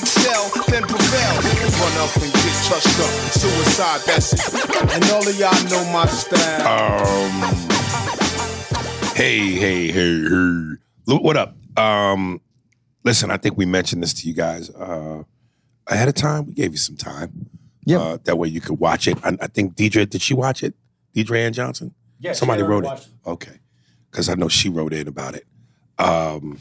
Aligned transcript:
Excel, 0.00 0.50
then 0.68 0.82
prevail. 0.82 1.34
Run 1.78 1.94
up 1.98 2.14
and 2.16 2.32
get 2.32 2.56
touched 2.64 2.98
up. 3.00 3.12
Suicide, 3.34 4.00
that's 4.06 4.32
it. 4.32 4.92
And 4.94 5.04
all 5.12 5.26
of 5.26 5.38
y'all 5.38 5.64
know 5.70 5.84
my 5.92 6.06
style. 6.06 6.66
Um, 6.66 7.32
hey, 9.14 9.38
hey, 9.38 9.88
hey, 9.88 10.22
hey. 10.22 10.74
Look, 11.06 11.22
What 11.22 11.36
up? 11.36 11.54
Um, 11.78 12.40
listen, 13.04 13.30
I 13.30 13.36
think 13.36 13.56
we 13.56 13.66
mentioned 13.66 14.02
this 14.02 14.12
to 14.14 14.28
you 14.28 14.34
guys 14.34 14.70
uh, 14.70 15.22
ahead 15.86 16.08
of 16.08 16.14
time. 16.14 16.46
We 16.46 16.52
gave 16.52 16.72
you 16.72 16.78
some 16.78 16.96
time. 16.96 17.48
Yeah. 17.84 17.98
Uh, 17.98 18.18
that 18.24 18.36
way 18.36 18.48
you 18.48 18.60
could 18.60 18.78
watch 18.78 19.08
it. 19.08 19.16
I, 19.24 19.36
I 19.40 19.46
think 19.46 19.74
Deidre, 19.74 20.08
did 20.08 20.20
she 20.22 20.34
watch 20.34 20.62
it? 20.62 20.74
Deidre 21.14 21.38
Ann 21.38 21.52
Johnson? 21.52 21.94
Yeah, 22.20 22.32
Somebody 22.32 22.62
already 22.62 22.72
wrote 22.74 22.84
it. 22.84 22.86
watched 22.88 23.08
Okay. 23.26 23.60
Because 24.10 24.28
I 24.28 24.34
know 24.34 24.48
she 24.48 24.68
wrote 24.68 24.92
in 24.92 25.06
about 25.08 25.34
it. 25.36 25.46
Um, 25.98 26.58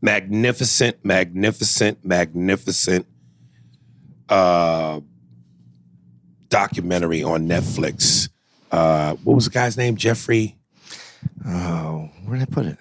magnificent, 0.00 1.04
magnificent, 1.04 2.04
magnificent 2.04 3.06
uh, 4.28 5.00
documentary 6.48 7.22
on 7.22 7.46
Netflix. 7.48 8.28
Uh, 8.70 9.14
what 9.24 9.34
was 9.34 9.44
the 9.46 9.50
guy's 9.50 9.76
name? 9.76 9.96
Jeffrey. 9.96 10.56
Oh, 11.46 12.10
where 12.24 12.38
did 12.38 12.48
I 12.48 12.52
put 12.52 12.66
it? 12.66 12.78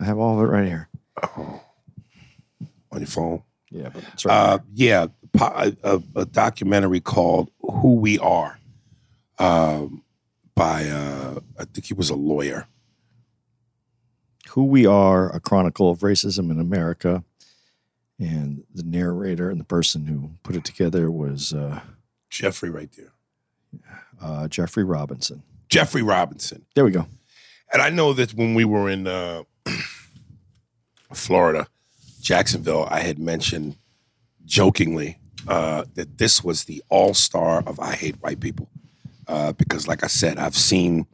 I 0.00 0.04
have 0.04 0.18
all 0.18 0.38
of 0.38 0.44
it 0.44 0.50
right 0.50 0.66
here. 0.66 0.88
Oh, 1.22 1.62
on 2.92 3.00
your 3.00 3.06
phone. 3.06 3.42
Yeah, 3.70 3.88
but 3.92 4.04
right 4.24 4.32
Uh, 4.32 4.58
yeah, 4.74 5.06
po- 5.32 5.72
a, 5.82 6.02
a 6.14 6.24
documentary 6.26 7.00
called 7.00 7.50
"Who 7.60 7.94
We 7.96 8.18
Are" 8.18 8.58
um, 9.38 10.02
by 10.54 10.88
uh, 10.88 11.40
I 11.58 11.64
think 11.64 11.86
he 11.86 11.94
was 11.94 12.10
a 12.10 12.14
lawyer. 12.14 12.66
Who 14.56 14.64
We 14.64 14.86
Are, 14.86 15.28
a 15.36 15.38
chronicle 15.38 15.90
of 15.90 15.98
racism 15.98 16.50
in 16.50 16.58
America. 16.58 17.22
And 18.18 18.64
the 18.74 18.82
narrator 18.82 19.50
and 19.50 19.60
the 19.60 19.64
person 19.64 20.06
who 20.06 20.30
put 20.42 20.56
it 20.56 20.64
together 20.64 21.10
was 21.10 21.52
uh, 21.52 21.80
Jeffrey, 22.30 22.70
right 22.70 22.88
there. 22.96 23.12
uh, 24.18 24.48
Jeffrey 24.48 24.82
Robinson. 24.82 25.42
Jeffrey 25.68 26.00
Robinson. 26.00 26.64
There 26.74 26.86
we 26.86 26.90
go. 26.90 27.06
And 27.70 27.82
I 27.82 27.90
know 27.90 28.14
that 28.14 28.32
when 28.32 28.54
we 28.54 28.64
were 28.64 28.88
in 28.88 29.06
uh, 29.06 29.42
Florida, 31.12 31.66
Jacksonville, 32.22 32.88
I 32.90 33.00
had 33.00 33.18
mentioned 33.18 33.76
jokingly 34.46 35.18
uh, 35.46 35.84
that 35.96 36.16
this 36.16 36.42
was 36.42 36.64
the 36.64 36.82
all 36.88 37.12
star 37.12 37.62
of 37.66 37.78
I 37.78 37.94
Hate 37.94 38.16
White 38.22 38.40
People. 38.40 38.70
Uh, 39.28 39.52
because, 39.52 39.86
like 39.86 40.02
I 40.02 40.06
said, 40.06 40.38
I've 40.38 40.56
seen 40.56 41.06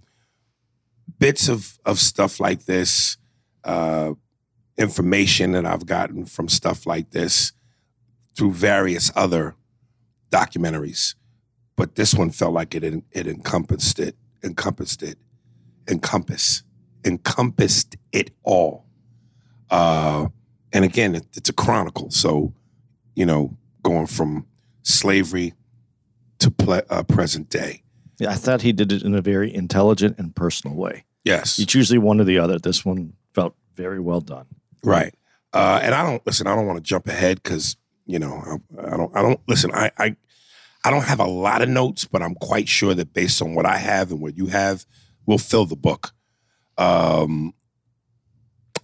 bits 1.19 1.49
of, 1.49 1.81
of 1.85 1.99
stuff 1.99 2.39
like 2.39 2.67
this, 2.67 3.17
uh, 3.65 4.13
information 4.77 5.53
that 5.53 5.67
I've 5.67 5.87
gotten 5.87 6.25
from 6.27 6.49
stuff 6.49 6.87
like 6.87 7.11
this 7.11 7.53
through 8.37 8.53
various 8.53 9.11
other 9.15 9.55
documentaries. 10.31 11.15
But 11.77 11.95
this 11.95 12.15
one 12.15 12.31
felt 12.31 12.53
like 12.55 12.75
it, 12.75 12.83
it 13.13 13.27
encompassed 13.27 13.99
it, 13.99 14.17
encompassed 14.43 15.03
it 15.03 15.19
encompass 15.89 16.63
encompassed 17.05 17.97
it 18.13 18.31
all 18.45 18.85
uh 19.71 20.27
and 20.73 20.85
again 20.85 21.17
it, 21.17 21.27
it's 21.35 21.49
a 21.49 21.53
chronicle 21.53 22.09
so 22.09 22.53
you 23.17 23.27
know 23.27 23.57
going 23.83 24.07
from 24.07 24.47
slavery 24.83 25.55
to 26.39 26.53
ple- 26.53 26.83
uh, 26.89 27.03
present 27.03 27.51
day 27.51 27.83
Yeah, 28.21 28.31
I 28.31 28.35
thought 28.35 28.63
he 28.63 28.73
did 28.73 28.93
it 28.93 29.03
in 29.03 29.15
a 29.17 29.21
very 29.21 29.53
intelligent 29.53 30.17
and 30.19 30.33
personal 30.37 30.77
way. 30.77 31.05
yes 31.25 31.59
It's 31.59 31.75
usually 31.75 31.99
one 31.99 32.21
or 32.21 32.25
the 32.25 32.39
other. 32.39 32.61
This 32.61 32.85
one 32.85 33.15
very 33.75 34.01
well 34.01 34.21
done. 34.21 34.47
right 34.83 35.15
uh 35.53 35.81
and 35.83 35.95
i 35.95 36.03
don't 36.03 36.25
listen 36.27 36.47
i 36.47 36.55
don't 36.55 36.67
want 36.67 36.77
to 36.79 36.83
jump 36.83 37.07
ahead 37.09 37.43
because 37.43 37.77
you 38.07 38.19
know 38.19 38.35
I, 38.79 38.93
I 38.93 38.97
don't 38.97 39.17
i 39.17 39.23
don't 39.23 39.41
listen 39.49 39.71
I, 39.73 39.91
I 39.99 40.17
i 40.85 40.91
don't 40.91 41.05
have 41.05 41.21
a 41.21 41.27
lot 41.27 41.63
of 41.63 41.69
notes 41.69 42.05
but 42.05 42.23
i'm 42.23 42.35
quite 42.37 42.69
sure 42.69 42.95
that 42.95 43.13
based 43.13 43.41
on 43.43 43.55
what 43.55 43.67
i 43.67 43.77
have 43.77 44.11
and 44.11 44.21
what 44.21 44.37
you 44.37 44.47
have 44.47 44.85
we'll 45.27 45.39
fill 45.39 45.67
the 45.67 45.77
book 45.77 46.13
um 46.79 47.55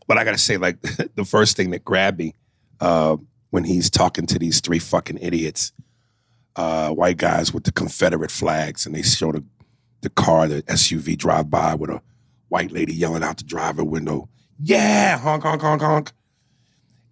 but 0.07 0.19
i 0.19 0.25
gotta 0.25 0.39
say 0.39 0.57
like 0.57 0.81
the 1.15 1.25
first 1.25 1.57
thing 1.57 1.71
that 1.71 1.85
grabbed 1.85 2.19
me 2.19 2.35
uh 2.81 3.17
when 3.51 3.65
he's 3.65 3.89
talking 3.91 4.27
to 4.27 4.39
these 4.39 4.61
three 4.61 4.79
fucking 4.79 5.19
idiots 5.21 5.73
uh 6.57 6.91
white 6.91 7.17
guys 7.17 7.53
with 7.53 7.65
the 7.65 7.73
confederate 7.73 8.31
flags 8.31 8.85
and 8.87 8.95
they 8.95 9.03
show 9.03 9.33
the 9.33 9.45
the 10.03 10.11
car 10.11 10.47
the 10.47 10.63
suv 10.65 11.17
drive 11.17 11.51
by 11.51 11.75
with 11.75 11.91
a 11.91 12.01
white 12.49 12.71
lady 12.71 12.93
yelling 12.95 13.23
out 13.23 13.39
the 13.39 13.45
driver 13.45 13.83
window 13.85 14.29
yeah 14.59 15.19
honk 15.19 15.43
honk 15.43 15.63
honk 15.63 15.83
honk 15.83 16.13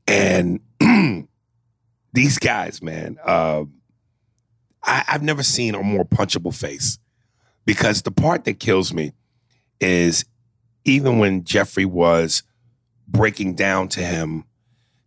and 0.06 0.60
these 2.12 2.38
guys, 2.38 2.82
man, 2.82 3.18
uh, 3.24 3.64
I, 4.82 5.04
I've 5.08 5.22
never 5.22 5.42
seen 5.42 5.74
a 5.74 5.82
more 5.82 6.04
punchable 6.04 6.54
face 6.54 6.98
because 7.64 8.02
the 8.02 8.10
part 8.10 8.44
that 8.44 8.60
kills 8.60 8.92
me 8.92 9.12
is 9.80 10.24
even 10.84 11.18
when 11.18 11.44
Jeffrey 11.44 11.84
was 11.84 12.42
breaking 13.08 13.54
down 13.54 13.88
to 13.88 14.00
him 14.00 14.44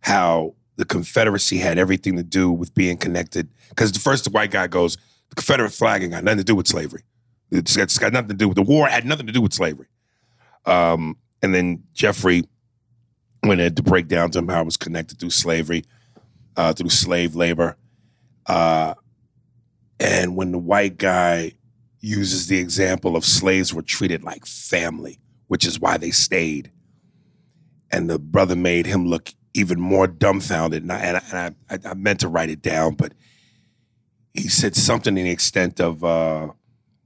how 0.00 0.54
the 0.76 0.84
Confederacy 0.84 1.58
had 1.58 1.78
everything 1.78 2.16
to 2.16 2.22
do 2.22 2.50
with 2.50 2.74
being 2.74 2.96
connected. 2.96 3.48
Because 3.70 3.92
the 3.92 3.98
first 3.98 4.24
the 4.24 4.30
white 4.30 4.50
guy 4.50 4.66
goes, 4.66 4.96
the 5.30 5.36
Confederate 5.36 5.70
flag 5.70 6.08
got 6.10 6.24
nothing 6.24 6.38
to 6.38 6.44
do 6.44 6.54
with 6.54 6.66
slavery. 6.66 7.02
It's 7.50 7.76
got, 7.76 7.84
it's 7.84 7.98
got 7.98 8.12
nothing 8.12 8.28
to 8.28 8.34
do 8.34 8.48
with 8.48 8.56
the 8.56 8.62
war. 8.62 8.86
Had 8.86 9.04
nothing 9.04 9.26
to 9.26 9.32
do 9.32 9.40
with 9.40 9.52
slavery. 9.52 9.88
Um, 10.64 11.16
and 11.42 11.54
then 11.54 11.84
Jeffrey 11.92 12.44
went 13.42 13.76
to 13.76 13.82
break 13.82 14.08
down 14.08 14.30
to 14.32 14.38
him 14.38 14.48
how 14.48 14.62
it 14.62 14.66
was 14.66 14.76
connected 14.76 15.18
through 15.18 15.30
slavery, 15.30 15.84
uh, 16.56 16.72
through 16.72 16.90
slave 16.90 17.34
labor. 17.34 17.76
Uh, 18.46 18.94
and 19.98 20.36
when 20.36 20.52
the 20.52 20.58
white 20.58 20.98
guy 20.98 21.52
uses 22.00 22.46
the 22.46 22.58
example 22.58 23.16
of 23.16 23.24
slaves 23.24 23.74
were 23.74 23.82
treated 23.82 24.24
like 24.24 24.46
family, 24.46 25.18
which 25.48 25.66
is 25.66 25.78
why 25.78 25.96
they 25.96 26.10
stayed. 26.10 26.70
And 27.90 28.08
the 28.08 28.18
brother 28.18 28.56
made 28.56 28.86
him 28.86 29.06
look 29.06 29.30
even 29.54 29.80
more 29.80 30.06
dumbfounded. 30.06 30.82
And 30.82 30.92
I, 30.92 30.98
and 30.98 31.16
I, 31.16 31.46
and 31.70 31.86
I, 31.86 31.90
I 31.90 31.94
meant 31.94 32.20
to 32.20 32.28
write 32.28 32.50
it 32.50 32.62
down, 32.62 32.94
but 32.94 33.12
he 34.32 34.48
said 34.48 34.76
something 34.76 35.18
in 35.18 35.24
the 35.24 35.30
extent 35.30 35.80
of, 35.80 36.04
uh, 36.04 36.48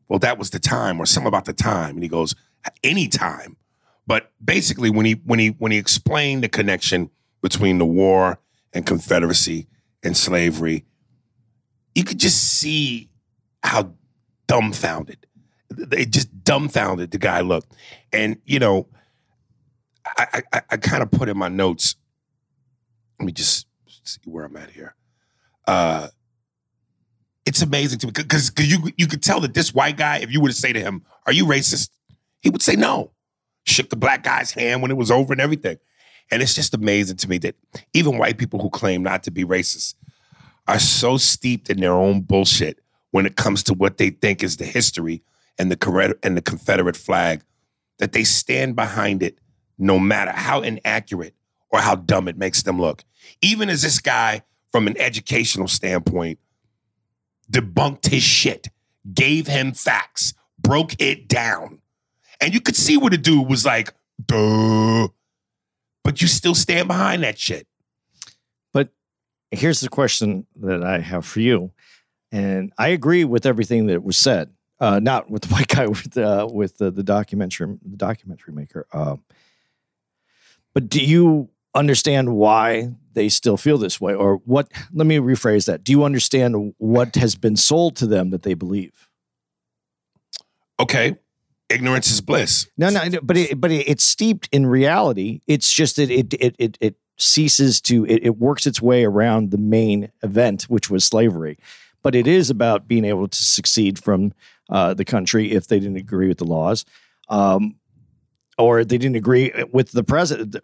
well, 0.08 0.19
that 0.19 0.38
was 0.38 0.50
the 0.50 0.58
time, 0.58 1.00
or 1.00 1.06
something 1.06 1.28
about 1.28 1.46
the 1.46 1.54
time. 1.54 1.96
And 1.96 2.02
he 2.02 2.08
goes, 2.08 2.34
any 2.82 3.08
time. 3.08 3.56
But 4.06 4.32
basically, 4.44 4.90
when 4.90 5.06
he 5.06 5.12
when 5.24 5.38
he 5.38 5.48
when 5.48 5.72
he 5.72 5.78
explained 5.78 6.44
the 6.44 6.48
connection 6.48 7.10
between 7.42 7.78
the 7.78 7.86
war 7.86 8.38
and 8.72 8.84
Confederacy 8.84 9.66
and 10.02 10.16
slavery, 10.16 10.84
you 11.94 12.04
could 12.04 12.18
just 12.18 12.58
see 12.58 13.08
how 13.62 13.94
dumbfounded 14.46 15.26
it 15.78 16.10
just 16.10 16.44
dumbfounded 16.44 17.10
the 17.10 17.18
guy 17.18 17.40
looked. 17.40 17.74
And 18.12 18.38
you 18.44 18.58
know, 18.58 18.88
I 20.06 20.42
I, 20.52 20.62
I 20.70 20.76
kind 20.76 21.02
of 21.02 21.10
put 21.10 21.28
in 21.28 21.36
my 21.36 21.48
notes. 21.48 21.96
Let 23.18 23.26
me 23.26 23.32
just 23.32 23.66
see 24.02 24.20
where 24.24 24.44
I'm 24.44 24.56
at 24.56 24.70
here. 24.70 24.94
Uh, 25.66 26.08
it's 27.46 27.62
amazing 27.62 27.98
to 28.00 28.06
me 28.06 28.12
because 28.14 28.52
you 28.58 28.90
you 28.96 29.06
could 29.06 29.22
tell 29.22 29.40
that 29.40 29.54
this 29.54 29.74
white 29.74 29.96
guy, 29.96 30.18
if 30.18 30.30
you 30.30 30.40
were 30.40 30.48
to 30.48 30.54
say 30.54 30.72
to 30.72 30.80
him, 30.80 31.04
"Are 31.26 31.32
you 31.32 31.46
racist?" 31.46 31.90
he 32.40 32.50
would 32.50 32.62
say 32.62 32.76
no. 32.76 33.12
Shook 33.64 33.90
the 33.90 33.96
black 33.96 34.22
guy's 34.22 34.52
hand 34.52 34.82
when 34.82 34.90
it 34.90 34.96
was 34.96 35.11
over 35.11 35.32
and 35.32 35.40
everything. 35.40 35.78
And 36.31 36.43
it's 36.43 36.55
just 36.55 36.75
amazing 36.75 37.16
to 37.19 37.28
me 37.28 37.38
that 37.38 37.56
even 37.93 38.19
white 38.19 38.38
people 38.38 38.61
who 38.61 38.70
claim 38.70 39.02
not 39.02 39.22
to 39.25 39.31
be 39.31 39.44
racist 39.44 39.94
are 40.66 40.78
so 40.78 41.16
steeped 41.16 41.70
in 41.70 41.81
their 41.81 41.93
own 41.93 42.22
bullshit 42.22 42.81
when 43.11 43.26
it 43.26 43.37
comes 43.37 43.62
to 43.64 43.75
what 43.75 43.99
they 43.99 44.11
think 44.11 44.43
is 44.43 44.56
the 44.56 44.64
history 44.64 45.22
and 45.58 45.70
the 45.70 46.16
and 46.22 46.37
the 46.37 46.43
Confederate 46.43 46.96
flag 46.96 47.43
that 47.99 48.12
they 48.12 48.25
stand 48.25 48.75
behind 48.75 49.22
it 49.22 49.38
no 49.78 49.99
matter 49.99 50.32
how 50.32 50.61
inaccurate 50.61 51.34
or 51.70 51.81
how 51.81 51.94
dumb 51.94 52.28
it 52.28 52.38
makes 52.38 52.62
them 52.62 52.81
look. 52.81 53.05
Even 53.40 53.69
as 53.69 53.82
this 53.82 53.99
guy, 53.99 54.43
from 54.72 54.87
an 54.87 54.99
educational 54.99 55.69
standpoint, 55.69 56.38
debunked 57.50 58.06
his 58.06 58.22
shit, 58.22 58.69
gave 59.12 59.46
him 59.46 59.72
facts, 59.72 60.34
broke 60.58 61.00
it 61.00 61.28
down. 61.28 61.81
And 62.40 62.52
you 62.52 62.60
could 62.60 62.76
see 62.76 62.96
what 62.96 63.12
the 63.12 63.19
dude 63.19 63.48
was 63.48 63.64
like, 63.64 63.94
duh. 64.25 65.08
But 66.02 66.20
you 66.20 66.28
still 66.28 66.54
stand 66.54 66.88
behind 66.88 67.22
that 67.22 67.38
shit. 67.38 67.66
But 68.72 68.90
here's 69.50 69.81
the 69.81 69.88
question 69.88 70.46
that 70.56 70.82
I 70.82 70.98
have 70.98 71.25
for 71.25 71.40
you, 71.40 71.72
and 72.31 72.72
I 72.76 72.88
agree 72.88 73.25
with 73.25 73.46
everything 73.46 73.86
that 73.86 74.04
was 74.04 74.16
said. 74.16 74.50
Uh, 74.81 74.98
not 75.00 75.31
with 75.31 75.42
the 75.42 75.48
white 75.54 75.69
guy, 75.69 75.86
with 75.86 76.16
uh, 76.19 76.48
with 76.52 76.78
the, 76.78 76.90
the 76.90 77.02
documentary 77.02 77.78
the 77.82 77.96
documentary 77.96 78.52
maker. 78.52 78.87
Um, 78.92 79.22
but 80.75 80.88
do 80.88 81.02
you 81.02 81.48
understand 81.75 82.34
why 82.34 82.90
they 83.14 83.28
still 83.28 83.56
feel 83.56 83.78
this 83.78 84.00
way, 84.00 84.14
or 84.14 84.37
what? 84.44 84.70
Let 84.92 85.06
me 85.06 85.16
rephrase 85.16 85.66
that. 85.66 85.84
Do 85.84 85.92
you 85.92 86.04
understand 86.04 86.75
what 86.78 87.14
has 87.14 87.34
been 87.34 87.56
sold 87.56 87.96
to 87.96 88.06
them 88.06 88.30
that 88.30 88.42
they 88.42 88.54
believe? 88.54 89.08
Okay. 90.78 91.16
Ignorance 91.69 92.11
is 92.11 92.20
bliss. 92.20 92.69
No, 92.76 92.90
no, 92.90 93.00
but 93.22 93.37
it, 93.37 93.61
but 93.61 93.70
it, 93.70 93.88
it's 93.88 94.05
steeped 94.05 94.49
in 94.52 94.66
reality. 94.66 95.40
It's 95.46 95.72
just 95.72 95.96
that 95.96 96.11
it 96.11 96.34
it 96.34 96.55
it, 96.58 96.78
it 96.81 96.96
ceases 97.16 97.81
to 97.82 98.05
it, 98.06 98.25
it 98.25 98.38
works 98.38 98.66
its 98.66 98.82
way 98.82 99.05
around 99.05 99.50
the 99.50 99.58
main 99.58 100.11
event, 100.22 100.64
which 100.64 100.90
was 100.90 101.05
slavery. 101.05 101.58
But 102.02 102.14
it 102.14 102.26
is 102.26 102.50
about 102.50 102.87
being 102.87 103.05
able 103.06 103.28
to 103.28 103.44
succeed 103.44 103.99
from 103.99 104.34
uh, 104.69 104.93
the 104.94 105.06
country 105.06 105.52
if 105.52 105.69
they 105.69 105.81
didn't 105.81 105.96
agree 105.96 106.28
with 106.28 106.38
the 106.38 106.44
laws, 106.44 106.84
um, 107.31 107.76
or 108.58 108.84
they 108.84 108.99
didn't 108.99 109.16
agree 109.16 109.50
with 109.72 109.93
the 109.93 110.05
president. 110.05 110.56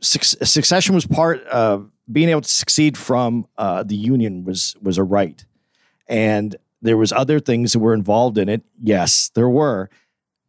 Suc- 0.00 0.22
Succession 0.46 0.94
was 0.94 1.06
part 1.06 1.42
of 1.44 1.90
being 2.10 2.28
able 2.28 2.42
to 2.42 2.48
succeed 2.48 2.98
from 2.98 3.46
uh, 3.56 3.82
the 3.82 3.96
union 3.96 4.44
was 4.44 4.76
was 4.82 4.98
a 4.98 5.02
right, 5.02 5.46
and 6.08 6.56
there 6.82 6.98
was 6.98 7.12
other 7.12 7.40
things 7.40 7.72
that 7.72 7.78
were 7.78 7.94
involved 7.94 8.36
in 8.36 8.48
it. 8.48 8.62
Yes, 8.82 9.30
there 9.34 9.48
were, 9.48 9.88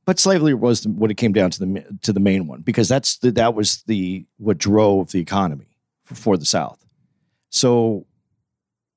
but 0.05 0.19
slavery 0.19 0.53
was 0.53 0.87
what 0.87 1.11
it 1.11 1.15
came 1.15 1.33
down 1.33 1.51
to 1.51 1.59
the 1.59 1.85
to 2.01 2.13
the 2.13 2.19
main 2.19 2.47
one 2.47 2.61
because 2.61 2.89
that's 2.89 3.17
the, 3.17 3.31
that 3.31 3.53
was 3.53 3.83
the 3.83 4.25
what 4.37 4.57
drove 4.57 5.11
the 5.11 5.19
economy 5.19 5.67
for, 6.03 6.15
for 6.15 6.37
the 6.37 6.45
South. 6.45 6.83
So 7.49 8.05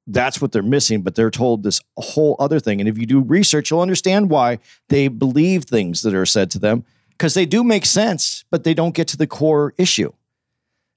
that's 0.07 0.41
what 0.41 0.53
they're 0.53 0.63
missing, 0.63 1.03
but 1.03 1.15
they're 1.15 1.31
told 1.31 1.63
this 1.63 1.81
whole 1.97 2.37
other 2.39 2.61
thing. 2.61 2.81
And 2.81 2.89
if 2.89 2.97
you 2.97 3.07
do 3.07 3.21
research, 3.21 3.71
you'll 3.71 3.81
understand 3.81 4.31
why 4.31 4.59
they 4.89 5.09
believe 5.09 5.65
things 5.65 6.03
that 6.03 6.15
are 6.15 6.27
said 6.27 6.51
to 6.53 6.59
them 6.59 6.85
because 7.11 7.35
they 7.35 7.47
do 7.47 7.65
make 7.65 7.87
sense, 7.87 8.45
but 8.51 8.65
they 8.65 8.75
don't 8.75 8.95
get 8.95 9.09
to 9.09 9.17
the 9.17 9.27
core 9.27 9.75
issue. 9.79 10.13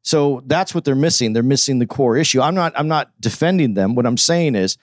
So 0.03 0.41
that's 0.45 0.73
what 0.73 0.85
they're 0.85 0.95
missing. 0.95 1.33
They're 1.33 1.43
missing 1.43 1.79
the 1.79 1.87
core 1.87 2.17
issue. 2.17 2.41
I'm 2.41 2.55
not 2.55 2.73
I'm 2.75 2.87
not 2.87 3.11
defending 3.19 3.73
them. 3.73 3.95
What 3.95 4.05
I'm 4.05 4.17
saying 4.17 4.55
is 4.55 4.77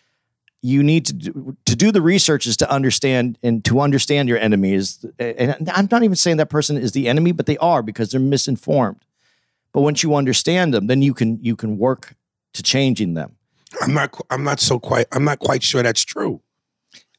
you 0.62 0.82
need 0.82 1.06
to 1.06 1.12
do, 1.12 1.56
to 1.66 1.76
do 1.76 1.92
the 1.92 2.02
research 2.02 2.46
is 2.46 2.56
to 2.56 2.70
understand 2.70 3.38
and 3.42 3.64
to 3.64 3.80
understand 3.80 4.28
your 4.28 4.38
enemies. 4.38 5.04
And 5.18 5.70
I'm 5.72 5.88
not 5.90 6.02
even 6.02 6.16
saying 6.16 6.38
that 6.38 6.50
person 6.50 6.76
is 6.76 6.92
the 6.92 7.08
enemy, 7.08 7.32
but 7.32 7.46
they 7.46 7.56
are 7.58 7.82
because 7.82 8.10
they're 8.10 8.20
misinformed. 8.20 9.04
But 9.72 9.82
once 9.82 10.02
you 10.02 10.14
understand 10.14 10.72
them, 10.72 10.86
then 10.86 11.02
you 11.02 11.14
can 11.14 11.38
you 11.42 11.54
can 11.54 11.76
work 11.78 12.14
to 12.54 12.62
changing 12.62 13.14
them. 13.14 13.36
I'm 13.82 13.92
not 13.92 14.18
I'm 14.30 14.42
not 14.42 14.58
so 14.60 14.78
quite 14.78 15.06
I'm 15.12 15.24
not 15.24 15.38
quite 15.38 15.62
sure 15.62 15.82
that's 15.82 16.04
true. 16.04 16.40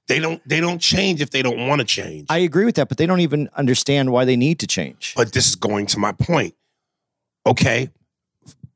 They 0.08 0.20
don't 0.20 0.42
they 0.48 0.60
don't 0.60 0.80
change 0.80 1.22
if 1.22 1.30
they 1.30 1.42
don't 1.42 1.68
want 1.68 1.80
to 1.80 1.86
change. 1.86 2.26
I 2.30 2.40
agree 2.40 2.66
with 2.66 2.76
that, 2.76 2.90
but 2.90 2.98
they 2.98 3.06
don't 3.06 3.20
even 3.20 3.50
understand 3.56 4.12
why 4.12 4.26
they 4.26 4.36
need 4.36 4.60
to 4.60 4.68
change. 4.68 5.14
but 5.16 5.34
this 5.34 5.48
is 5.48 5.56
going 5.56 5.86
to 5.88 6.00
my 6.00 6.12
point. 6.14 6.56
Okay. 7.46 7.90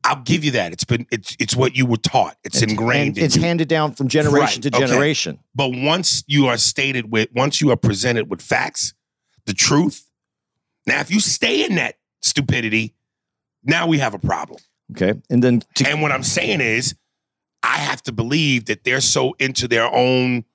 I'll 0.04 0.22
give 0.24 0.44
you 0.44 0.52
that. 0.52 0.74
It's 0.74 0.84
been 0.84 1.06
it's 1.12 1.36
it's 1.40 1.56
what 1.56 1.76
you 1.76 1.86
were 1.86 1.98
taught. 1.98 2.38
It's, 2.44 2.62
ingrained 2.62 3.10
and 3.10 3.18
in 3.20 3.24
it's 3.26 3.36
you. 3.36 3.44
handed 3.44 3.68
down 3.68 3.94
from 3.94 4.08
generation 4.08 4.62
Right, 4.62 4.72
to 4.72 4.78
okay. 4.78 4.88
generation. 4.88 5.40
But 5.54 5.70
once 5.76 6.24
you 6.28 6.48
are 6.48 6.58
stated 6.58 7.12
with, 7.12 7.30
once 7.34 7.62
you 7.62 7.70
are 7.72 7.76
presented 7.78 8.30
with 8.30 8.42
facts, 8.42 8.94
the 9.46 9.54
truth, 9.54 10.10
now 10.88 11.00
if 11.02 11.12
you 11.12 11.20
stay 11.20 11.64
in 11.66 11.76
that 11.76 11.96
stupidity, 12.22 12.96
now 13.64 13.86
we 13.88 14.00
have 14.00 14.14
a 14.14 14.20
problem. 14.20 14.60
Okay, 14.94 15.14
and 15.30 15.44
then 15.44 15.62
to, 15.76 15.88
And 15.88 16.02
what 16.02 16.12
I'm 16.12 16.24
saying 16.24 16.62
is, 16.62 16.96
I 17.64 17.78
have 17.78 18.02
to 18.04 18.12
believe 18.12 18.66
that 18.66 18.84
they're 18.84 19.02
so 19.02 19.36
into 19.40 19.68
their 19.68 19.86
own 19.94 20.46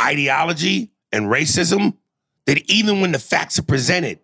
ideology 0.00 0.90
and 1.12 1.26
racism 1.26 1.96
that 2.46 2.58
even 2.70 3.00
when 3.00 3.12
the 3.12 3.18
facts 3.18 3.58
are 3.58 3.62
presented, 3.62 4.18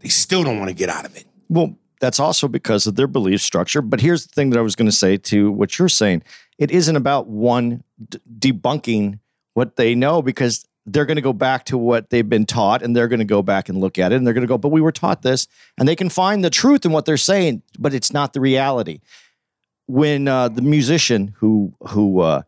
they 0.00 0.08
still 0.08 0.42
don't 0.44 0.58
want 0.58 0.68
to 0.68 0.74
get 0.74 0.88
out 0.90 1.06
of 1.06 1.16
it. 1.16 1.24
Well, 1.48 1.76
that's 2.00 2.20
also 2.20 2.48
because 2.48 2.86
of 2.86 2.96
their 2.96 3.06
belief 3.06 3.40
structure. 3.40 3.82
But 3.82 4.00
here's 4.00 4.26
the 4.26 4.32
thing 4.32 4.50
that 4.50 4.58
I 4.58 4.62
was 4.62 4.76
going 4.76 4.88
to 4.88 4.96
say 4.96 5.16
to 5.16 5.50
what 5.50 5.78
you're 5.78 5.88
saying. 5.88 6.22
It 6.58 6.70
isn't 6.70 6.96
about 6.96 7.26
one 7.26 7.82
d- 8.08 8.20
debunking 8.38 9.18
what 9.54 9.76
they 9.76 9.94
know 9.94 10.22
because 10.22 10.66
they're 10.86 11.04
going 11.04 11.16
to 11.16 11.22
go 11.22 11.32
back 11.32 11.64
to 11.66 11.76
what 11.76 12.10
they've 12.10 12.28
been 12.28 12.46
taught 12.46 12.82
and 12.82 12.94
they're 12.94 13.08
going 13.08 13.18
to 13.18 13.24
go 13.24 13.42
back 13.42 13.68
and 13.68 13.78
look 13.78 13.98
at 13.98 14.12
it 14.12 14.16
and 14.16 14.26
they're 14.26 14.34
going 14.34 14.46
to 14.46 14.48
go, 14.48 14.58
but 14.58 14.68
we 14.68 14.80
were 14.80 14.92
taught 14.92 15.22
this 15.22 15.48
and 15.78 15.88
they 15.88 15.96
can 15.96 16.08
find 16.08 16.44
the 16.44 16.50
truth 16.50 16.84
in 16.84 16.92
what 16.92 17.04
they're 17.04 17.16
saying, 17.16 17.62
but 17.78 17.92
it's 17.92 18.12
not 18.12 18.32
the 18.32 18.40
reality. 18.40 19.00
When 19.86 20.28
uh, 20.28 20.48
the 20.48 20.62
musician 20.62 21.34
who 21.36 21.72
who 21.88 22.20
uh, 22.20 22.42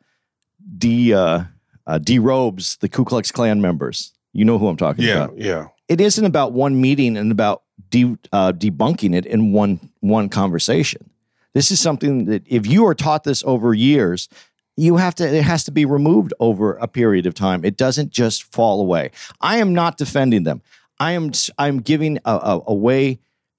de 0.76 1.12
uh, 1.12 1.44
uh, 1.86 1.98
derobes 1.98 2.78
the 2.78 2.88
Ku 2.88 3.04
Klux 3.04 3.30
Klan 3.30 3.60
members, 3.60 4.12
you 4.32 4.44
know 4.44 4.58
who 4.58 4.66
I'm 4.66 4.76
talking 4.76 5.04
about 5.08 5.38
Yeah, 5.38 5.46
yeah. 5.46 5.66
It 5.88 6.00
isn't 6.00 6.24
about 6.24 6.52
one 6.52 6.80
meeting 6.80 7.16
and 7.16 7.32
about 7.32 7.62
de- 7.90 8.18
uh, 8.32 8.52
debunking 8.52 9.14
it 9.14 9.26
in 9.26 9.52
one 9.52 9.90
one 10.00 10.28
conversation. 10.28 11.10
This 11.54 11.70
is 11.70 11.80
something 11.80 12.26
that 12.26 12.42
if 12.46 12.66
you 12.66 12.86
are 12.86 12.94
taught 12.94 13.24
this 13.24 13.42
over 13.44 13.74
years, 13.74 14.28
you 14.76 14.96
have 14.96 15.14
to 15.16 15.26
it 15.26 15.44
has 15.44 15.64
to 15.64 15.72
be 15.72 15.84
removed 15.84 16.32
over 16.38 16.74
a 16.74 16.86
period 16.86 17.26
of 17.26 17.34
time. 17.34 17.64
It 17.64 17.76
doesn't 17.76 18.10
just 18.10 18.44
fall 18.44 18.80
away. 18.80 19.10
I 19.40 19.58
am 19.58 19.74
not 19.74 19.96
defending 19.96 20.44
them. 20.44 20.62
I 21.00 21.12
am 21.12 21.32
I'm 21.58 21.80
giving 21.80 22.18
a, 22.24 22.32
a, 22.32 22.62
a 22.68 22.74
way 22.74 23.18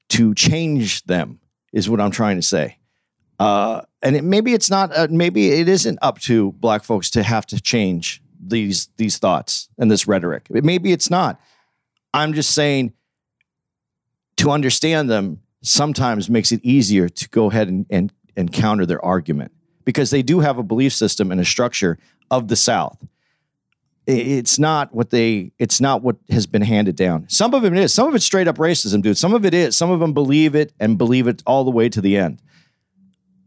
to 0.10 0.34
change 0.34 1.04
them 1.04 1.40
is 1.72 1.90
what 1.90 2.02
I'm 2.02 2.12
trying 2.12 2.38
to 2.38 2.42
say. 2.42 2.78
Uh, 3.40 3.81
and 4.02 4.16
it, 4.16 4.24
maybe 4.24 4.54
it's 4.54 4.70
not. 4.70 4.96
Uh, 4.96 5.08
maybe 5.10 5.52
it 5.52 5.70
isn't 5.70 6.00
up 6.02 6.20
to 6.20 6.52
black 6.54 6.84
folks 6.84 7.10
to 7.12 7.24
have 7.24 7.46
to 7.48 7.62
change 7.62 8.21
these 8.42 8.90
these 8.98 9.18
thoughts 9.18 9.69
and 9.78 9.90
this 9.90 10.07
rhetoric. 10.07 10.48
Maybe 10.50 10.92
it's 10.92 11.09
not. 11.09 11.40
I'm 12.13 12.33
just 12.33 12.51
saying 12.51 12.94
to 14.37 14.51
understand 14.51 15.09
them 15.09 15.42
sometimes 15.61 16.30
makes 16.30 16.51
it 16.51 16.63
easier 16.63 17.09
to 17.09 17.30
go 17.30 17.49
ahead 17.49 17.68
and, 17.68 17.85
and, 17.89 18.13
and 18.35 18.51
counter 18.51 18.85
their 18.85 19.04
argument 19.04 19.51
because 19.85 20.09
they 20.09 20.21
do 20.21 20.39
have 20.39 20.57
a 20.57 20.63
belief 20.63 20.94
system 20.94 21.31
and 21.31 21.42
a 21.42 21.45
structure 21.45 21.97
of 22.31 22.47
the 22.47 22.56
South. 22.56 22.97
It's 24.07 24.57
not 24.57 24.94
what 24.94 25.11
they, 25.11 25.51
it's 25.59 25.80
not 25.80 26.01
what 26.01 26.16
has 26.30 26.47
been 26.47 26.63
handed 26.63 26.95
down. 26.95 27.30
Some 27.30 27.54
of 27.54 27.63
it 27.63 27.73
is. 27.78 27.94
Some 27.94 28.07
of 28.07 28.16
it's 28.16 28.25
straight 28.25 28.47
up 28.47 28.57
racism, 28.57 29.04
dude. 29.04 29.18
Some 29.18 29.35
of 29.35 29.45
it 29.45 29.54
is. 29.54 29.78
Some 29.78 29.92
of 29.92 29.99
them 29.99 30.13
believe 30.13 30.56
it 30.56 30.73
and 30.80 30.97
believe 30.97 31.28
it 31.28 31.44
all 31.45 31.63
the 31.63 31.69
way 31.69 31.89
to 31.89 32.01
the 32.01 32.18
end. 32.18 32.42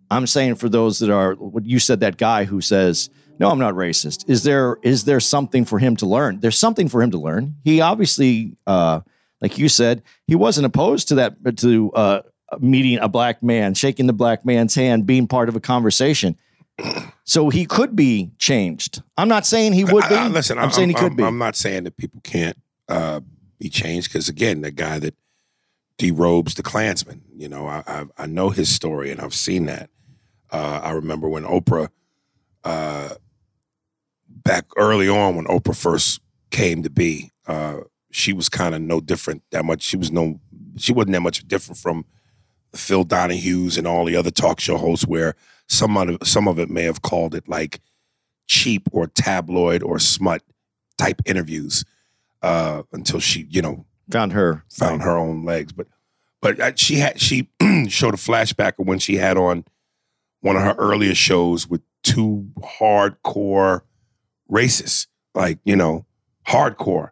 I'm 0.08 0.26
saying 0.26 0.56
for 0.56 0.68
those 0.68 0.98
that 1.00 1.10
are, 1.10 1.34
what 1.34 1.64
you 1.64 1.78
said, 1.78 2.00
that 2.00 2.16
guy 2.16 2.44
who 2.44 2.60
says, 2.60 3.08
no, 3.42 3.50
I'm 3.50 3.58
not 3.58 3.74
racist. 3.74 4.30
Is 4.30 4.44
there 4.44 4.78
is 4.82 5.02
there 5.04 5.18
something 5.18 5.64
for 5.64 5.80
him 5.80 5.96
to 5.96 6.06
learn? 6.06 6.38
There's 6.38 6.56
something 6.56 6.88
for 6.88 7.02
him 7.02 7.10
to 7.10 7.18
learn. 7.18 7.56
He 7.64 7.80
obviously, 7.80 8.56
uh, 8.68 9.00
like 9.40 9.58
you 9.58 9.68
said, 9.68 10.04
he 10.28 10.36
wasn't 10.36 10.66
opposed 10.66 11.08
to 11.08 11.16
that 11.16 11.34
to 11.56 11.90
uh, 11.92 12.22
meeting 12.60 12.98
a 12.98 13.08
black 13.08 13.42
man, 13.42 13.74
shaking 13.74 14.06
the 14.06 14.12
black 14.12 14.46
man's 14.46 14.76
hand, 14.76 15.06
being 15.06 15.26
part 15.26 15.48
of 15.48 15.56
a 15.56 15.60
conversation. 15.60 16.38
So 17.24 17.48
he 17.48 17.66
could 17.66 17.96
be 17.96 18.30
changed. 18.38 19.02
I'm 19.16 19.28
not 19.28 19.44
saying 19.44 19.72
he 19.72 19.82
would 19.84 20.08
be. 20.08 20.14
I- 20.14 20.26
I- 20.26 20.28
listen, 20.28 20.56
I'm, 20.56 20.70
saying 20.70 20.90
he 20.90 20.94
could 20.94 21.10
I'm, 21.10 21.16
be. 21.16 21.24
I'm 21.24 21.38
not 21.38 21.56
saying 21.56 21.82
that 21.82 21.96
people 21.96 22.20
can't 22.22 22.56
uh, 22.88 23.20
be 23.58 23.68
changed 23.68 24.12
because 24.12 24.28
again, 24.28 24.60
the 24.60 24.70
guy 24.70 25.00
that 25.00 25.16
derobes 25.98 26.54
the 26.54 26.62
Klansman, 26.62 27.22
you 27.36 27.48
know, 27.48 27.66
I, 27.66 27.82
I 27.88 28.04
I 28.18 28.26
know 28.26 28.50
his 28.50 28.68
story 28.68 29.10
and 29.10 29.20
I've 29.20 29.34
seen 29.34 29.66
that. 29.66 29.90
Uh, 30.48 30.80
I 30.82 30.92
remember 30.92 31.28
when 31.28 31.42
Oprah, 31.42 31.88
uh, 32.62 33.10
back 34.44 34.64
early 34.76 35.08
on 35.08 35.36
when 35.36 35.46
Oprah 35.46 35.76
first 35.76 36.20
came 36.50 36.82
to 36.82 36.90
be, 36.90 37.30
uh, 37.46 37.80
she 38.10 38.32
was 38.32 38.48
kind 38.48 38.74
of 38.74 38.82
no 38.82 39.00
different 39.00 39.42
that 39.50 39.64
much. 39.64 39.82
She 39.82 39.96
was 39.96 40.10
no, 40.10 40.40
she 40.76 40.92
wasn't 40.92 41.12
that 41.12 41.20
much 41.20 41.46
different 41.48 41.78
from 41.78 42.04
Phil 42.74 43.04
Donahue's 43.04 43.76
and 43.78 43.86
all 43.86 44.04
the 44.04 44.16
other 44.16 44.30
talk 44.30 44.60
show 44.60 44.76
hosts 44.76 45.06
where 45.06 45.34
some 45.68 45.96
of 45.96 46.08
it, 46.10 46.26
some 46.26 46.48
of 46.48 46.58
it 46.58 46.68
may 46.70 46.82
have 46.82 47.02
called 47.02 47.34
it 47.34 47.48
like 47.48 47.80
cheap 48.46 48.82
or 48.92 49.06
tabloid 49.06 49.82
or 49.82 49.98
smut 49.98 50.42
type 50.98 51.22
interviews 51.24 51.84
uh, 52.42 52.82
until 52.92 53.20
she, 53.20 53.46
you 53.50 53.62
know, 53.62 53.86
Found 54.10 54.32
her. 54.32 54.64
found 54.68 55.02
her 55.02 55.16
own 55.16 55.44
legs. 55.44 55.72
But 55.72 55.86
but 56.42 56.78
she 56.78 56.96
had 56.96 57.20
she 57.20 57.48
showed 57.88 58.14
a 58.14 58.18
flashback 58.18 58.78
of 58.78 58.86
when 58.86 58.98
she 58.98 59.16
had 59.16 59.38
on 59.38 59.64
one 60.40 60.56
of 60.56 60.62
her 60.62 60.74
earlier 60.76 61.14
shows 61.14 61.68
with 61.68 61.80
two 62.02 62.50
hardcore 62.58 63.82
racists, 64.50 65.06
like 65.34 65.58
you 65.64 65.76
know, 65.76 66.06
hardcore, 66.46 67.10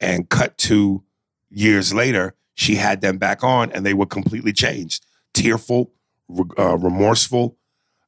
and 0.00 0.28
cut 0.28 0.56
to 0.58 1.02
years 1.50 1.94
later, 1.94 2.34
she 2.54 2.76
had 2.76 3.00
them 3.00 3.18
back 3.18 3.42
on 3.44 3.70
and 3.72 3.84
they 3.84 3.94
were 3.94 4.06
completely 4.06 4.52
changed. 4.52 5.04
Tearful, 5.34 5.92
uh, 6.58 6.76
remorseful, 6.76 7.56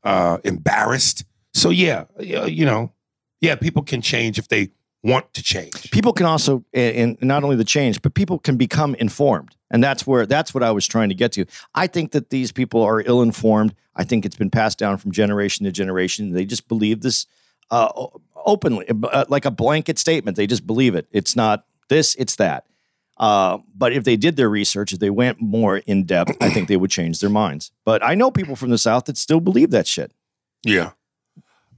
uh, 0.05 0.39
embarrassed. 0.45 1.25
So 1.55 1.71
yeah, 1.71 2.05
you 2.19 2.65
know, 2.65 2.93
yeah, 3.41 3.55
people 3.57 3.83
can 3.83 4.01
change 4.01 4.39
if 4.39 4.49
they 4.49 4.71
want 5.05 5.33
to 5.33 5.43
change. 5.43 5.91
people 5.93 6.13
can 6.13 6.27
also 6.27 6.65
and 6.75 7.17
not 7.23 7.45
only 7.45 7.55
the 7.55 7.65
change 7.65 8.03
but 8.03 8.15
people 8.15 8.37
can 8.39 8.57
become 8.57 8.97
informed 8.97 9.55
and 9.71 9.83
that's 9.83 10.05
where 10.05 10.27
that's 10.27 10.53
what 10.53 10.63
i 10.65 10.73
was 10.73 10.89
trying 10.89 11.09
to 11.09 11.15
get 11.15 11.31
to 11.31 11.45
i 11.77 11.87
think 11.87 12.11
that 12.11 12.31
these 12.31 12.51
people 12.51 12.83
are 12.83 13.01
ill 13.03 13.23
informed 13.23 13.73
i 13.95 14.03
think 14.03 14.27
it's 14.27 14.35
been 14.35 14.51
passed 14.51 14.77
down 14.77 14.97
from 14.99 15.13
generation 15.13 15.65
to 15.65 15.71
generation 15.71 16.33
they 16.33 16.45
just 16.45 16.67
believe 16.67 17.01
this 17.03 17.27
uh, 17.71 18.07
openly 18.47 18.87
uh, 18.89 19.25
like 19.29 19.45
a 19.45 19.51
blanket 19.51 19.99
statement 19.99 20.37
they 20.37 20.47
just 20.47 20.67
believe 20.67 20.95
it 20.95 21.07
it's 21.13 21.37
not 21.37 21.65
this 21.89 22.15
it's 22.17 22.37
that 22.37 22.65
uh, 23.19 23.59
but 23.75 23.93
if 23.93 24.05
they 24.05 24.17
did 24.17 24.37
their 24.37 24.49
research 24.49 24.93
if 24.93 24.99
they 25.01 25.11
went 25.11 25.41
more 25.41 25.79
in 25.79 26.05
depth 26.05 26.37
i 26.41 26.49
think 26.49 26.69
they 26.69 26.77
would 26.77 26.91
change 26.91 27.21
their 27.21 27.31
minds 27.31 27.73
but 27.85 28.03
i 28.05 28.15
know 28.15 28.31
people 28.31 28.57
from 28.57 28.71
the 28.71 28.79
south 28.79 29.05
that 29.05 29.17
still 29.17 29.41
believe 29.41 29.71
that 29.71 29.87
shit 29.87 30.13
Yeah. 30.65 30.93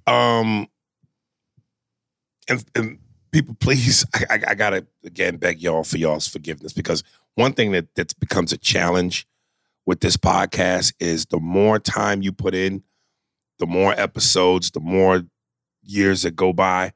Um. 0.07 0.69
And, 2.49 2.65
and 2.75 2.99
people, 3.31 3.55
please, 3.61 4.05
I, 4.15 4.25
I, 4.31 4.41
I 4.49 4.55
gotta 4.55 4.87
again 5.05 5.37
beg 5.37 5.61
y'all 5.61 5.85
for 5.85 5.99
y'all's 5.99 6.29
forgiveness 6.29 6.73
because 6.73 7.05
one 7.35 7.53
thing 7.53 7.73
that 7.73 7.95
that 7.95 8.19
becomes 8.19 8.53
a 8.53 8.59
challenge 8.59 9.27
with 9.87 10.01
this 10.01 10.17
podcast 10.17 10.95
is 11.01 11.27
the 11.27 11.41
more 11.41 11.79
time 11.79 12.23
you 12.23 12.33
put 12.33 12.55
in, 12.55 12.83
the 13.59 13.67
more 13.67 13.93
episodes, 13.93 14.71
the 14.71 14.81
more 14.81 15.23
years 15.91 16.23
that 16.23 16.37
go 16.37 16.53
by, 16.53 16.93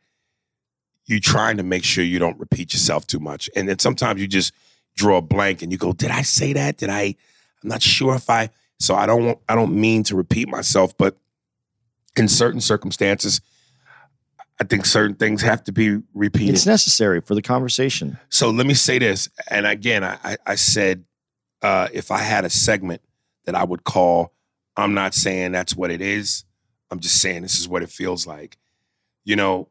you're 1.06 1.20
trying 1.20 1.56
to 1.58 1.62
make 1.62 1.84
sure 1.84 2.04
you 2.04 2.18
don't 2.18 2.38
repeat 2.38 2.72
yourself 2.72 3.06
too 3.06 3.20
much, 3.20 3.50
and 3.54 3.68
then 3.68 3.78
sometimes 3.78 4.20
you 4.20 4.26
just 4.26 4.52
draw 4.96 5.18
a 5.18 5.22
blank 5.22 5.62
and 5.62 5.70
you 5.70 5.78
go, 5.78 5.92
"Did 5.92 6.10
I 6.10 6.22
say 6.22 6.52
that? 6.54 6.78
Did 6.78 6.88
I?" 6.88 7.14
I'm 7.62 7.68
not 7.68 7.82
sure 7.82 8.14
if 8.14 8.30
I. 8.30 8.50
So 8.78 8.94
I 8.94 9.06
don't 9.06 9.24
want. 9.24 9.38
I 9.48 9.54
don't 9.54 9.74
mean 9.74 10.02
to 10.04 10.16
repeat 10.16 10.48
myself, 10.48 10.96
but 10.96 11.16
in 12.16 12.28
certain 12.28 12.60
circumstances, 12.60 13.40
I 14.60 14.64
think 14.64 14.86
certain 14.86 15.16
things 15.16 15.42
have 15.42 15.64
to 15.64 15.72
be 15.72 16.00
repeated. 16.14 16.54
it's 16.54 16.66
necessary 16.66 17.20
for 17.20 17.34
the 17.34 17.42
conversation 17.42 18.18
so 18.28 18.50
let 18.50 18.66
me 18.66 18.74
say 18.74 18.98
this, 18.98 19.28
and 19.50 19.66
again, 19.66 20.04
I, 20.04 20.18
I, 20.22 20.36
I 20.46 20.54
said 20.54 21.04
uh, 21.62 21.88
if 21.92 22.10
I 22.10 22.18
had 22.18 22.44
a 22.44 22.50
segment 22.50 23.00
that 23.46 23.54
I 23.54 23.64
would 23.64 23.84
call, 23.84 24.32
I'm 24.76 24.94
not 24.94 25.14
saying 25.14 25.52
that's 25.52 25.74
what 25.74 25.90
it 25.90 26.00
is. 26.00 26.44
I'm 26.90 27.00
just 27.00 27.20
saying 27.20 27.42
this 27.42 27.58
is 27.58 27.68
what 27.68 27.82
it 27.82 27.90
feels 27.90 28.26
like. 28.26 28.56
You 29.24 29.36
know, 29.36 29.68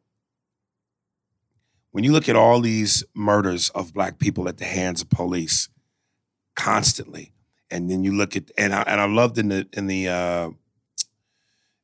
when 1.92 2.04
you 2.04 2.12
look 2.12 2.28
at 2.28 2.36
all 2.36 2.60
these 2.60 3.04
murders 3.14 3.70
of 3.70 3.94
black 3.94 4.18
people 4.18 4.50
at 4.50 4.58
the 4.58 4.66
hands 4.66 5.02
of 5.02 5.10
police 5.10 5.70
constantly, 6.56 7.34
and 7.70 7.90
then 7.90 8.04
you 8.04 8.12
look 8.12 8.36
at 8.36 8.52
and 8.58 8.74
I 8.74 8.82
and 8.84 9.00
I 9.00 9.06
loved 9.06 9.38
in 9.38 9.50
the 9.50 9.68
in 9.74 9.88
the 9.88 10.08
uh, 10.08 10.50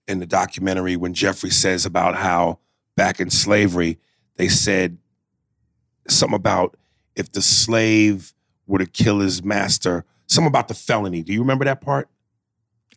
in 0.08 0.20
the 0.20 0.26
documentary 0.26 0.96
when 0.96 1.14
Jeffrey 1.14 1.52
says 1.52 1.86
about 1.86 2.16
how 2.16 2.60
back 2.96 3.20
in 3.20 3.30
slavery 3.30 4.00
they 4.36 4.48
said 4.48 4.98
something 6.08 6.36
about 6.36 6.76
if 7.16 7.32
the 7.32 7.42
slave 7.42 8.34
were 8.66 8.80
to 8.80 8.86
kill 8.86 9.20
his 9.20 9.44
master, 9.44 10.06
something 10.28 10.48
about 10.48 10.68
the 10.68 10.74
felony. 10.74 11.22
Do 11.22 11.34
you 11.34 11.42
remember 11.42 11.66
that 11.66 11.82
part? 11.82 12.10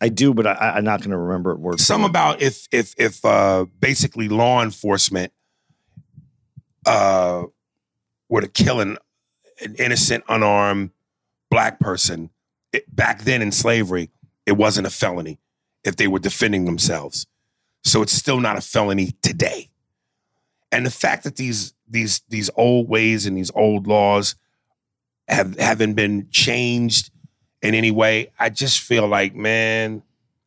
I 0.01 0.09
do 0.09 0.33
but 0.33 0.47
I, 0.47 0.73
i'm 0.75 0.83
not 0.83 0.99
going 0.99 1.11
to 1.11 1.17
remember 1.17 1.51
it 1.51 1.59
word 1.59 1.79
Some 1.79 2.03
about 2.03 2.41
if 2.41 2.67
if 2.71 2.93
if 2.97 3.23
uh 3.23 3.65
basically 3.79 4.29
law 4.29 4.61
enforcement 4.61 5.31
uh 6.85 7.43
were 8.29 8.41
to 8.41 8.47
kill 8.47 8.79
an, 8.79 8.97
an 9.61 9.75
innocent, 9.77 10.23
unarmed 10.27 10.91
black 11.51 11.79
person 11.79 12.31
it, 12.73 12.93
back 12.93 13.21
then 13.21 13.41
in 13.41 13.51
slavery, 13.51 14.09
it 14.45 14.53
wasn't 14.53 14.87
a 14.87 14.89
felony 14.89 15.39
if 15.83 15.95
they 15.95 16.07
were 16.07 16.19
defending 16.19 16.65
themselves. 16.65 17.27
So 17.83 18.01
it's 18.01 18.13
still 18.13 18.39
not 18.39 18.57
a 18.57 18.61
felony 18.61 19.13
today. 19.21 19.69
And 20.71 20.85
the 20.85 20.91
fact 20.91 21.23
that 21.23 21.35
these 21.35 21.73
these 21.87 22.21
these 22.27 22.49
old 22.55 22.89
ways 22.89 23.27
and 23.27 23.37
these 23.37 23.51
old 23.53 23.85
laws 23.85 24.35
have 25.27 25.57
haven't 25.59 25.93
been 25.93 26.27
changed 26.31 27.11
in 27.63 27.73
any 27.73 27.89
way, 27.89 28.31
I 28.37 28.49
just 28.49 28.81
feel 28.81 29.07
like, 29.07 29.33
man, 29.33 30.03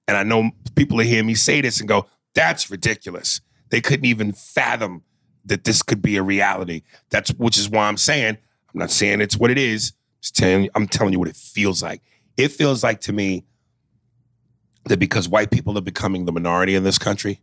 and 0.07 0.17
I 0.17 0.23
know 0.23 0.51
people 0.77 0.99
hear 0.99 1.25
me 1.25 1.35
say 1.35 1.63
this 1.63 1.81
and 1.81 1.89
go, 1.89 2.07
that's 2.35 2.71
ridiculous. 2.71 3.41
They 3.71 3.81
couldn't 3.81 4.05
even 4.05 4.33
fathom 4.33 5.03
that 5.47 5.65
this 5.65 5.83
could 5.83 6.03
be 6.03 6.17
a 6.17 6.23
reality. 6.23 6.83
That's 7.11 7.31
which 7.31 7.59
is 7.59 7.69
why 7.71 7.89
I'm 7.89 7.97
saying, 7.97 8.37
I'm 8.75 8.79
not 8.79 8.91
saying 8.91 9.23
it's 9.23 9.37
what 9.37 9.51
it 9.51 9.59
is. 9.59 9.93
Telling 10.35 10.69
I'm 10.75 10.89
telling 10.89 11.13
you 11.13 11.21
what 11.21 11.29
it 11.29 11.37
feels 11.37 11.85
like. 11.85 12.03
It 12.37 12.49
feels 12.49 12.83
like 12.83 13.01
to 13.03 13.13
me 13.13 13.45
that 14.87 14.99
because 14.99 15.29
white 15.29 15.53
people 15.53 15.79
are 15.79 15.83
becoming 15.83 16.25
the 16.25 16.33
minority 16.33 16.75
in 16.75 16.83
this 16.83 16.99
country 16.99 17.41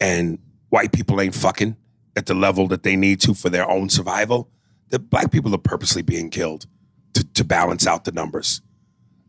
and 0.00 0.40
white 0.70 0.90
people 0.90 1.20
ain't 1.20 1.34
fucking 1.34 1.76
at 2.16 2.26
the 2.26 2.34
level 2.34 2.66
that 2.68 2.82
they 2.82 2.96
need 2.96 3.20
to 3.20 3.34
for 3.34 3.50
their 3.50 3.70
own 3.70 3.88
survival, 3.88 4.50
that 4.88 5.10
black 5.10 5.30
people 5.30 5.54
are 5.54 5.58
purposely 5.58 6.02
being 6.02 6.28
killed 6.28 6.66
to, 7.14 7.24
to 7.34 7.44
balance 7.44 7.86
out 7.86 8.04
the 8.04 8.10
numbers. 8.10 8.62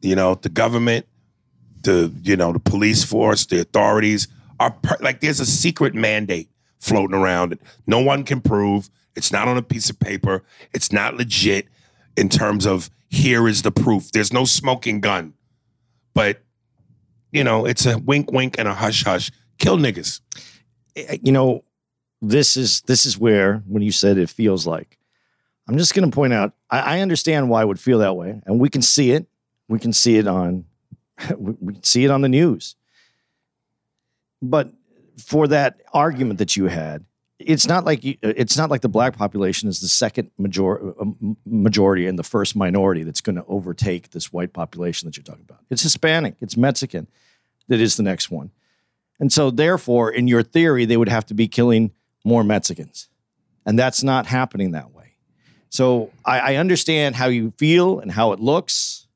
You 0.03 0.15
know, 0.15 0.35
the 0.35 0.49
government, 0.49 1.07
the 1.81 2.13
you 2.21 2.35
know, 2.35 2.51
the 2.53 2.59
police 2.59 3.03
force, 3.03 3.45
the 3.45 3.61
authorities 3.61 4.27
are 4.59 4.71
per- 4.71 4.97
like 4.99 5.21
there's 5.21 5.39
a 5.39 5.45
secret 5.45 5.95
mandate 5.95 6.49
floating 6.79 7.15
around 7.15 7.51
that 7.53 7.59
no 7.87 7.99
one 7.99 8.23
can 8.23 8.41
prove. 8.41 8.89
It's 9.15 9.31
not 9.31 9.47
on 9.47 9.57
a 9.57 9.61
piece 9.61 9.89
of 9.89 9.99
paper. 9.99 10.43
It's 10.73 10.91
not 10.91 11.15
legit 11.15 11.67
in 12.17 12.29
terms 12.29 12.65
of 12.65 12.89
here 13.09 13.47
is 13.47 13.61
the 13.61 13.71
proof. 13.71 14.11
There's 14.11 14.33
no 14.33 14.43
smoking 14.43 14.99
gun. 14.99 15.33
But 16.13 16.41
you 17.31 17.43
know, 17.43 17.65
it's 17.65 17.85
a 17.85 17.97
wink 17.97 18.31
wink 18.31 18.59
and 18.59 18.67
a 18.67 18.73
hush 18.73 19.03
hush. 19.05 19.31
Kill 19.57 19.77
niggas. 19.77 20.19
eh, 20.95 21.17
you 21.23 21.31
know, 21.31 21.63
this 22.21 22.57
is 22.57 22.81
this 22.81 23.05
is 23.05 23.17
where 23.17 23.63
when 23.67 23.81
you 23.83 23.91
said 23.91 24.17
it 24.17 24.29
feels 24.29 24.67
like, 24.67 24.97
I'm 25.67 25.77
just 25.77 25.93
going 25.93 26.09
to 26.09 26.13
point 26.13 26.33
out. 26.33 26.53
I, 26.69 26.97
I 26.97 26.99
understand 26.99 27.49
why 27.49 27.61
it 27.61 27.67
would 27.67 27.79
feel 27.79 27.99
that 27.99 28.17
way, 28.17 28.41
and 28.45 28.59
we 28.59 28.67
can 28.69 28.81
see 28.81 29.11
it. 29.11 29.27
We 29.73 29.79
can 29.79 29.91
see 29.91 30.17
it 30.17 30.27
on, 30.27 30.65
we 31.37 31.73
can 31.73 31.83
see 31.83 32.05
it 32.05 32.11
on 32.11 32.21
the 32.21 32.29
news. 32.29 32.75
But 34.39 34.71
for 35.17 35.47
that 35.47 35.81
argument 35.93 36.37
that 36.37 36.55
you 36.55 36.67
had, 36.67 37.05
it's 37.39 37.67
not 37.67 37.83
like 37.83 38.03
you, 38.03 38.15
it's 38.21 38.55
not 38.55 38.69
like 38.69 38.81
the 38.81 38.89
black 38.89 39.17
population 39.17 39.67
is 39.67 39.79
the 39.79 39.87
second 39.87 40.29
major, 40.37 40.91
uh, 41.01 41.05
majority 41.43 42.05
and 42.05 42.19
the 42.19 42.23
first 42.23 42.55
minority 42.55 43.03
that's 43.03 43.21
going 43.21 43.35
to 43.35 43.45
overtake 43.47 44.11
this 44.11 44.31
white 44.31 44.53
population 44.53 45.07
that 45.07 45.17
you're 45.17 45.23
talking 45.23 45.45
about. 45.49 45.61
It's 45.71 45.81
Hispanic, 45.81 46.35
it's 46.39 46.55
Mexican 46.55 47.07
that 47.67 47.79
is 47.79 47.97
the 47.97 48.03
next 48.03 48.29
one. 48.29 48.51
And 49.19 49.33
so, 49.33 49.49
therefore, 49.49 50.11
in 50.11 50.27
your 50.27 50.43
theory, 50.43 50.85
they 50.85 50.97
would 50.97 51.09
have 51.09 51.25
to 51.27 51.33
be 51.33 51.47
killing 51.47 51.91
more 52.23 52.43
Mexicans. 52.43 53.09
And 53.65 53.79
that's 53.79 54.03
not 54.03 54.27
happening 54.27 54.71
that 54.71 54.91
way. 54.91 55.15
So, 55.69 56.11
I, 56.23 56.39
I 56.39 56.55
understand 56.57 57.15
how 57.15 57.27
you 57.27 57.53
feel 57.57 57.99
and 57.99 58.11
how 58.11 58.33
it 58.33 58.39
looks. 58.39 59.07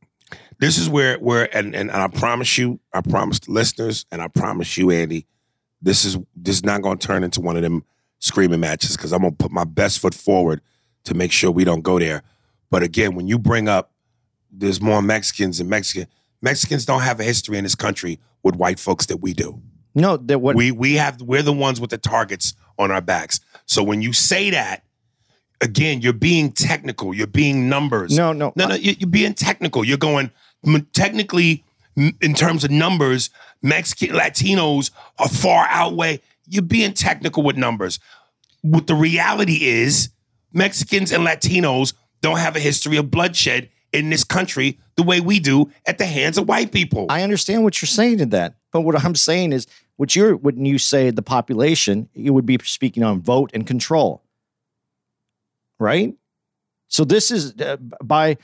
This 0.59 0.77
is 0.77 0.89
where 0.89 1.17
where 1.19 1.55
and, 1.55 1.75
and 1.75 1.91
I 1.91 2.07
promise 2.07 2.57
you, 2.57 2.79
I 2.93 3.01
promise 3.01 3.39
the 3.39 3.51
listeners, 3.51 4.05
and 4.11 4.21
I 4.21 4.27
promise 4.27 4.77
you, 4.77 4.89
Andy, 4.91 5.27
this 5.81 6.03
is 6.05 6.17
this 6.35 6.55
is 6.57 6.63
not 6.65 6.81
gonna 6.81 6.97
turn 6.97 7.23
into 7.23 7.41
one 7.41 7.55
of 7.57 7.61
them 7.63 7.83
screaming 8.19 8.59
matches 8.59 8.97
because 8.97 9.11
I'm 9.13 9.21
gonna 9.21 9.31
put 9.33 9.51
my 9.51 9.63
best 9.65 9.99
foot 9.99 10.15
forward 10.15 10.61
to 11.03 11.13
make 11.13 11.31
sure 11.31 11.51
we 11.51 11.63
don't 11.63 11.81
go 11.83 11.99
there. 11.99 12.23
But 12.71 12.81
again, 12.83 13.15
when 13.15 13.27
you 13.27 13.37
bring 13.37 13.67
up 13.67 13.91
there's 14.51 14.81
more 14.81 15.01
Mexicans 15.01 15.59
and 15.59 15.69
Mexican 15.69 16.07
Mexicans 16.41 16.85
don't 16.85 17.01
have 17.01 17.19
a 17.19 17.23
history 17.23 17.57
in 17.57 17.63
this 17.63 17.75
country 17.75 18.19
with 18.43 18.55
white 18.55 18.79
folks 18.79 19.05
that 19.07 19.17
we 19.17 19.33
do. 19.33 19.61
No, 19.93 20.17
that 20.17 20.39
what 20.39 20.55
we 20.55 20.71
we 20.71 20.95
have 20.95 21.21
we're 21.21 21.43
the 21.43 21.53
ones 21.53 21.79
with 21.79 21.91
the 21.91 21.97
targets 21.99 22.55
on 22.79 22.89
our 22.91 23.01
backs. 23.01 23.39
So 23.67 23.83
when 23.83 24.01
you 24.01 24.13
say 24.13 24.49
that, 24.51 24.83
again, 25.61 26.01
you're 26.01 26.13
being 26.13 26.51
technical. 26.51 27.13
You're 27.13 27.27
being 27.27 27.69
numbers. 27.69 28.15
No, 28.15 28.33
no, 28.33 28.53
no, 28.55 28.67
no. 28.67 28.75
you- 28.75 28.95
You're 28.99 29.09
being 29.09 29.33
technical. 29.33 29.83
You're 29.83 29.97
going 29.97 30.31
technically 30.93 31.63
in 31.95 32.33
terms 32.33 32.63
of 32.63 32.71
numbers. 32.71 33.29
Mexican 33.62 34.15
Latinos 34.15 34.91
are 35.17 35.29
far 35.29 35.67
outweigh. 35.69 36.21
You're 36.47 36.62
being 36.62 36.93
technical 36.93 37.43
with 37.43 37.57
numbers. 37.57 38.00
What 38.62 38.88
the 38.88 38.95
reality 38.95 39.65
is, 39.65 40.09
Mexicans 40.53 41.12
and 41.12 41.25
Latinos 41.25 41.93
don't 42.21 42.38
have 42.38 42.55
a 42.55 42.59
history 42.59 42.97
of 42.97 43.12
bloodshed 43.12 43.69
in 43.93 44.09
this 44.09 44.24
country 44.24 44.79
the 44.95 45.03
way 45.03 45.19
we 45.19 45.39
do 45.39 45.71
at 45.86 45.97
the 45.97 46.05
hands 46.05 46.38
of 46.38 46.47
white 46.47 46.71
people. 46.71 47.07
I 47.09 47.24
understand 47.24 47.63
what 47.63 47.81
you're 47.81 47.88
saying 47.88 48.19
to 48.19 48.25
that, 48.27 48.55
but 48.71 48.81
what 48.81 49.03
I'm 49.03 49.15
saying 49.15 49.53
is, 49.53 49.67
what 49.95 50.15
you're 50.15 50.36
when 50.36 50.65
you 50.65 50.77
say 50.77 51.09
the 51.09 51.24
population, 51.24 52.09
you 52.13 52.31
would 52.33 52.45
be 52.45 52.59
speaking 52.63 53.03
on 53.03 53.21
vote 53.21 53.50
and 53.53 53.65
control, 53.65 54.24
right? 55.79 56.13
So 56.88 57.03
this 57.03 57.32
is 57.32 57.53
uh, 57.60 57.77
by 58.03 58.38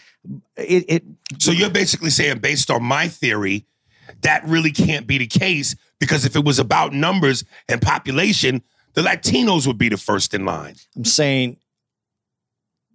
it, 0.58 0.86
it. 0.88 1.04
So 1.40 1.52
you're 1.52 1.70
basically 1.70 2.10
saying, 2.10 2.40
based 2.40 2.70
on 2.70 2.84
my 2.84 3.08
theory, 3.08 3.66
that 4.22 4.46
really 4.46 4.72
can't 4.72 5.08
be 5.08 5.18
the 5.18 5.28
case 5.28 5.76
because 6.00 6.26
if 6.26 6.36
it 6.36 6.44
was 6.44 6.60
about 6.60 6.94
numbers 6.94 7.44
and 7.70 7.82
population, 7.82 8.62
the 8.94 9.02
Latinos 9.02 9.66
would 9.66 9.78
be 9.78 9.90
the 9.90 9.98
first 9.98 10.34
in 10.34 10.46
line. 10.46 10.76
I'm 10.96 11.06
saying 11.06 11.58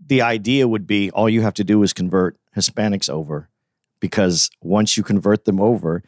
the 0.06 0.22
idea 0.22 0.68
would 0.68 0.86
be 0.86 1.10
all 1.10 1.28
you 1.28 1.42
have 1.42 1.54
to 1.54 1.64
do 1.64 1.82
is 1.82 1.92
convert 1.92 2.36
Hispanics 2.56 3.10
over 3.10 3.48
because 4.00 4.50
once 4.62 4.96
you 4.96 5.02
convert 5.02 5.44
them 5.44 5.60
over, 5.60 6.02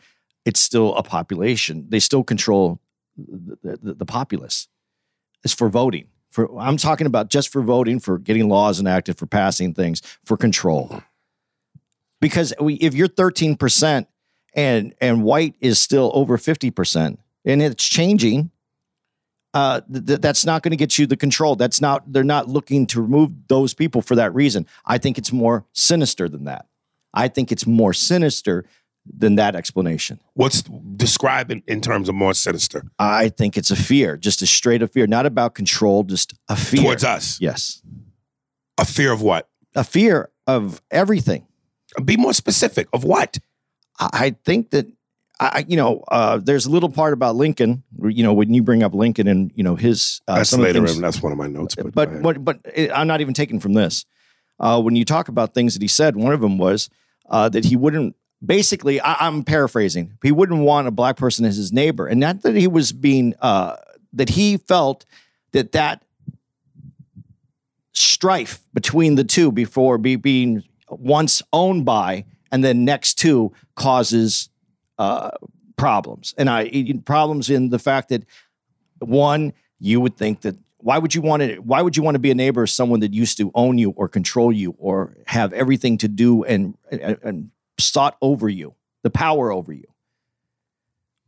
it's 0.44 0.60
still 0.60 0.94
a 0.94 1.02
population. 1.02 1.86
They 1.88 2.00
still 2.00 2.24
control 2.24 2.80
the, 3.16 3.78
the, 3.82 3.94
the 3.94 4.06
populace. 4.06 4.68
It's 5.44 5.54
for 5.54 5.68
voting. 5.68 6.06
For 6.30 6.58
I'm 6.58 6.76
talking 6.76 7.06
about 7.06 7.28
just 7.28 7.48
for 7.50 7.60
voting, 7.60 7.98
for 8.00 8.18
getting 8.18 8.48
laws 8.48 8.80
enacted, 8.80 9.18
for 9.18 9.26
passing 9.26 9.74
things, 9.74 10.00
for 10.24 10.36
control. 10.36 11.02
Because 12.20 12.52
we, 12.60 12.74
if 12.74 12.94
you're 12.94 13.08
13 13.08 13.56
percent 13.56 14.08
and 14.54 14.94
and 15.00 15.24
white 15.24 15.54
is 15.60 15.78
still 15.78 16.10
over 16.14 16.38
50 16.38 16.70
percent, 16.70 17.20
and 17.44 17.60
it's 17.60 17.86
changing, 17.86 18.50
uh, 19.54 19.80
th- 19.92 20.20
that's 20.20 20.46
not 20.46 20.62
going 20.62 20.70
to 20.70 20.76
get 20.76 20.98
you 20.98 21.06
the 21.06 21.16
control. 21.16 21.56
That's 21.56 21.80
not. 21.80 22.12
They're 22.12 22.22
not 22.22 22.48
looking 22.48 22.86
to 22.88 23.00
remove 23.02 23.32
those 23.48 23.74
people 23.74 24.02
for 24.02 24.14
that 24.14 24.34
reason. 24.34 24.66
I 24.84 24.98
think 24.98 25.18
it's 25.18 25.32
more 25.32 25.66
sinister 25.72 26.28
than 26.28 26.44
that. 26.44 26.66
I 27.12 27.28
think 27.28 27.50
it's 27.50 27.66
more 27.66 27.92
sinister 27.92 28.64
than 29.16 29.34
that 29.36 29.54
explanation. 29.56 30.20
What's 30.34 30.62
describe 30.62 31.50
in, 31.50 31.62
in 31.66 31.80
terms 31.80 32.08
of 32.08 32.14
more 32.14 32.34
sinister 32.34 32.84
I 32.98 33.28
think 33.28 33.56
it's 33.56 33.70
a 33.70 33.76
fear, 33.76 34.16
just 34.16 34.42
a 34.42 34.46
straight 34.46 34.82
up 34.82 34.92
fear, 34.92 35.06
not 35.06 35.26
about 35.26 35.54
control, 35.54 36.04
just 36.04 36.34
a 36.48 36.56
fear 36.56 36.82
towards 36.82 37.04
us? 37.04 37.40
Yes, 37.40 37.82
A 38.78 38.84
fear 38.84 39.12
of 39.12 39.22
what? 39.22 39.48
a 39.76 39.84
fear 39.84 40.30
of 40.46 40.80
everything. 40.90 41.46
Be 42.04 42.16
more 42.16 42.32
specific. 42.32 42.88
Of 42.92 43.04
what? 43.04 43.38
I 43.98 44.08
I 44.12 44.30
think 44.44 44.70
that 44.70 44.86
I, 45.42 45.64
you 45.66 45.76
know, 45.76 46.04
uh, 46.08 46.36
there's 46.38 46.66
a 46.66 46.70
little 46.70 46.90
part 46.90 47.12
about 47.14 47.34
Lincoln. 47.34 47.82
You 48.02 48.22
know, 48.22 48.32
when 48.34 48.52
you 48.52 48.62
bring 48.62 48.82
up 48.82 48.94
Lincoln 48.94 49.26
and 49.28 49.50
you 49.54 49.62
know 49.64 49.74
his 49.76 50.20
uh, 50.28 50.36
That's 50.36 50.52
later. 50.56 50.86
things- 50.86 51.00
that's 51.00 51.22
one 51.22 51.32
of 51.32 51.38
my 51.38 51.46
notes. 51.48 51.74
But, 51.74 51.94
but 51.94 52.22
but 52.22 52.44
but 52.44 52.58
it, 52.74 52.90
I'm 52.92 53.06
not 53.06 53.20
even 53.20 53.32
taking 53.34 53.58
from 53.60 53.72
this. 53.74 54.04
Uh, 54.58 54.80
when 54.82 54.96
you 54.96 55.04
talk 55.04 55.28
about 55.28 55.54
things 55.54 55.72
that 55.74 55.82
he 55.82 55.88
said, 55.88 56.16
one 56.16 56.32
of 56.34 56.40
them 56.40 56.58
was 56.58 56.90
uh, 57.30 57.48
that 57.48 57.64
he 57.64 57.76
wouldn't. 57.76 58.14
Basically, 58.44 59.00
I, 59.00 59.26
I'm 59.26 59.44
paraphrasing. 59.44 60.16
He 60.22 60.32
wouldn't 60.32 60.60
want 60.60 60.88
a 60.88 60.90
black 60.90 61.16
person 61.16 61.44
as 61.44 61.56
his 61.56 61.72
neighbor, 61.72 62.06
and 62.06 62.20
not 62.20 62.42
that 62.42 62.56
he 62.56 62.66
was 62.66 62.92
being 62.92 63.34
uh, 63.40 63.76
that 64.12 64.30
he 64.30 64.56
felt 64.56 65.04
that 65.52 65.72
that 65.72 66.04
strife 67.92 68.60
between 68.72 69.16
the 69.16 69.24
two 69.24 69.52
before 69.52 69.98
be, 69.98 70.16
being 70.16 70.62
once 70.88 71.42
owned 71.52 71.84
by 71.84 72.24
and 72.50 72.64
then 72.64 72.84
next 72.84 73.14
to 73.14 73.52
causes 73.74 74.48
uh, 74.98 75.30
problems, 75.76 76.34
and 76.38 76.48
I 76.48 76.94
problems 77.04 77.50
in 77.50 77.68
the 77.68 77.78
fact 77.78 78.08
that 78.08 78.24
one 79.00 79.52
you 79.78 80.00
would 80.00 80.16
think 80.16 80.42
that 80.42 80.56
why 80.78 80.98
would 80.98 81.14
you 81.14 81.20
want 81.20 81.42
to 81.42 81.56
why 81.56 81.82
would 81.82 81.96
you 81.96 82.02
want 82.02 82.14
to 82.14 82.18
be 82.18 82.30
a 82.30 82.34
neighbor 82.34 82.62
of 82.62 82.70
someone 82.70 83.00
that 83.00 83.12
used 83.12 83.36
to 83.38 83.50
own 83.54 83.78
you 83.78 83.90
or 83.96 84.08
control 84.08 84.52
you 84.52 84.74
or 84.78 85.14
have 85.26 85.52
everything 85.52 85.98
to 85.98 86.08
do 86.08 86.44
and 86.44 86.74
and, 86.90 87.18
and 87.22 87.50
sought 87.80 88.16
over 88.20 88.48
you 88.48 88.74
the 89.02 89.10
power 89.10 89.52
over 89.52 89.72
you 89.72 89.86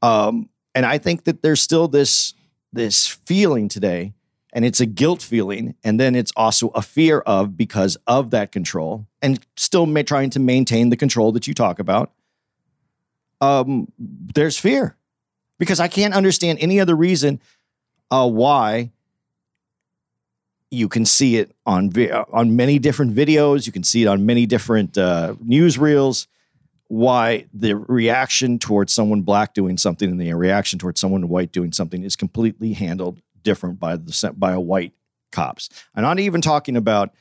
um 0.02 0.48
and 0.74 0.86
i 0.86 0.98
think 0.98 1.24
that 1.24 1.42
there's 1.42 1.60
still 1.60 1.88
this 1.88 2.34
this 2.72 3.06
feeling 3.06 3.68
today 3.68 4.12
and 4.54 4.64
it's 4.64 4.80
a 4.80 4.86
guilt 4.86 5.22
feeling 5.22 5.74
and 5.82 5.98
then 5.98 6.14
it's 6.14 6.32
also 6.36 6.68
a 6.68 6.82
fear 6.82 7.20
of 7.20 7.56
because 7.56 7.96
of 8.06 8.30
that 8.30 8.52
control 8.52 9.06
and 9.20 9.44
still 9.56 9.86
trying 10.04 10.30
to 10.30 10.40
maintain 10.40 10.90
the 10.90 10.96
control 10.96 11.32
that 11.32 11.46
you 11.46 11.54
talk 11.54 11.78
about 11.78 12.12
um 13.40 13.90
there's 13.98 14.58
fear 14.58 14.96
because 15.58 15.80
i 15.80 15.88
can't 15.88 16.14
understand 16.14 16.58
any 16.60 16.80
other 16.80 16.94
reason 16.94 17.40
uh, 18.10 18.28
why 18.28 18.90
you 20.72 20.88
can 20.88 21.04
see 21.04 21.36
it 21.36 21.54
on 21.66 21.90
vi- 21.90 22.10
on 22.10 22.56
many 22.56 22.78
different 22.78 23.14
videos. 23.14 23.66
You 23.66 23.72
can 23.72 23.84
see 23.84 24.02
it 24.02 24.06
on 24.06 24.24
many 24.26 24.46
different 24.46 24.96
uh, 24.96 25.34
newsreels. 25.44 26.26
Why 26.92 27.46
the 27.54 27.74
reaction 27.74 28.58
towards 28.58 28.92
someone 28.92 29.22
black 29.22 29.54
doing 29.54 29.78
something 29.78 30.10
and 30.10 30.20
the 30.20 30.34
reaction 30.34 30.78
towards 30.78 31.00
someone 31.00 31.26
white 31.26 31.50
doing 31.50 31.72
something 31.72 32.02
is 32.04 32.16
completely 32.16 32.74
handled 32.74 33.22
different 33.42 33.80
by 33.80 33.96
the 33.96 34.34
by 34.36 34.52
a 34.52 34.60
white 34.60 34.92
cops. 35.30 35.70
I'm 35.94 36.02
not 36.02 36.18
even 36.18 36.42
talking 36.42 36.76
about. 36.76 37.14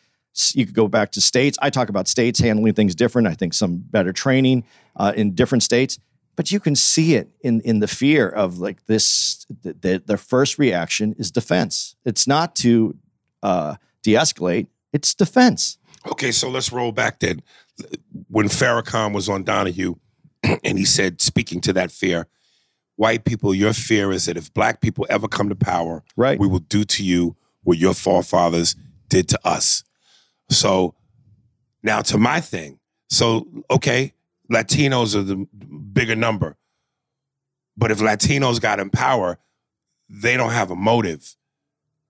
You 0.53 0.65
could 0.65 0.75
go 0.75 0.89
back 0.89 1.11
to 1.11 1.21
states. 1.21 1.57
I 1.61 1.69
talk 1.69 1.87
about 1.87 2.09
states 2.09 2.39
handling 2.39 2.73
things 2.73 2.95
different. 2.95 3.29
I 3.29 3.33
think 3.33 3.53
some 3.53 3.77
better 3.77 4.11
training 4.11 4.65
uh, 4.97 5.13
in 5.15 5.35
different 5.35 5.63
states 5.63 5.99
but 6.37 6.51
you 6.51 6.59
can 6.59 6.75
see 6.75 7.15
it 7.15 7.29
in 7.41 7.59
in 7.61 7.79
the 7.79 7.87
fear 7.87 8.27
of 8.27 8.57
like 8.57 8.85
this 8.85 9.45
the, 9.61 9.73
the, 9.73 10.03
the 10.05 10.17
first 10.17 10.57
reaction 10.57 11.13
is 11.17 11.29
defense 11.29 11.95
it's 12.05 12.25
not 12.25 12.55
to 12.55 12.95
uh 13.43 13.75
de-escalate 14.03 14.67
it's 14.93 15.13
defense 15.13 15.77
Okay, 16.09 16.31
so 16.31 16.49
let's 16.49 16.71
roll 16.71 16.91
back 16.91 17.19
then. 17.19 17.43
When 18.31 18.47
Farrakhan 18.47 19.13
was 19.13 19.27
on 19.27 19.43
Donahue, 19.43 19.95
and 20.63 20.77
he 20.77 20.85
said, 20.85 21.21
speaking 21.21 21.61
to 21.61 21.73
that 21.73 21.91
fear, 21.91 22.27
white 22.95 23.25
people, 23.25 23.53
your 23.53 23.73
fear 23.73 24.11
is 24.11 24.25
that 24.25 24.37
if 24.37 24.53
black 24.53 24.81
people 24.81 25.05
ever 25.09 25.27
come 25.27 25.49
to 25.49 25.55
power, 25.55 26.03
right 26.15 26.39
we 26.39 26.47
will 26.47 26.59
do 26.59 26.83
to 26.85 27.03
you 27.03 27.35
what 27.63 27.77
your 27.77 27.93
forefathers 27.93 28.75
did 29.09 29.27
to 29.29 29.39
us. 29.45 29.83
So 30.49 30.95
now 31.83 32.01
to 32.03 32.17
my 32.17 32.39
thing. 32.41 32.79
So, 33.09 33.45
okay, 33.69 34.13
Latinos 34.51 35.15
are 35.15 35.23
the 35.23 35.35
bigger 35.93 36.15
number. 36.15 36.57
But 37.75 37.91
if 37.91 37.99
Latinos 37.99 38.61
got 38.61 38.79
in 38.79 38.89
power, 38.89 39.37
they 40.09 40.37
don't 40.37 40.51
have 40.51 40.71
a 40.71 40.75
motive. 40.75 41.35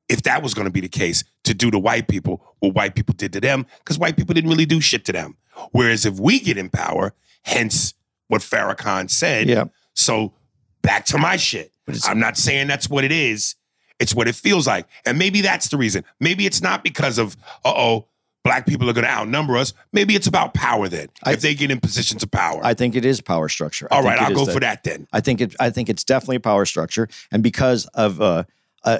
If 0.09 0.23
that 0.23 0.43
was 0.43 0.53
going 0.53 0.65
to 0.65 0.71
be 0.71 0.81
the 0.81 0.89
case, 0.89 1.23
to 1.51 1.57
do 1.65 1.71
to 1.71 1.79
white 1.79 2.07
people 2.07 2.35
what 2.59 2.73
white 2.73 2.95
people 2.95 3.13
did 3.17 3.33
to 3.33 3.41
them, 3.41 3.65
because 3.79 3.97
white 3.99 4.15
people 4.17 4.33
didn't 4.33 4.49
really 4.49 4.65
do 4.65 4.79
shit 4.81 5.03
to 5.05 5.11
them. 5.11 5.37
Whereas 5.71 6.05
if 6.05 6.19
we 6.19 6.39
get 6.39 6.57
in 6.57 6.69
power, 6.69 7.13
hence 7.43 7.93
what 8.27 8.41
Farrakhan 8.41 9.09
said, 9.09 9.47
yeah 9.47 9.65
so 9.93 10.33
back 10.81 11.05
to 11.05 11.17
my 11.17 11.35
shit. 11.37 11.71
I'm 12.07 12.19
not 12.19 12.37
saying 12.37 12.67
that's 12.67 12.89
what 12.89 13.03
it 13.03 13.11
is. 13.11 13.55
It's 13.99 14.15
what 14.15 14.27
it 14.27 14.35
feels 14.35 14.65
like. 14.65 14.87
And 15.05 15.19
maybe 15.19 15.41
that's 15.41 15.67
the 15.67 15.77
reason. 15.77 16.03
Maybe 16.19 16.45
it's 16.45 16.61
not 16.61 16.83
because 16.83 17.17
of, 17.17 17.35
uh 17.65 17.73
oh, 17.75 18.07
black 18.43 18.65
people 18.65 18.89
are 18.89 18.93
going 18.93 19.05
to 19.05 19.11
outnumber 19.11 19.57
us. 19.57 19.73
Maybe 19.91 20.15
it's 20.15 20.27
about 20.27 20.53
power 20.53 20.87
then, 20.87 21.09
I- 21.23 21.33
if 21.33 21.41
they 21.41 21.53
get 21.53 21.69
in 21.69 21.79
positions 21.79 22.23
of 22.23 22.31
power. 22.31 22.61
i 22.63 22.73
think 22.73 22.95
it 22.95 23.05
is 23.05 23.21
power 23.21 23.49
structure 23.49 23.87
All 23.91 24.01
right, 24.01 24.17
I'll 24.17 24.33
go 24.33 24.45
for 24.45 24.59
that 24.61 24.83
then. 24.83 25.07
I 25.11 25.19
think 25.19 25.41
it. 25.41 25.55
I 25.59 25.69
think 25.69 25.89
it's 25.89 26.03
definitely 26.03 26.37
a 26.37 26.39
power 26.39 26.65
structure, 26.65 27.07
and 27.31 27.43
because 27.43 27.85
of 27.93 28.21
uh, 28.21 28.43
uh 28.83 28.99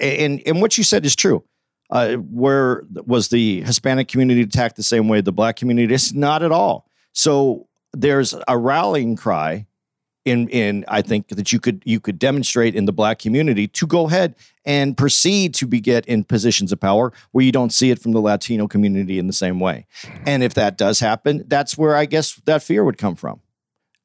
and 0.00 0.40
and 0.46 0.60
what 0.62 0.78
you 0.78 0.84
said 0.84 1.04
is 1.04 1.16
true. 1.16 1.42
Uh, 1.90 2.16
where 2.16 2.84
was 3.06 3.28
the 3.28 3.62
Hispanic 3.62 4.08
community 4.08 4.42
attacked 4.42 4.76
the 4.76 4.82
same 4.82 5.08
way 5.08 5.20
the 5.20 5.32
Black 5.32 5.56
community 5.56 5.92
is? 5.92 6.14
Not 6.14 6.42
at 6.42 6.52
all. 6.52 6.88
So 7.12 7.66
there's 7.92 8.34
a 8.46 8.58
rallying 8.58 9.16
cry 9.16 9.66
in 10.24 10.48
in 10.48 10.84
I 10.88 11.02
think 11.02 11.28
that 11.28 11.52
you 11.52 11.60
could 11.60 11.82
you 11.86 12.00
could 12.00 12.18
demonstrate 12.18 12.74
in 12.74 12.84
the 12.84 12.92
Black 12.92 13.18
community 13.18 13.66
to 13.68 13.86
go 13.86 14.06
ahead 14.06 14.34
and 14.64 14.96
proceed 14.96 15.54
to 15.54 15.66
be 15.66 15.80
get 15.80 16.06
in 16.06 16.24
positions 16.24 16.72
of 16.72 16.80
power 16.80 17.12
where 17.32 17.44
you 17.44 17.52
don't 17.52 17.72
see 17.72 17.90
it 17.90 17.98
from 17.98 18.12
the 18.12 18.20
Latino 18.20 18.68
community 18.68 19.18
in 19.18 19.26
the 19.26 19.32
same 19.32 19.58
way. 19.58 19.86
And 20.26 20.42
if 20.42 20.54
that 20.54 20.76
does 20.76 21.00
happen, 21.00 21.44
that's 21.46 21.78
where 21.78 21.96
I 21.96 22.04
guess 22.04 22.34
that 22.44 22.62
fear 22.62 22.84
would 22.84 22.98
come 22.98 23.16
from. 23.16 23.40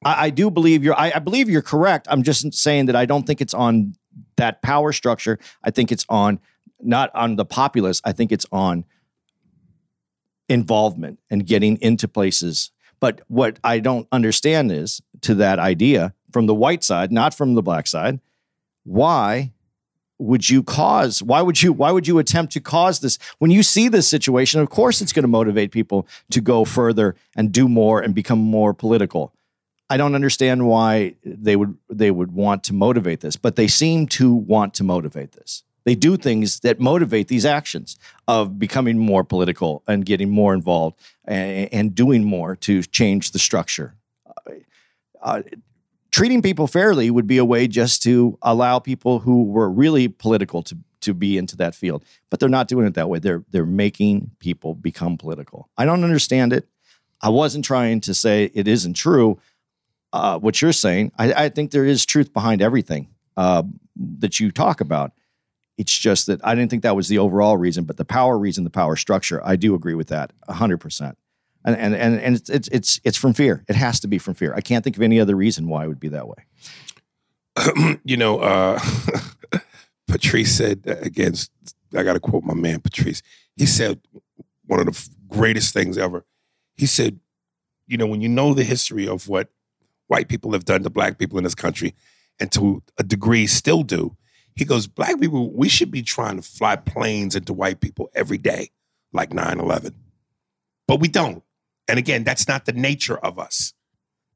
I, 0.05 0.25
I 0.25 0.29
do 0.29 0.49
believe 0.49 0.83
you're. 0.83 0.97
I, 0.97 1.13
I 1.15 1.19
believe 1.19 1.49
you're 1.49 1.61
correct. 1.61 2.07
I'm 2.09 2.23
just 2.23 2.53
saying 2.53 2.85
that 2.87 2.95
I 2.95 3.05
don't 3.05 3.27
think 3.27 3.41
it's 3.41 3.53
on 3.53 3.95
that 4.37 4.61
power 4.61 4.91
structure. 4.93 5.39
I 5.63 5.71
think 5.71 5.91
it's 5.91 6.05
on 6.09 6.39
not 6.85 7.13
on 7.15 7.35
the 7.35 7.45
populace. 7.45 8.01
I 8.03 8.11
think 8.11 8.31
it's 8.31 8.45
on 8.51 8.85
involvement 10.49 11.19
and 11.29 11.45
getting 11.45 11.77
into 11.81 12.07
places. 12.07 12.71
But 12.99 13.21
what 13.27 13.59
I 13.63 13.79
don't 13.79 14.07
understand 14.11 14.71
is 14.71 15.01
to 15.21 15.35
that 15.35 15.59
idea 15.59 16.13
from 16.31 16.45
the 16.45 16.55
white 16.55 16.83
side, 16.83 17.11
not 17.11 17.33
from 17.33 17.55
the 17.55 17.61
black 17.61 17.87
side. 17.87 18.19
Why 18.83 19.51
would 20.19 20.49
you 20.49 20.63
cause? 20.63 21.21
Why 21.21 21.41
would 21.41 21.61
you? 21.61 21.73
Why 21.73 21.91
would 21.91 22.07
you 22.07 22.19
attempt 22.19 22.53
to 22.53 22.61
cause 22.61 22.99
this 22.99 23.17
when 23.39 23.51
you 23.51 23.63
see 23.63 23.87
this 23.87 24.07
situation? 24.07 24.61
Of 24.61 24.69
course, 24.69 25.01
it's 25.01 25.13
going 25.13 25.23
to 25.23 25.29
motivate 25.29 25.71
people 25.71 26.07
to 26.31 26.41
go 26.41 26.65
further 26.65 27.15
and 27.35 27.51
do 27.51 27.67
more 27.67 28.01
and 28.01 28.15
become 28.15 28.39
more 28.39 28.73
political. 28.73 29.33
I 29.89 29.97
don't 29.97 30.15
understand 30.15 30.67
why 30.67 31.15
they 31.25 31.55
would 31.55 31.77
they 31.89 32.09
would 32.09 32.31
want 32.31 32.63
to 32.65 32.73
motivate 32.73 33.19
this, 33.19 33.35
but 33.35 33.55
they 33.55 33.67
seem 33.67 34.07
to 34.07 34.33
want 34.33 34.73
to 34.75 34.83
motivate 34.83 35.33
this. 35.33 35.63
They 35.85 35.95
do 35.95 36.15
things 36.17 36.61
that 36.61 36.79
motivate 36.79 37.27
these 37.27 37.45
actions 37.45 37.97
of 38.27 38.57
becoming 38.57 38.97
more 38.97 39.23
political 39.23 39.83
and 39.87 40.05
getting 40.05 40.29
more 40.29 40.53
involved 40.53 40.99
and, 41.25 41.69
and 41.73 41.95
doing 41.95 42.23
more 42.23 42.55
to 42.57 42.83
change 42.83 43.31
the 43.31 43.39
structure. 43.39 43.95
Uh, 45.21 45.41
treating 46.11 46.41
people 46.41 46.67
fairly 46.67 47.09
would 47.09 47.27
be 47.27 47.37
a 47.37 47.45
way 47.45 47.67
just 47.67 48.03
to 48.03 48.37
allow 48.41 48.79
people 48.79 49.19
who 49.19 49.43
were 49.45 49.69
really 49.69 50.07
political 50.07 50.63
to 50.63 50.77
to 51.01 51.13
be 51.13 51.37
into 51.37 51.57
that 51.57 51.75
field, 51.75 52.05
but 52.29 52.39
they're 52.39 52.47
not 52.47 52.69
doing 52.69 52.87
it 52.87 52.93
that 52.93 53.09
way. 53.09 53.19
They're 53.19 53.43
they're 53.51 53.65
making 53.65 54.31
people 54.39 54.73
become 54.73 55.17
political. 55.17 55.69
I 55.77 55.85
don't 55.85 56.03
understand 56.03 56.53
it. 56.53 56.67
I 57.21 57.29
wasn't 57.29 57.65
trying 57.65 58.01
to 58.01 58.13
say 58.13 58.51
it 58.53 58.67
isn't 58.67 58.93
true 58.93 59.39
uh, 60.13 60.39
what 60.39 60.61
you're 60.61 60.73
saying. 60.73 61.11
I, 61.17 61.45
I 61.45 61.49
think 61.49 61.71
there 61.71 61.85
is 61.85 62.05
truth 62.05 62.33
behind 62.33 62.61
everything 62.61 63.09
uh, 63.35 63.63
that 64.19 64.39
you 64.39 64.51
talk 64.51 64.81
about. 64.81 65.11
It's 65.77 65.97
just 65.97 66.27
that 66.27 66.39
I 66.45 66.53
didn't 66.55 66.69
think 66.69 66.83
that 66.83 66.95
was 66.95 67.07
the 67.07 67.17
overall 67.17 67.57
reason, 67.57 67.85
but 67.85 67.97
the 67.97 68.05
power 68.05 68.37
reason, 68.37 68.63
the 68.63 68.69
power 68.69 68.95
structure, 68.95 69.41
I 69.43 69.55
do 69.55 69.73
agree 69.73 69.95
with 69.95 70.07
that 70.09 70.31
hundred 70.47 70.77
percent. 70.77 71.17
And 71.65 71.75
and 71.75 71.95
and 71.95 72.19
and 72.19 72.35
it's, 72.35 72.49
it's 72.49 72.67
it's 72.69 73.01
it's 73.03 73.17
from 73.17 73.33
fear. 73.33 73.63
It 73.67 73.75
has 73.75 73.99
to 74.01 74.07
be 74.07 74.17
from 74.17 74.33
fear. 74.33 74.53
I 74.53 74.61
can't 74.61 74.83
think 74.83 74.97
of 74.97 75.01
any 75.01 75.19
other 75.19 75.35
reason 75.35 75.67
why 75.67 75.85
it 75.85 75.87
would 75.87 75.99
be 75.99 76.09
that 76.09 76.27
way. 76.27 76.45
you 78.03 78.17
know, 78.17 78.39
uh, 78.39 78.79
Patrice 80.07 80.55
said 80.55 80.81
against. 80.85 81.51
I 81.95 82.03
got 82.03 82.13
to 82.13 82.19
quote 82.19 82.43
my 82.43 82.55
man 82.55 82.81
Patrice. 82.81 83.21
He 83.55 83.65
said 83.65 84.01
one 84.65 84.79
of 84.79 84.85
the 84.87 85.09
greatest 85.27 85.73
things 85.73 85.97
ever. 85.97 86.25
He 86.75 86.85
said, 86.87 87.19
you 87.87 87.97
know, 87.97 88.07
when 88.07 88.21
you 88.21 88.29
know 88.29 88.53
the 88.53 88.63
history 88.63 89.07
of 89.07 89.27
what 89.27 89.49
white 90.07 90.27
people 90.27 90.53
have 90.53 90.65
done 90.65 90.83
to 90.83 90.89
black 90.89 91.17
people 91.17 91.37
in 91.37 91.43
this 91.43 91.55
country, 91.55 91.93
and 92.39 92.51
to 92.51 92.81
a 92.97 93.03
degree 93.03 93.47
still 93.47 93.83
do, 93.83 94.17
he 94.55 94.65
goes, 94.65 94.87
black 94.87 95.19
people, 95.19 95.51
we 95.51 95.69
should 95.69 95.91
be 95.91 96.01
trying 96.01 96.37
to 96.37 96.41
fly 96.41 96.75
planes 96.75 97.35
into 97.35 97.53
white 97.53 97.79
people 97.79 98.09
every 98.13 98.37
day, 98.37 98.71
like 99.11 99.31
9-11. 99.31 99.93
But 100.87 100.99
we 100.99 101.07
don't. 101.07 101.43
And 101.87 101.99
again, 101.99 102.23
that's 102.23 102.47
not 102.47 102.65
the 102.65 102.73
nature 102.73 103.17
of 103.17 103.39
us. 103.39 103.73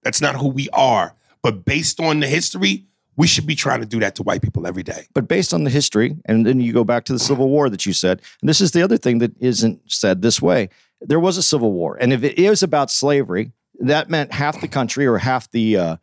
That's 0.03 0.21
not 0.21 0.35
who 0.35 0.49
we 0.49 0.69
are. 0.71 1.15
But 1.41 1.65
based 1.65 1.99
on 1.99 2.19
the 2.19 2.27
history, 2.27 2.85
we 3.15 3.27
should 3.27 3.47
be 3.47 3.55
trying 3.55 3.81
to 3.81 3.85
do 3.85 3.99
that 3.99 4.15
to 4.15 4.23
white 4.23 4.41
people 4.41 4.67
every 4.67 4.83
day. 4.83 5.07
But 5.13 5.27
based 5.27 5.53
on 5.53 5.63
the 5.63 5.69
history, 5.69 6.15
and 6.25 6.45
then 6.45 6.59
you 6.59 6.71
go 6.71 6.83
back 6.83 7.03
to 7.05 7.13
the 7.13 7.19
Civil 7.19 7.49
War 7.49 7.69
that 7.69 7.85
you 7.85 7.93
said, 7.93 8.21
and 8.41 8.49
this 8.49 8.61
is 8.61 8.71
the 8.71 8.81
other 8.81 8.97
thing 8.97 9.17
that 9.19 9.31
isn't 9.39 9.81
said 9.91 10.21
this 10.21 10.41
way. 10.41 10.69
There 11.01 11.19
was 11.19 11.37
a 11.37 11.43
Civil 11.43 11.73
War, 11.73 11.97
and 11.99 12.13
if 12.13 12.23
it 12.23 12.39
is 12.39 12.63
about 12.63 12.89
slavery, 12.89 13.51
that 13.79 14.09
meant 14.09 14.33
half 14.33 14.59
the 14.61 14.67
country 14.67 15.05
or 15.05 15.17
half 15.17 15.49
the 15.51 15.77
uh, 15.77 15.97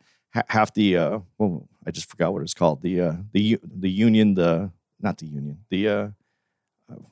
half 0.47 0.73
the 0.73 0.97
uh, 0.97 1.19
well, 1.37 1.67
I 1.85 1.91
just 1.91 2.09
forgot 2.09 2.33
what 2.33 2.41
it's 2.41 2.53
called 2.53 2.81
the 2.81 3.01
uh, 3.01 3.13
the 3.31 3.59
the 3.63 3.89
Union, 3.89 4.33
the 4.33 4.71
not 4.99 5.17
the 5.17 5.27
Union, 5.27 5.59
the 5.69 5.87
uh, 5.87 6.07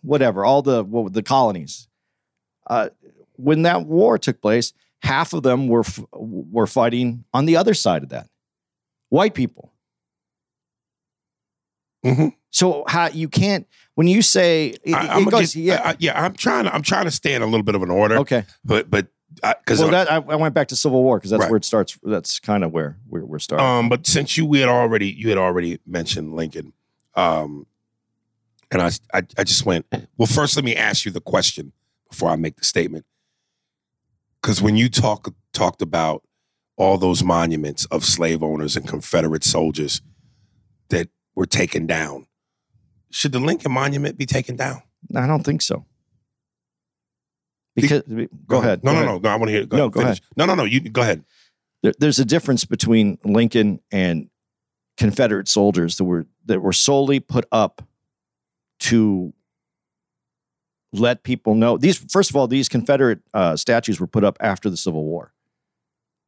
whatever, 0.02 0.44
all 0.46 0.62
the 0.62 0.84
what, 0.84 1.14
the 1.14 1.24
colonies. 1.24 1.88
Uh, 2.68 2.90
when 3.36 3.64
that 3.64 3.86
war 3.86 4.18
took 4.18 4.42
place, 4.42 4.74
half 5.02 5.34
of 5.34 5.44
them 5.44 5.68
were 5.68 5.82
f- 5.82 6.04
were 6.14 6.68
fighting 6.68 7.26
on 7.34 7.46
the 7.46 7.58
other 7.58 7.74
side 7.74 8.04
of 8.04 8.10
that, 8.10 8.28
white 9.10 9.34
people. 9.34 9.72
Mhm. 12.06 12.34
So 12.50 12.84
how 12.88 13.08
you 13.08 13.30
can't 13.30 13.68
when 13.96 14.08
you 14.08 14.22
say 14.22 14.76
it, 14.84 14.94
I, 14.94 15.18
am 15.18 15.26
goes, 15.26 15.56
yeah, 15.56 15.94
yeah. 16.00 16.22
I'm 16.22 16.34
trying 16.34 16.66
to 16.66 16.74
I'm 16.74 16.82
trying 16.82 17.06
to 17.06 17.12
stay 17.12 17.34
in 17.34 17.42
a 17.42 17.46
little 17.46 17.64
bit 17.64 17.76
of 17.76 17.82
an 17.84 17.90
order. 17.90 18.18
okay 18.20 18.44
but 18.64 18.90
but 18.90 19.08
because 19.42 19.80
well 19.80 19.90
that 19.92 20.12
I, 20.12 20.16
I 20.16 20.36
went 20.36 20.54
back 20.54 20.68
to 20.70 20.76
Civil 20.76 21.04
War 21.04 21.18
because 21.18 21.32
that's 21.32 21.42
Right. 21.42 21.50
where 21.50 21.58
it 21.58 21.66
starts 21.66 21.98
that's 22.04 22.40
kind 22.40 22.64
of 22.64 22.72
where 22.72 22.98
we're, 23.08 23.26
we're 23.26 23.40
starting 23.40 23.66
um, 23.66 23.90
but 23.90 24.06
since 24.08 24.38
you 24.38 24.46
we 24.46 24.60
had 24.60 24.70
already 24.70 25.08
you 25.12 25.30
had 25.30 25.38
already 25.38 25.80
mentioned 25.86 26.34
Lincoln, 26.36 26.74
um, 27.16 27.66
and 28.72 28.82
I, 28.82 28.92
I 29.14 29.24
I 29.38 29.44
just 29.44 29.66
went 29.66 29.86
well. 30.18 30.28
First, 30.28 30.56
let 30.56 30.66
me 30.66 30.76
ask 30.76 31.06
you 31.06 31.12
the 31.12 31.22
question 31.22 31.74
before 32.10 32.30
I 32.30 32.36
make 32.36 32.58
the 32.58 32.66
statement, 32.66 33.06
because 34.42 34.62
when 34.62 34.76
you 34.78 34.90
talk 34.90 35.34
talked 35.52 35.82
about 35.82 36.24
all 36.76 36.98
those 36.98 37.24
monuments 37.24 37.86
of 37.86 38.04
slave 38.04 38.42
owners 38.42 38.76
and 38.76 38.88
Confederate 38.88 39.44
soldiers 39.44 40.02
that 40.90 41.10
were 41.36 41.46
taken 41.46 41.86
down, 41.86 42.28
should 43.12 43.32
the 43.32 43.40
Lincoln 43.40 43.72
Monument 43.72 44.18
be 44.18 44.26
taken 44.26 44.56
down? 44.56 44.82
I 45.16 45.28
don't 45.28 45.44
think 45.44 45.62
so 45.62 45.86
because 47.76 48.04
go, 48.48 48.60
ahead 48.60 48.84
No, 48.84 48.92
go 48.92 48.94
no, 48.94 49.04
ahead. 49.04 49.06
no, 49.06 49.18
no. 49.20 49.30
I 49.30 49.36
want 49.36 49.50
to 49.50 49.54
hear. 49.54 49.66
Go 49.66 49.78
No, 49.78 49.84
ahead, 49.84 49.94
go 49.94 50.02
finish. 50.02 50.22
No, 50.36 50.46
no, 50.46 50.56
no. 50.56 50.64
You 50.64 50.80
go 50.82 51.02
ahead. 51.02 51.24
There, 51.82 51.94
there's 52.00 52.20
a 52.20 52.26
difference 52.26 52.66
between 52.66 53.18
Lincoln 53.26 53.80
and 53.92 54.30
Confederate 54.98 55.48
soldiers 55.48 55.98
that 55.98 56.04
were 56.06 56.26
that 56.46 56.62
were 56.62 56.74
solely 56.74 57.20
put 57.20 57.46
up 57.52 57.82
to 58.82 59.34
let 60.92 61.24
people 61.24 61.56
know 61.56 61.78
these. 61.78 61.98
First 62.12 62.30
of 62.30 62.36
all, 62.36 62.48
these 62.48 62.70
Confederate 62.70 63.20
uh, 63.34 63.56
statues 63.56 64.00
were 64.00 64.08
put 64.08 64.24
up 64.24 64.38
after 64.40 64.70
the 64.70 64.78
Civil 64.78 65.04
War, 65.04 65.34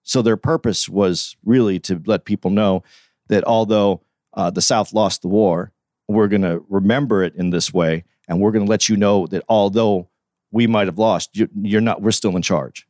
so 0.03 0.21
their 0.21 0.37
purpose 0.37 0.89
was 0.89 1.35
really 1.45 1.79
to 1.81 2.01
let 2.05 2.25
people 2.25 2.49
know 2.49 2.83
that 3.27 3.43
although 3.45 4.01
uh, 4.33 4.49
the 4.49 4.61
South 4.61 4.93
lost 4.93 5.21
the 5.21 5.27
war, 5.27 5.71
we're 6.07 6.27
going 6.27 6.41
to 6.41 6.63
remember 6.69 7.23
it 7.23 7.35
in 7.35 7.51
this 7.51 7.73
way, 7.73 8.03
and 8.27 8.39
we're 8.39 8.51
going 8.51 8.65
to 8.65 8.69
let 8.69 8.89
you 8.89 8.97
know 8.97 9.27
that 9.27 9.43
although 9.47 10.09
we 10.51 10.67
might 10.67 10.87
have 10.87 10.97
lost, 10.97 11.35
you, 11.35 11.49
you're 11.61 11.81
not. 11.81 12.01
We're 12.01 12.11
still 12.11 12.35
in 12.35 12.41
charge 12.41 12.87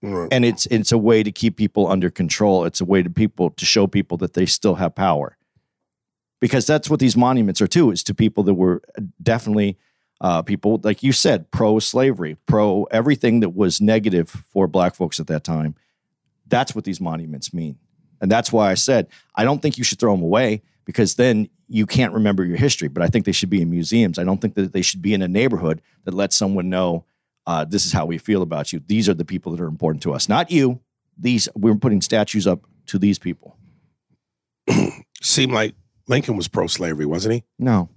Right. 0.00 0.28
and 0.30 0.44
it's 0.44 0.66
it's 0.66 0.92
a 0.92 0.98
way 0.98 1.22
to 1.24 1.32
keep 1.32 1.56
people 1.56 1.88
under 1.88 2.08
control. 2.10 2.64
It's 2.64 2.80
a 2.80 2.84
way 2.84 3.02
to 3.02 3.10
people 3.10 3.50
to 3.50 3.64
show 3.66 3.86
people 3.86 4.16
that 4.18 4.34
they 4.34 4.46
still 4.46 4.76
have 4.76 4.94
power, 4.94 5.36
because 6.40 6.66
that's 6.66 6.88
what 6.88 7.00
these 7.00 7.16
monuments 7.16 7.60
are 7.60 7.66
too. 7.66 7.90
Is 7.90 8.02
to 8.04 8.14
people 8.14 8.44
that 8.44 8.54
were 8.54 8.80
definitely 9.22 9.76
uh, 10.20 10.42
people 10.42 10.80
like 10.84 11.02
you 11.02 11.12
said, 11.12 11.50
pro 11.50 11.78
slavery, 11.80 12.36
pro 12.46 12.84
everything 12.84 13.40
that 13.40 13.50
was 13.50 13.80
negative 13.80 14.28
for 14.30 14.66
Black 14.68 14.94
folks 14.94 15.18
at 15.20 15.26
that 15.26 15.42
time. 15.44 15.74
That's 16.46 16.74
what 16.74 16.84
these 16.84 17.00
monuments 17.00 17.52
mean, 17.52 17.76
and 18.20 18.30
that's 18.30 18.52
why 18.52 18.70
I 18.70 18.74
said 18.74 19.08
I 19.34 19.44
don't 19.44 19.60
think 19.60 19.78
you 19.78 19.84
should 19.84 19.98
throw 19.98 20.14
them 20.14 20.22
away 20.22 20.62
because 20.84 21.16
then 21.16 21.48
you 21.68 21.86
can't 21.86 22.12
remember 22.12 22.44
your 22.44 22.56
history. 22.56 22.88
But 22.88 23.02
I 23.02 23.08
think 23.08 23.24
they 23.24 23.32
should 23.32 23.50
be 23.50 23.62
in 23.62 23.70
museums. 23.70 24.18
I 24.18 24.24
don't 24.24 24.40
think 24.40 24.54
that 24.54 24.72
they 24.72 24.82
should 24.82 25.02
be 25.02 25.14
in 25.14 25.22
a 25.22 25.28
neighborhood 25.28 25.82
that 26.04 26.14
lets 26.14 26.34
someone 26.34 26.68
know 26.68 27.04
uh, 27.46 27.64
this 27.64 27.86
is 27.86 27.92
how 27.92 28.04
we 28.04 28.18
feel 28.18 28.42
about 28.42 28.72
you. 28.72 28.82
These 28.86 29.08
are 29.08 29.14
the 29.14 29.24
people 29.24 29.52
that 29.52 29.60
are 29.60 29.68
important 29.68 30.02
to 30.02 30.12
us, 30.12 30.28
not 30.28 30.50
you. 30.50 30.80
These 31.16 31.48
we're 31.54 31.74
putting 31.74 32.02
statues 32.02 32.46
up 32.46 32.60
to 32.86 32.98
these 32.98 33.18
people. 33.18 33.56
Seemed 35.22 35.52
like 35.52 35.74
Lincoln 36.06 36.36
was 36.36 36.46
pro-slavery, 36.46 37.06
wasn't 37.06 37.34
he? 37.34 37.44
No, 37.58 37.88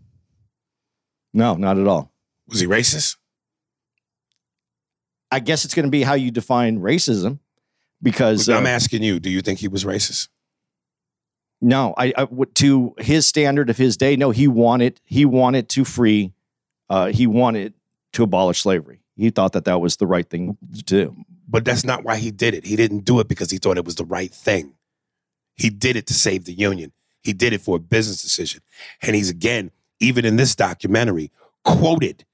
no, 1.34 1.56
not 1.56 1.78
at 1.78 1.86
all. 1.86 2.14
Was 2.48 2.62
he 2.62 2.68
racist? 2.68 3.18
I 5.30 5.40
guess 5.40 5.66
it's 5.66 5.74
going 5.74 5.86
to 5.86 5.92
be 5.92 6.04
how 6.04 6.14
you 6.14 6.32
define 6.32 6.80
racism, 6.80 7.40
because 8.02 8.50
uh, 8.50 8.56
I'm 8.56 8.68
asking 8.68 9.04
you. 9.04 9.20
Do 9.20 9.30
you 9.30 9.42
think 9.42 9.60
he 9.60 9.68
was 9.68 9.84
racist? 9.84 10.30
No, 11.62 11.94
I, 11.98 12.14
I 12.18 12.28
to 12.56 12.96
his 12.98 13.28
standard 13.28 13.70
of 13.70 13.78
his 13.78 13.96
day, 13.98 14.16
no, 14.16 14.32
he 14.32 14.48
wanted 14.48 15.00
he 15.06 15.26
wanted 15.26 15.70
to 15.70 15.86
free, 15.86 16.34
uh, 16.90 17.08
he 17.08 17.28
wanted 17.28 17.74
to 18.14 18.24
abolish 18.24 18.62
slavery. 18.62 19.00
He 19.16 19.30
thought 19.30 19.54
that 19.54 19.66
that 19.66 19.80
was 19.80 19.98
the 19.98 20.08
right 20.08 20.28
thing 20.28 20.58
to 20.74 20.84
do. 20.84 21.16
But 21.48 21.66
that's 21.66 21.84
not 21.84 22.04
why 22.04 22.18
he 22.18 22.32
did 22.32 22.54
it. 22.54 22.66
He 22.66 22.76
didn't 22.76 23.06
do 23.06 23.20
it 23.20 23.28
because 23.28 23.52
he 23.52 23.58
thought 23.58 23.78
it 23.78 23.86
was 23.86 23.96
the 23.96 24.06
right 24.06 24.32
thing. 24.34 24.74
He 25.56 25.70
did 25.70 25.96
it 25.96 26.08
to 26.08 26.14
save 26.14 26.46
the 26.46 26.54
Union. 26.54 26.92
He 27.22 27.34
did 27.34 27.54
it 27.54 27.62
for 27.62 27.76
a 27.76 27.80
business 27.80 28.22
decision. 28.22 28.62
And 29.02 29.16
he's 29.16 29.30
again, 29.30 29.72
even 30.00 30.26
in 30.26 30.38
this 30.38 30.56
documentary, 30.56 31.30
quoted, 31.64 32.26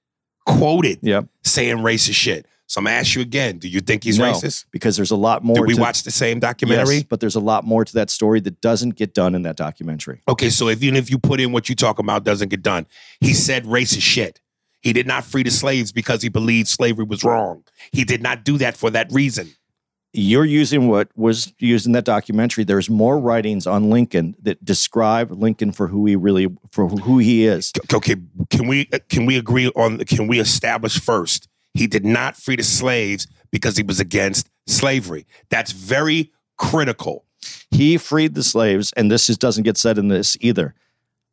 quoted 0.45 0.99
Yep. 1.01 1.25
saying 1.43 1.77
racist 1.77 2.13
shit. 2.13 2.45
So 2.67 2.79
I'm 2.79 2.85
gonna 2.85 2.97
ask 2.97 3.15
you 3.15 3.21
again, 3.21 3.59
do 3.59 3.67
you 3.69 3.79
think 3.79 4.03
he's 4.03 4.19
No, 4.19 4.25
racist? 4.25 4.65
because 4.71 4.97
there's 4.97 5.11
a 5.11 5.15
lot 5.15 5.43
more. 5.43 5.55
Did 5.55 5.67
we 5.67 5.75
to, 5.75 5.81
watch 5.81 6.03
the 6.03 6.11
same 6.11 6.39
documentary? 6.39 6.95
Yes, 6.95 7.03
but 7.03 7.21
there's 7.21 7.35
a 7.35 7.39
lot 7.39 7.63
more 7.63 7.85
to 7.85 7.93
that 7.93 8.09
story 8.09 8.41
that 8.41 8.59
doesn't 8.59 8.95
get 8.95 9.13
done 9.13 9.35
in 9.35 9.43
that 9.43 9.55
documentary. 9.55 10.21
Okay, 10.27 10.49
so 10.49 10.67
if, 10.67 10.83
even 10.83 10.97
if 10.97 11.09
you 11.09 11.17
put 11.17 11.39
in 11.39 11.53
what 11.53 11.69
you 11.69 11.75
talk 11.75 11.97
about 11.97 12.25
doesn't 12.25 12.49
get 12.49 12.61
done, 12.61 12.85
he 13.21 13.33
said 13.33 13.63
racist 13.65 14.01
shit. 14.01 14.41
He 14.81 14.93
did 14.93 15.07
not 15.07 15.23
free 15.23 15.43
the 15.43 15.49
slaves 15.49 15.91
because 15.91 16.21
he 16.21 16.29
believed 16.29 16.67
slavery 16.67 17.05
was 17.05 17.23
wrong. 17.23 17.63
He 17.91 18.03
did 18.03 18.21
not 18.21 18.43
do 18.43 18.57
that 18.59 18.75
for 18.77 18.89
that 18.91 19.11
reason. 19.11 19.55
you're 20.13 20.45
using 20.45 20.87
what 20.87 21.09
was 21.15 21.53
used 21.59 21.85
in 21.85 21.91
that 21.91 22.05
documentary. 22.05 22.63
There's 22.63 22.89
more 22.89 23.19
writings 23.19 23.67
on 23.67 23.89
Lincoln 23.89 24.35
that 24.41 24.63
describe 24.63 25.31
Lincoln 25.31 25.71
for 25.71 25.87
who 25.87 26.05
he 26.05 26.15
really 26.15 26.47
for 26.71 26.87
who 26.89 27.19
he 27.19 27.45
is. 27.45 27.71
Okay, 27.93 28.15
can 28.49 28.67
we 28.67 28.85
can 29.09 29.25
we 29.25 29.37
agree 29.37 29.67
on 29.69 29.99
can 29.99 30.27
we 30.27 30.39
establish 30.39 30.99
first 30.99 31.47
he 31.77 31.87
did 31.87 32.05
not 32.05 32.35
free 32.35 32.55
the 32.55 32.63
slaves 32.63 33.27
because 33.51 33.77
he 33.77 33.83
was 33.83 33.99
against 33.99 34.49
slavery. 34.65 35.25
That's 35.49 35.71
very 35.71 36.31
critical. 36.57 37.25
He 37.71 37.97
freed 37.97 38.33
the 38.33 38.43
slaves, 38.43 38.91
and 38.97 39.11
this 39.11 39.29
is, 39.29 39.37
doesn't 39.37 39.63
get 39.63 39.77
said 39.77 39.97
in 39.97 40.07
this 40.07 40.35
either. 40.41 40.73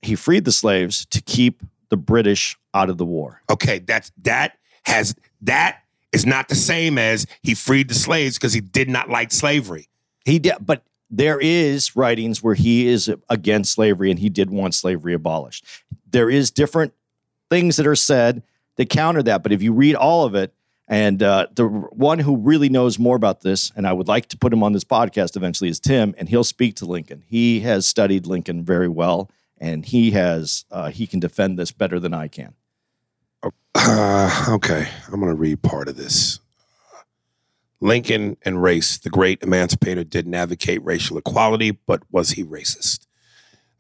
He 0.02 0.14
freed 0.14 0.44
the 0.44 0.52
slaves 0.52 1.06
to 1.06 1.22
keep 1.22 1.62
the 1.88 1.96
British 1.96 2.56
out 2.74 2.90
of 2.90 2.98
the 2.98 3.06
war. 3.06 3.40
Okay, 3.50 3.78
that's 3.78 4.12
that 4.22 4.58
has 4.84 5.14
that 5.42 5.80
is 6.12 6.26
not 6.26 6.48
the 6.48 6.54
same 6.54 6.98
as 6.98 7.26
he 7.42 7.54
freed 7.54 7.88
the 7.88 7.94
slaves 7.94 8.36
because 8.36 8.52
he 8.52 8.60
did 8.60 8.88
not 8.88 9.08
like 9.08 9.32
slavery. 9.32 9.88
He 10.24 10.38
did, 10.38 10.54
but 10.60 10.84
there 11.10 11.38
is 11.40 11.96
writings 11.96 12.42
where 12.42 12.54
he 12.54 12.86
is 12.86 13.12
against 13.30 13.72
slavery 13.72 14.10
and 14.10 14.18
he 14.18 14.28
did 14.28 14.50
want 14.50 14.74
slavery 14.74 15.14
abolished. 15.14 15.64
There 16.10 16.28
is 16.28 16.50
different 16.50 16.92
things 17.50 17.76
that 17.76 17.86
are 17.86 17.96
said 17.96 18.42
that 18.76 18.90
counter 18.90 19.22
that, 19.22 19.42
but 19.42 19.52
if 19.52 19.62
you 19.62 19.72
read 19.72 19.94
all 19.94 20.24
of 20.24 20.34
it, 20.34 20.54
and 20.86 21.22
uh, 21.22 21.46
the 21.54 21.66
one 21.66 22.18
who 22.18 22.36
really 22.36 22.68
knows 22.68 22.98
more 22.98 23.16
about 23.16 23.40
this, 23.40 23.72
and 23.74 23.86
I 23.86 23.92
would 23.92 24.08
like 24.08 24.28
to 24.28 24.36
put 24.36 24.52
him 24.52 24.62
on 24.62 24.72
this 24.72 24.84
podcast 24.84 25.34
eventually, 25.36 25.70
is 25.70 25.80
Tim, 25.80 26.14
and 26.18 26.28
he'll 26.28 26.44
speak 26.44 26.76
to 26.76 26.84
Lincoln. 26.86 27.22
He 27.26 27.60
has 27.60 27.86
studied 27.86 28.26
Lincoln 28.26 28.64
very 28.64 28.88
well, 28.88 29.30
and 29.58 29.86
he 29.86 30.10
has 30.10 30.66
uh, 30.70 30.90
he 30.90 31.06
can 31.06 31.20
defend 31.20 31.58
this 31.58 31.72
better 31.72 31.98
than 31.98 32.12
I 32.12 32.28
can. 32.28 32.54
Uh, 33.74 34.46
okay, 34.50 34.88
I'm 35.08 35.20
going 35.20 35.32
to 35.32 35.34
read 35.34 35.62
part 35.62 35.88
of 35.88 35.96
this. 35.96 36.38
Lincoln 37.80 38.36
and 38.42 38.62
race, 38.62 38.96
the 38.96 39.10
great 39.10 39.42
emancipator, 39.42 40.04
didn't 40.04 40.34
advocate 40.34 40.82
racial 40.84 41.18
equality, 41.18 41.70
but 41.70 42.02
was 42.10 42.30
he 42.30 42.44
racist? 42.44 43.03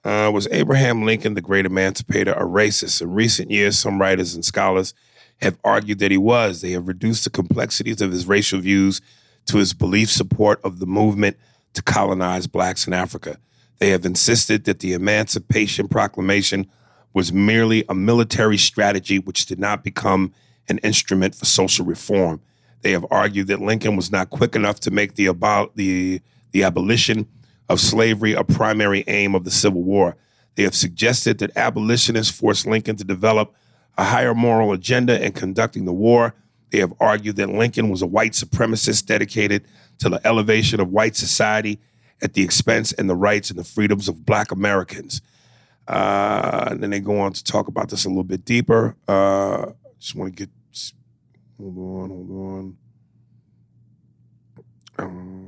Uh, 0.04 0.30
was 0.32 0.46
Abraham 0.50 1.02
Lincoln, 1.02 1.32
the 1.34 1.40
great 1.40 1.64
emancipator, 1.64 2.32
a 2.34 2.42
racist? 2.42 3.00
In 3.00 3.12
recent 3.12 3.50
years, 3.50 3.78
some 3.78 3.98
writers 3.98 4.34
and 4.34 4.44
scholars 4.44 4.92
have 5.40 5.58
argued 5.64 5.98
that 6.00 6.10
he 6.10 6.18
was. 6.18 6.60
They 6.60 6.72
have 6.72 6.86
reduced 6.86 7.24
the 7.24 7.30
complexities 7.30 8.02
of 8.02 8.12
his 8.12 8.26
racial 8.26 8.60
views 8.60 9.00
to 9.46 9.56
his 9.56 9.72
belief 9.72 10.10
support 10.10 10.60
of 10.62 10.78
the 10.78 10.86
movement 10.86 11.38
to 11.72 11.82
colonize 11.82 12.46
blacks 12.46 12.86
in 12.86 12.92
Africa. 12.92 13.38
They 13.78 13.90
have 13.90 14.04
insisted 14.04 14.64
that 14.64 14.80
the 14.80 14.92
Emancipation 14.92 15.88
Proclamation 15.88 16.66
was 17.14 17.32
merely 17.32 17.84
a 17.88 17.94
military 17.94 18.58
strategy 18.58 19.18
which 19.18 19.46
did 19.46 19.58
not 19.58 19.82
become 19.82 20.32
an 20.68 20.78
instrument 20.78 21.34
for 21.34 21.46
social 21.46 21.84
reform. 21.86 22.40
They 22.82 22.92
have 22.92 23.06
argued 23.10 23.46
that 23.46 23.60
Lincoln 23.60 23.96
was 23.96 24.12
not 24.12 24.30
quick 24.30 24.54
enough 24.54 24.80
to 24.80 24.90
make 24.90 25.14
the, 25.14 25.26
abol- 25.26 25.70
the, 25.74 26.20
the 26.52 26.62
abolition 26.62 27.26
of 27.68 27.80
slavery 27.80 28.32
a 28.34 28.44
primary 28.44 29.04
aim 29.06 29.34
of 29.34 29.44
the 29.44 29.50
Civil 29.50 29.82
War. 29.82 30.16
They 30.54 30.62
have 30.62 30.74
suggested 30.74 31.38
that 31.38 31.56
abolitionists 31.56 32.38
forced 32.38 32.66
Lincoln 32.66 32.96
to 32.96 33.04
develop 33.04 33.54
a 33.96 34.04
higher 34.04 34.34
moral 34.34 34.72
agenda 34.72 35.24
in 35.24 35.32
conducting 35.32 35.84
the 35.84 35.92
war. 35.92 36.34
They 36.70 36.78
have 36.78 36.92
argued 37.00 37.36
that 37.36 37.48
Lincoln 37.48 37.88
was 37.88 38.02
a 38.02 38.06
white 38.06 38.32
supremacist 38.32 39.06
dedicated 39.06 39.64
to 39.98 40.08
the 40.08 40.20
elevation 40.26 40.80
of 40.80 40.90
white 40.90 41.16
society 41.16 41.80
at 42.22 42.34
the 42.34 42.42
expense 42.42 42.92
and 42.92 43.08
the 43.08 43.14
rights 43.14 43.50
and 43.50 43.58
the 43.58 43.64
freedoms 43.64 44.08
of 44.08 44.24
black 44.26 44.50
Americans. 44.50 45.20
Uh, 45.86 46.68
and 46.70 46.82
then 46.82 46.90
they 46.90 47.00
go 47.00 47.20
on 47.20 47.32
to 47.32 47.44
talk 47.44 47.68
about 47.68 47.90
this 47.90 48.04
a 48.04 48.08
little 48.08 48.24
bit 48.24 48.44
deeper. 48.44 48.96
Uh, 49.06 49.72
just 49.98 50.14
want 50.14 50.34
to 50.34 50.46
get, 50.46 50.50
hold 51.58 51.78
on, 51.78 52.10
hold 52.10 52.30
on. 52.30 52.76
Um, 54.98 55.43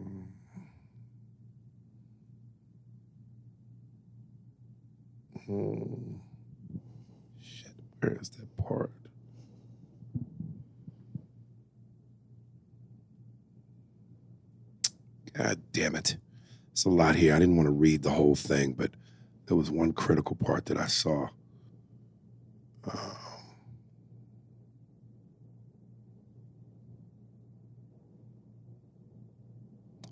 Shit, 5.46 5.54
where 8.00 8.18
is 8.20 8.30
that 8.30 8.56
part? 8.56 8.90
God 15.32 15.60
damn 15.72 15.94
it. 15.94 16.16
It's 16.72 16.84
a 16.84 16.90
lot 16.90 17.14
here. 17.14 17.34
I 17.34 17.38
didn't 17.38 17.56
want 17.56 17.68
to 17.68 17.72
read 17.72 18.02
the 18.02 18.10
whole 18.10 18.34
thing, 18.34 18.72
but 18.72 18.90
there 19.46 19.56
was 19.56 19.70
one 19.70 19.92
critical 19.92 20.36
part 20.36 20.66
that 20.66 20.78
I 20.78 20.86
saw. 20.86 21.28
Um, 22.90 23.16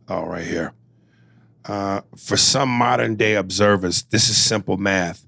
oh, 0.08 0.26
right 0.26 0.46
here. 0.46 0.72
Uh, 1.64 2.02
for 2.16 2.36
some 2.36 2.68
modern 2.68 3.16
day 3.16 3.34
observers, 3.34 4.04
this 4.04 4.28
is 4.28 4.36
simple 4.36 4.76
math. 4.76 5.23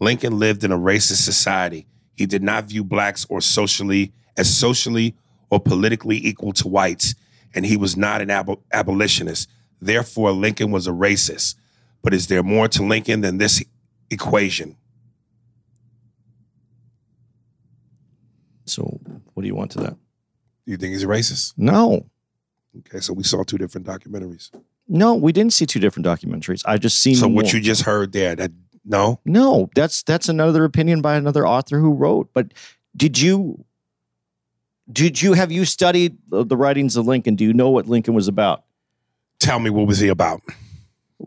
Lincoln 0.00 0.38
lived 0.38 0.64
in 0.64 0.72
a 0.72 0.78
racist 0.78 1.22
society. 1.24 1.86
He 2.14 2.26
did 2.26 2.42
not 2.42 2.64
view 2.64 2.84
blacks 2.84 3.26
or 3.28 3.40
socially 3.40 4.12
as 4.36 4.54
socially 4.54 5.14
or 5.50 5.58
politically 5.60 6.16
equal 6.24 6.52
to 6.54 6.68
whites, 6.68 7.14
and 7.54 7.64
he 7.66 7.76
was 7.76 7.96
not 7.96 8.20
an 8.20 8.28
abo- 8.28 8.60
abolitionist. 8.72 9.48
Therefore, 9.80 10.32
Lincoln 10.32 10.70
was 10.70 10.86
a 10.86 10.90
racist. 10.92 11.54
But 12.02 12.14
is 12.14 12.28
there 12.28 12.42
more 12.42 12.68
to 12.68 12.82
Lincoln 12.84 13.22
than 13.22 13.38
this 13.38 13.62
equation? 14.10 14.76
So, 18.66 19.00
what 19.34 19.42
do 19.42 19.46
you 19.46 19.54
want 19.54 19.70
to 19.72 19.78
that? 19.80 19.96
You 20.66 20.76
think 20.76 20.92
he's 20.92 21.02
a 21.04 21.06
racist? 21.06 21.54
No, 21.56 22.06
Okay, 22.80 23.00
so 23.00 23.12
we 23.14 23.22
saw 23.24 23.42
two 23.42 23.58
different 23.58 23.86
documentaries. 23.86 24.50
no, 24.86 25.14
we 25.14 25.32
didn't 25.32 25.52
see 25.54 25.66
two 25.66 25.80
different 25.80 26.06
documentaries. 26.06 26.62
I 26.66 26.76
just 26.76 27.00
seen. 27.00 27.16
So 27.16 27.26
what 27.26 27.52
you 27.52 27.60
just 27.60 27.82
heard 27.82 28.12
there, 28.12 28.36
that 28.36 28.52
no? 28.88 29.20
No, 29.24 29.70
that's 29.74 30.02
that's 30.02 30.28
another 30.28 30.64
opinion 30.64 31.00
by 31.00 31.14
another 31.16 31.46
author 31.46 31.78
who 31.78 31.92
wrote. 31.92 32.30
But 32.32 32.52
did 32.96 33.20
you 33.20 33.64
did 34.90 35.20
you 35.22 35.34
have 35.34 35.52
you 35.52 35.64
studied 35.64 36.16
the 36.30 36.56
writings 36.56 36.96
of 36.96 37.06
Lincoln? 37.06 37.36
Do 37.36 37.44
you 37.44 37.52
know 37.52 37.70
what 37.70 37.86
Lincoln 37.86 38.14
was 38.14 38.26
about? 38.28 38.64
Tell 39.38 39.58
me 39.60 39.70
what 39.70 39.86
was 39.86 39.98
he 39.98 40.08
about? 40.08 40.42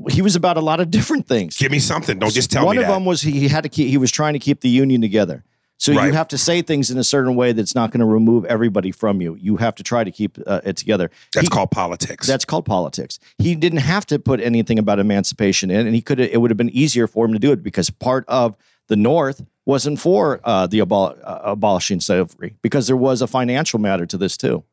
He 0.10 0.22
was 0.22 0.36
about 0.36 0.58
a 0.58 0.62
lot 0.62 0.80
of 0.80 0.90
different 0.90 1.28
things. 1.28 1.58
Give 1.58 1.72
me 1.72 1.80
something. 1.80 2.18
Don't 2.18 2.34
just 2.34 2.50
tell 2.50 2.66
One 2.66 2.76
me 2.76 2.80
One 2.80 2.86
of 2.86 2.90
that. 2.90 2.94
them 2.96 3.06
was 3.06 3.22
he 3.22 3.48
had 3.48 3.64
to 3.64 3.70
keep 3.70 3.90
he 3.90 3.98
was 3.98 4.12
trying 4.12 4.34
to 4.34 4.40
keep 4.40 4.62
the 4.62 4.70
union 4.70 5.02
together. 5.02 5.44
So 5.82 5.94
Right. 5.94 6.06
you 6.06 6.14
have 6.14 6.28
to 6.28 6.38
say 6.38 6.62
things 6.62 6.92
in 6.92 7.00
a 7.00 7.04
certain 7.04 7.34
way 7.34 7.54
that's 7.54 7.74
not 7.74 7.90
going 7.90 8.02
to 8.02 8.06
remove 8.06 8.46
everybody 8.46 8.92
from 8.92 9.20
you. 9.20 9.36
You 9.42 9.58
have 9.58 9.74
to 9.78 9.84
try 9.84 10.04
to 10.04 10.12
keep 10.12 10.38
uh, 10.46 10.62
it 10.64 10.78
together. 10.78 11.10
That's 11.34 11.48
He- 11.48 11.50
called 11.50 11.72
politics. 11.72 12.28
That's 12.28 12.46
called 12.46 12.66
politics. 12.66 13.18
He 13.40 13.56
didn't 13.56 13.80
have 13.80 14.06
to 14.06 14.20
put 14.20 14.40
anything 14.42 14.78
about 14.78 15.00
emancipation 15.00 15.72
in, 15.72 15.88
and 15.88 15.96
he 15.96 16.02
could. 16.04 16.20
It 16.20 16.40
would 16.40 16.52
have 16.52 16.58
been 16.58 16.70
easier 16.70 17.08
for 17.08 17.26
him 17.26 17.34
to 17.34 17.40
do 17.40 17.52
it 17.52 17.64
because 17.64 17.90
part 17.90 18.26
of 18.28 18.56
the 18.90 18.96
North 18.96 19.42
wasn't 19.66 20.00
for 20.00 20.40
uh, 20.44 20.68
the 20.68 20.78
abol- 20.82 21.18
uh, 21.24 21.40
abolishing 21.46 22.00
slavery 22.00 22.58
because 22.62 22.86
there 22.86 22.96
was 22.98 23.24
a 23.24 23.28
financial 23.28 23.80
matter 23.80 24.06
to 24.06 24.18
this 24.18 24.38
too. 24.38 24.64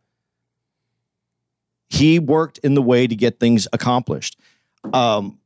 He 1.89 2.19
worked 2.19 2.59
in 2.59 2.75
the 2.75 2.83
way 2.83 3.07
to 3.07 3.17
get 3.17 3.41
things 3.41 3.67
accomplished. 3.73 4.39
Um, 4.93 5.39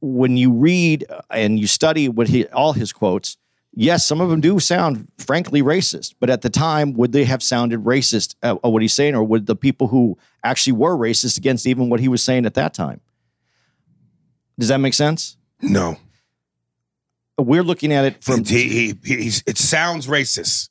when 0.00 0.38
you 0.38 0.50
read 0.50 1.04
and 1.30 1.58
you 1.60 1.66
study 1.66 2.08
what 2.08 2.28
he 2.28 2.46
all 2.46 2.72
his 2.72 2.90
quotes, 2.90 3.36
yes, 3.72 4.06
some 4.06 4.20
of 4.20 4.30
them 4.30 4.40
do 4.40 4.58
sound 4.58 5.08
frankly 5.18 5.62
racist. 5.62 6.14
But 6.20 6.30
at 6.30 6.42
the 6.42 6.50
time, 6.50 6.92
would 6.94 7.12
they 7.12 7.24
have 7.24 7.42
sounded 7.42 7.80
racist 7.80 8.34
at, 8.42 8.56
at 8.62 8.72
what 8.72 8.82
he's 8.82 8.92
saying, 8.92 9.14
or 9.14 9.24
would 9.24 9.46
the 9.46 9.56
people 9.56 9.88
who 9.88 10.18
actually 10.44 10.74
were 10.74 10.96
racist 10.96 11.38
against 11.38 11.66
even 11.66 11.88
what 11.88 12.00
he 12.00 12.08
was 12.08 12.22
saying 12.22 12.46
at 12.46 12.54
that 12.54 12.74
time? 12.74 13.00
Does 14.58 14.68
that 14.68 14.78
make 14.78 14.94
sense? 14.94 15.36
no. 15.62 15.96
We're 17.38 17.62
looking 17.62 17.90
at 17.90 18.04
it 18.04 18.22
from, 18.22 18.44
he, 18.44 18.94
he, 19.02 19.28
it 19.46 19.56
sounds 19.56 20.06
racist, 20.06 20.68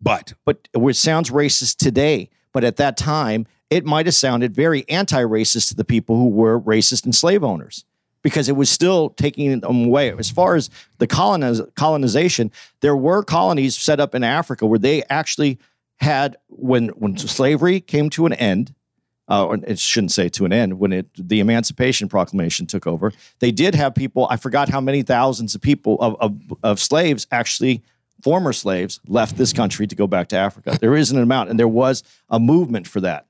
but 0.00 0.32
but 0.46 0.66
it 0.72 0.96
sounds 0.96 1.30
racist 1.30 1.76
today. 1.76 2.30
But 2.54 2.64
at 2.64 2.76
that 2.76 2.96
time, 2.96 3.46
it 3.68 3.84
might 3.84 4.06
have 4.06 4.14
sounded 4.14 4.54
very 4.54 4.88
anti-racist 4.88 5.68
to 5.68 5.74
the 5.74 5.84
people 5.84 6.16
who 6.16 6.28
were 6.28 6.58
racist 6.58 7.04
and 7.04 7.14
slave 7.14 7.44
owners 7.44 7.84
because 8.24 8.48
it 8.48 8.56
was 8.56 8.68
still 8.68 9.10
taking 9.10 9.60
them 9.60 9.84
away. 9.84 10.12
As 10.18 10.30
far 10.30 10.56
as 10.56 10.70
the 10.98 11.06
coloniz- 11.06 11.72
colonization, 11.76 12.50
there 12.80 12.96
were 12.96 13.22
colonies 13.22 13.76
set 13.76 14.00
up 14.00 14.16
in 14.16 14.24
Africa 14.24 14.66
where 14.66 14.80
they 14.80 15.04
actually 15.04 15.60
had 15.98 16.36
when 16.48 16.88
when 16.88 17.16
slavery 17.16 17.78
came 17.78 18.10
to 18.10 18.26
an 18.26 18.32
end. 18.32 18.74
Uh, 19.26 19.56
it 19.66 19.78
shouldn't 19.78 20.12
say 20.12 20.28
to 20.28 20.44
an 20.44 20.52
end 20.52 20.78
when 20.78 20.92
it 20.92 21.06
the 21.16 21.38
Emancipation 21.38 22.08
Proclamation 22.08 22.66
took 22.66 22.86
over. 22.86 23.12
They 23.38 23.52
did 23.52 23.74
have 23.74 23.94
people. 23.94 24.26
I 24.28 24.36
forgot 24.36 24.68
how 24.68 24.80
many 24.80 25.02
thousands 25.02 25.54
of 25.54 25.60
people 25.60 25.96
of 26.00 26.16
of, 26.20 26.36
of 26.62 26.80
slaves 26.80 27.26
actually 27.30 27.84
former 28.22 28.52
slaves 28.52 29.00
left 29.06 29.36
this 29.36 29.52
country 29.52 29.86
to 29.86 29.94
go 29.94 30.06
back 30.06 30.28
to 30.28 30.36
Africa. 30.36 30.78
There 30.80 30.96
is 30.96 31.10
an 31.10 31.18
amount, 31.18 31.50
and 31.50 31.58
there 31.58 31.68
was 31.68 32.02
a 32.30 32.40
movement 32.40 32.86
for 32.88 33.00
that. 33.02 33.26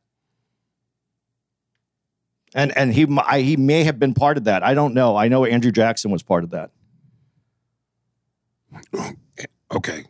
And 2.55 2.77
and 2.77 2.95
he 2.95 3.07
I, 3.27 3.40
he 3.40 3.57
may 3.57 3.85
have 3.85 3.99
been 3.99 4.14
part 4.14 4.37
of 4.37 4.45
that. 4.45 4.62
I 4.62 4.75
don't 4.75 4.95
know. 4.95 5.17
I 5.17 5.29
know 5.29 5.45
Andrew 5.45 5.73
Jackson 5.73 6.11
was 6.11 6.23
part 6.23 6.45
of 6.45 6.51
that. 6.51 6.71
okay. 9.73 10.05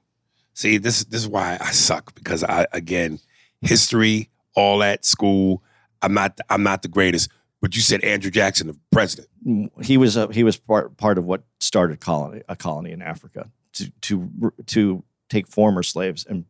See, 0.52 0.76
this 0.76 1.04
this 1.04 1.22
is 1.22 1.28
why 1.28 1.56
I 1.60 1.70
suck 1.70 2.14
because 2.14 2.44
I 2.44 2.66
again, 2.72 3.18
history, 3.62 4.30
all 4.54 4.82
at 4.82 5.04
school. 5.04 5.62
I'm 6.02 6.12
not 6.12 6.38
I'm 6.50 6.62
not 6.62 6.82
the 6.82 6.88
greatest. 6.88 7.30
But 7.62 7.74
you 7.74 7.80
said 7.80 8.04
Andrew 8.04 8.30
Jackson, 8.30 8.66
the 8.66 8.76
president. 8.92 9.28
Mm, 9.46 9.82
he 9.82 9.96
was 9.96 10.18
a, 10.18 10.30
he 10.30 10.44
was 10.44 10.58
part 10.58 10.98
part 10.98 11.16
of 11.16 11.24
what 11.24 11.44
started 11.60 11.98
colony 11.98 12.42
a 12.46 12.56
colony 12.56 12.92
in 12.92 13.00
Africa 13.00 13.50
to 13.72 13.90
to 14.02 14.52
to 14.66 15.02
take 15.30 15.48
former 15.48 15.82
slaves 15.82 16.26
and 16.28 16.44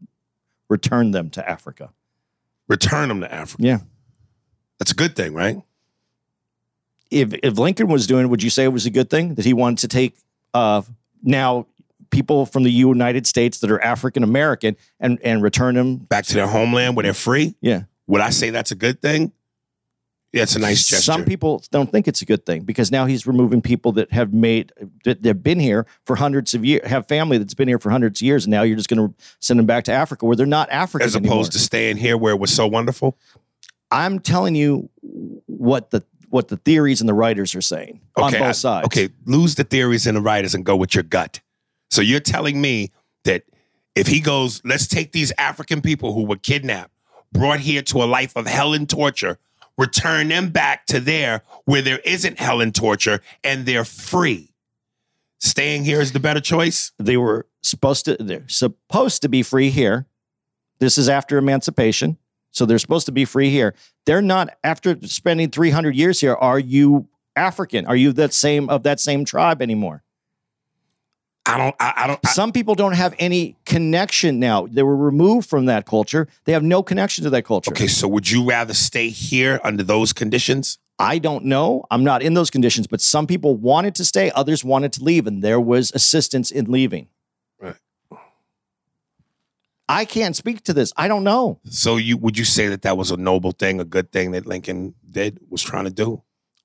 return 0.69 1.13
them 1.13 1.31
to 1.31 1.49
Africa. 1.49 1.91
Return 2.69 3.09
them 3.09 3.21
to 3.21 3.33
Africa. 3.33 3.63
Yeah. 3.63 3.79
That's 4.79 4.91
a 4.91 4.97
good 4.97 5.15
thing, 5.15 5.35
right? 5.35 5.59
If 7.11 7.35
if 7.43 7.59
Lincoln 7.59 7.89
was 7.89 8.07
doing, 8.07 8.29
would 8.29 8.43
you 8.43 8.51
say 8.51 8.65
it 8.65 8.73
was 8.73 8.87
a 8.87 8.91
good 8.91 9.11
thing 9.11 9.35
that 9.35 9.45
he 9.45 9.53
wanted 9.53 9.79
to 9.79 9.89
take 9.89 10.17
uh, 10.53 10.83
now 11.23 11.67
people 12.11 12.47
from 12.47 12.63
the 12.63 12.71
United 12.71 13.27
States 13.27 13.59
that 13.61 13.71
are 13.71 13.81
African 13.81 14.23
American 14.23 14.77
and 15.01 15.19
and 15.23 15.43
return 15.43 15.75
them? 15.75 15.97
Back 15.97 16.25
to 16.27 16.35
their 16.35 16.47
homeland 16.47 16.97
where 16.97 17.03
they're 17.05 17.15
free. 17.15 17.55
Yeah, 17.61 17.83
Would 18.07 18.21
I 18.21 18.31
say 18.31 18.51
that's 18.51 18.71
a 18.71 18.77
good 18.77 19.01
thing? 19.01 19.33
Yeah, 20.33 20.43
it's 20.43 20.57
a 20.57 20.59
nice 20.59 20.85
gesture. 20.85 21.05
Some 21.05 21.25
people 21.25 21.63
don't 21.71 21.93
think 21.93 22.09
it's 22.09 22.21
a 22.21 22.25
good 22.25 22.45
thing 22.45 22.63
because 22.65 22.91
now 22.91 23.07
he's 23.07 23.25
removing 23.25 23.63
people 23.63 23.93
that 23.93 24.11
have 24.13 24.33
made 24.35 24.73
that 25.05 25.23
they've 25.23 25.41
been 25.41 25.61
here 25.61 25.87
for 26.07 26.17
hundreds 26.17 26.55
of 26.55 26.65
years, 26.65 26.85
have 26.89 27.07
family 27.07 27.39
that's 27.39 27.55
been 27.55 27.69
here 27.69 27.79
for 27.79 27.91
hundreds 27.91 28.21
of 28.21 28.27
years, 28.27 28.45
and 28.45 28.51
now 28.51 28.63
you're 28.63 28.77
just 28.77 28.89
going 28.89 29.09
to 29.09 29.15
send 29.39 29.61
them 29.61 29.67
back 29.67 29.85
to 29.85 29.93
Africa 29.93 30.27
where 30.27 30.35
they're 30.35 30.45
not 30.45 30.69
African 30.71 31.07
as 31.07 31.15
anymore. 31.15 31.37
opposed 31.37 31.53
to 31.53 31.61
staying 31.61 31.99
here 31.99 32.17
where 32.17 32.33
it 32.33 32.41
was 32.41 32.53
so 32.53 32.67
wonderful. 32.67 33.17
I'm 33.93 34.19
telling 34.19 34.57
you 34.57 34.91
what 35.47 35.93
the 35.93 36.03
what 36.35 36.49
the 36.49 36.57
theories 36.57 37.01
and 37.01 37.09
the 37.09 37.15
writers 37.15 37.55
are 37.55 37.61
saying 37.61 38.01
on 38.17 38.33
both 38.33 38.43
I- 38.43 38.53
sides. 38.53 38.87
Okay, 38.87 39.09
lose 39.25 39.55
the 39.55 39.63
theories 39.63 40.05
and 40.09 40.17
the 40.17 40.21
writers 40.21 40.53
and 40.53 40.65
go 40.65 40.75
with 40.75 40.93
your 40.93 41.05
gut. 41.05 41.41
So 41.93 42.03
you're 42.03 42.19
telling 42.19 42.61
me 42.61 42.91
that 43.23 43.45
if 43.95 44.09
he 44.09 44.19
goes, 44.19 44.61
let's 44.65 44.89
take 44.89 45.13
these 45.13 45.33
African 45.39 45.81
people 45.81 46.13
who 46.13 46.25
were 46.25 46.37
kidnapped, 46.37 46.91
brought 47.33 47.61
here 47.61 47.83
to 47.83 48.03
a 48.03 48.07
life 48.07 48.35
of 48.35 48.49
hell 48.49 48.75
and 48.75 48.91
torture, 48.91 49.39
return 49.79 50.27
them 50.27 50.49
back 50.49 50.87
to 50.87 50.99
there 50.99 51.43
where 51.67 51.83
there 51.83 52.01
isn't 52.05 52.41
hell 52.41 52.61
and 52.61 52.75
torture 52.75 53.21
and 53.45 53.65
they're 53.65 53.85
free. 53.85 54.53
Staying 55.39 55.85
here 55.85 56.01
is 56.01 56.11
the 56.11 56.21
better 56.21 56.41
choice. 56.41 56.91
They 56.99 57.17
were 57.17 57.47
supposed 57.63 58.07
to 58.07 58.17
they're 58.19 58.49
supposed 58.49 59.23
to 59.23 59.29
be 59.29 59.45
free 59.45 59.71
here. 59.71 60.07
This 60.81 60.99
is 60.99 61.09
after 61.09 61.39
emancipation. 61.39 62.19
So 62.55 62.65
they're 62.65 62.79
supposed 62.79 63.07
to 63.07 63.13
be 63.13 63.25
free 63.25 63.51
here. 63.51 63.75
They're 64.07 64.23
not 64.23 64.57
after 64.63 64.97
spending 65.03 65.51
300 65.51 65.95
years 65.95 66.21
here. 66.21 66.35
Are 66.35 66.59
you 66.59 67.09
African? 67.37 67.85
Are 67.87 67.97
you 67.97 68.13
that 68.15 68.33
same 68.33 68.71
of 68.71 68.85
that 68.85 69.01
same 69.01 69.25
tribe 69.25 69.61
anymore? 69.61 70.03
I 71.47 71.59
don't. 71.59 71.77
I, 71.79 71.93
I 71.97 72.07
don't. 72.07 72.21
I, 72.25 72.31
Some 72.31 72.53
people 72.53 72.75
don't 72.75 72.95
have 72.95 73.15
any 73.19 73.57
connection 73.67 74.39
now. 74.39 74.67
They 74.67 74.83
were 74.83 74.97
removed 74.97 75.51
from 75.51 75.67
that 75.67 75.85
culture. 75.85 76.27
They 76.45 76.53
have 76.53 76.63
no 76.63 76.83
connection 76.83 77.25
to 77.25 77.31
that 77.31 77.45
culture. 77.45 77.71
okay, 77.73 77.89
so 77.89 78.09
would 78.09 78.31
you 78.31 78.49
rather 78.49 78.73
stay 78.73 79.09
here 79.09 79.61
under 79.63 79.83
those 79.83 80.13
conditions? 80.13 80.79
I 80.99 81.19
don't 81.19 81.45
know. 81.45 81.85
I'm 81.91 82.05
not 82.05 82.23
in 82.23 82.35
those 82.35 82.51
conditions, 82.51 82.87
but 82.87 83.01
some 83.01 83.27
people 83.27 83.57
wanted 83.57 83.97
to 83.97 84.05
stay, 84.05 84.31
others 84.31 84.65
wanted 84.65 84.93
to 84.95 85.05
leave, 85.05 85.27
and 85.27 85.43
there 85.43 85.61
was 85.61 85.91
assistance 85.93 86.53
in 86.53 86.71
leaving. 86.71 87.09
Right. 89.89 90.01
I 90.01 90.05
can't 90.05 90.35
speak 90.35 90.65
to 90.65 90.73
this. 90.73 90.93
I 90.97 91.09
don't 91.09 91.25
know. 91.25 91.61
So 91.65 91.97
you 91.97 92.17
would 92.17 92.39
you 92.39 92.45
say 92.45 92.69
that 92.69 92.83
that 92.83 92.97
was 92.97 93.11
a 93.11 93.17
noble 93.17 93.53
thing, 93.53 93.81
a 93.81 93.85
good 93.85 94.13
thing 94.13 94.33
that 94.33 94.47
Lincoln 94.47 94.95
did 95.11 95.41
was 95.49 95.63
trying 95.63 95.85
to 95.85 95.91
do, 95.91 96.23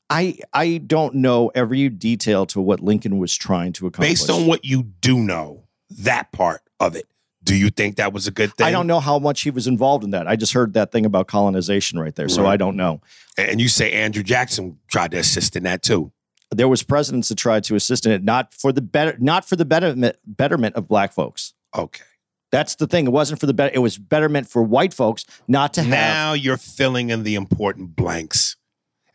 I 0.10 0.40
I 0.54 0.80
don't 0.80 1.16
know 1.16 1.52
every 1.54 1.90
detail 1.90 2.46
to 2.48 2.62
what 2.62 2.80
Lincoln 2.80 3.20
was 3.20 3.36
trying 3.36 3.74
to 3.74 3.88
accomplish. 3.88 4.10
based 4.10 4.30
on 4.30 4.48
what 4.48 4.66
you 4.66 4.84
do 4.84 5.20
know, 5.20 5.64
that 5.90 6.32
part 6.32 6.62
of 6.80 6.96
it. 6.96 7.06
Do 7.44 7.56
you 7.56 7.70
think 7.70 7.96
that 7.96 8.12
was 8.12 8.28
a 8.28 8.32
good 8.32 8.54
thing? 8.54 8.68
I 8.68 8.72
don't 8.72 8.86
know 8.86 9.00
how 9.00 9.18
much 9.18 9.42
he 9.42 9.50
was 9.50 9.66
involved 9.66 10.04
in 10.04 10.12
that. 10.12 10.28
I 10.28 10.36
just 10.36 10.54
heard 10.54 10.74
that 10.74 10.92
thing 10.92 11.06
about 11.06 11.28
colonization 11.28 11.98
right 11.98 12.14
there, 12.14 12.28
so 12.28 12.46
I 12.46 12.58
don't 12.58 12.76
know. 12.76 13.02
And 13.38 13.62
you 13.62 13.70
say 13.70 13.92
Andrew 13.94 14.24
Jackson 14.24 14.78
tried 14.88 15.12
to 15.12 15.18
assist 15.18 15.56
in 15.56 15.64
that 15.64 15.82
too. 15.82 16.12
There 16.52 16.68
was 16.68 16.84
presidents 16.84 17.30
that 17.30 17.38
tried 17.38 17.64
to 17.66 17.76
assist 17.76 18.06
in 18.06 18.12
it, 18.12 18.24
not 18.24 18.54
for 18.54 18.72
the 18.72 18.82
better, 18.82 19.16
not 19.20 19.46
for 19.46 19.56
the 19.56 19.66
betterment 19.66 20.18
betterment 20.26 20.76
of 20.76 20.88
black 20.88 21.14
folks. 21.14 21.54
Okay. 21.76 22.04
That's 22.52 22.76
the 22.76 22.88
thing. 22.88 23.06
It 23.06 23.12
wasn't 23.12 23.40
for 23.40 23.46
the 23.46 23.54
better. 23.54 23.72
It 23.74 23.80
was 23.80 23.98
betterment 23.98 24.48
for 24.50 24.64
white 24.64 24.94
folks 24.94 25.26
not 25.48 25.74
to 25.76 25.82
have. 25.82 25.90
Now 25.90 26.34
you're 26.34 26.58
filling 26.58 27.10
in 27.12 27.24
the 27.24 27.36
important 27.36 27.96
blanks 27.96 28.56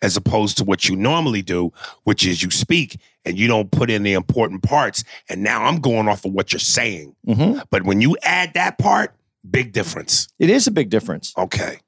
as 0.02 0.16
opposed 0.16 0.58
to 0.58 0.64
what 0.64 0.88
you 0.88 0.94
normally 0.96 1.40
do, 1.42 1.72
which 2.04 2.26
is 2.26 2.42
you 2.42 2.50
speak 2.50 3.00
and 3.24 3.38
you 3.38 3.48
don't 3.48 3.70
put 3.70 3.90
in 3.90 4.02
the 4.02 4.12
important 4.12 4.62
parts. 4.62 5.02
And 5.30 5.42
now 5.42 5.64
I'm 5.64 5.80
going 5.80 6.08
off 6.08 6.24
of 6.26 6.32
what 6.32 6.52
you're 6.52 6.60
saying. 6.60 7.16
Mhm. 7.26 7.64
But 7.70 7.84
when 7.84 8.00
you 8.02 8.16
add 8.22 8.52
that 8.54 8.76
part, 8.78 9.14
big 9.50 9.72
difference. 9.72 10.28
It 10.38 10.50
is 10.50 10.66
a 10.66 10.70
big 10.70 10.90
difference. 10.90 11.32
Okay. 11.36 11.78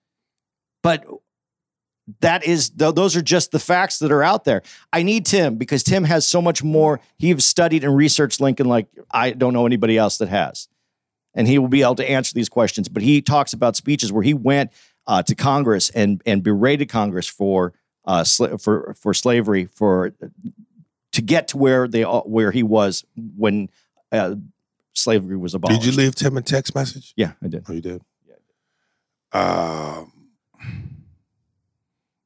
but 0.83 1.05
that 2.21 2.45
is 2.47 2.71
th- 2.71 2.95
those 2.95 3.17
are 3.17 3.23
just 3.23 3.51
the 3.51 3.59
facts 3.59 3.99
that 3.99 4.13
are 4.13 4.23
out 4.23 4.45
there. 4.45 4.63
I 4.93 5.03
need 5.03 5.27
Tim 5.27 5.57
because 5.57 5.83
Tim 5.83 6.05
has 6.05 6.25
so 6.27 6.41
much 6.41 6.63
more. 6.63 7.01
He's 7.19 7.45
studied 7.45 7.83
and 7.83 7.97
researched 7.97 8.41
Lincoln 8.41 8.67
like 8.69 8.87
I 9.11 9.33
don't 9.33 9.53
know 9.53 9.67
anybody 9.67 9.99
else 9.99 10.19
that 10.19 10.29
has, 10.29 10.69
and 11.37 11.47
he 11.47 11.59
will 11.59 11.69
be 11.69 11.83
able 11.83 11.95
to 11.95 12.11
answer 12.11 12.35
these 12.35 12.49
questions. 12.49 12.89
But 12.89 13.03
he 13.03 13.23
talks 13.23 13.53
about 13.53 13.77
speeches 13.77 14.13
where 14.13 14.25
he 14.25 14.35
went 14.35 14.73
uh, 15.07 15.23
to 15.23 15.35
Congress 15.37 15.91
and 15.91 16.21
and 16.27 16.43
berated 16.43 16.89
Congress 16.89 17.29
for 17.29 17.75
uh, 18.05 18.23
sla- 18.23 18.61
for 18.61 18.95
for 18.95 19.15
slavery 19.15 19.67
for 19.67 20.13
to 21.13 21.23
get 21.23 21.49
to 21.49 21.59
where 21.59 21.87
they 21.87 22.03
where 22.03 22.51
he 22.51 22.65
was 22.65 23.05
when 23.37 23.69
uh, 24.11 24.35
slavery 24.95 25.37
was 25.37 25.55
abolished. 25.55 25.83
Did 25.83 25.95
you 25.95 25.97
leave 25.97 26.17
Tim 26.17 26.37
a 26.37 26.43
text 26.43 26.75
message? 26.75 27.13
Yeah, 27.17 27.33
I 27.43 27.47
did. 27.47 27.65
Oh, 27.69 27.73
you 27.73 27.81
did? 27.81 28.03
Um, 29.33 30.13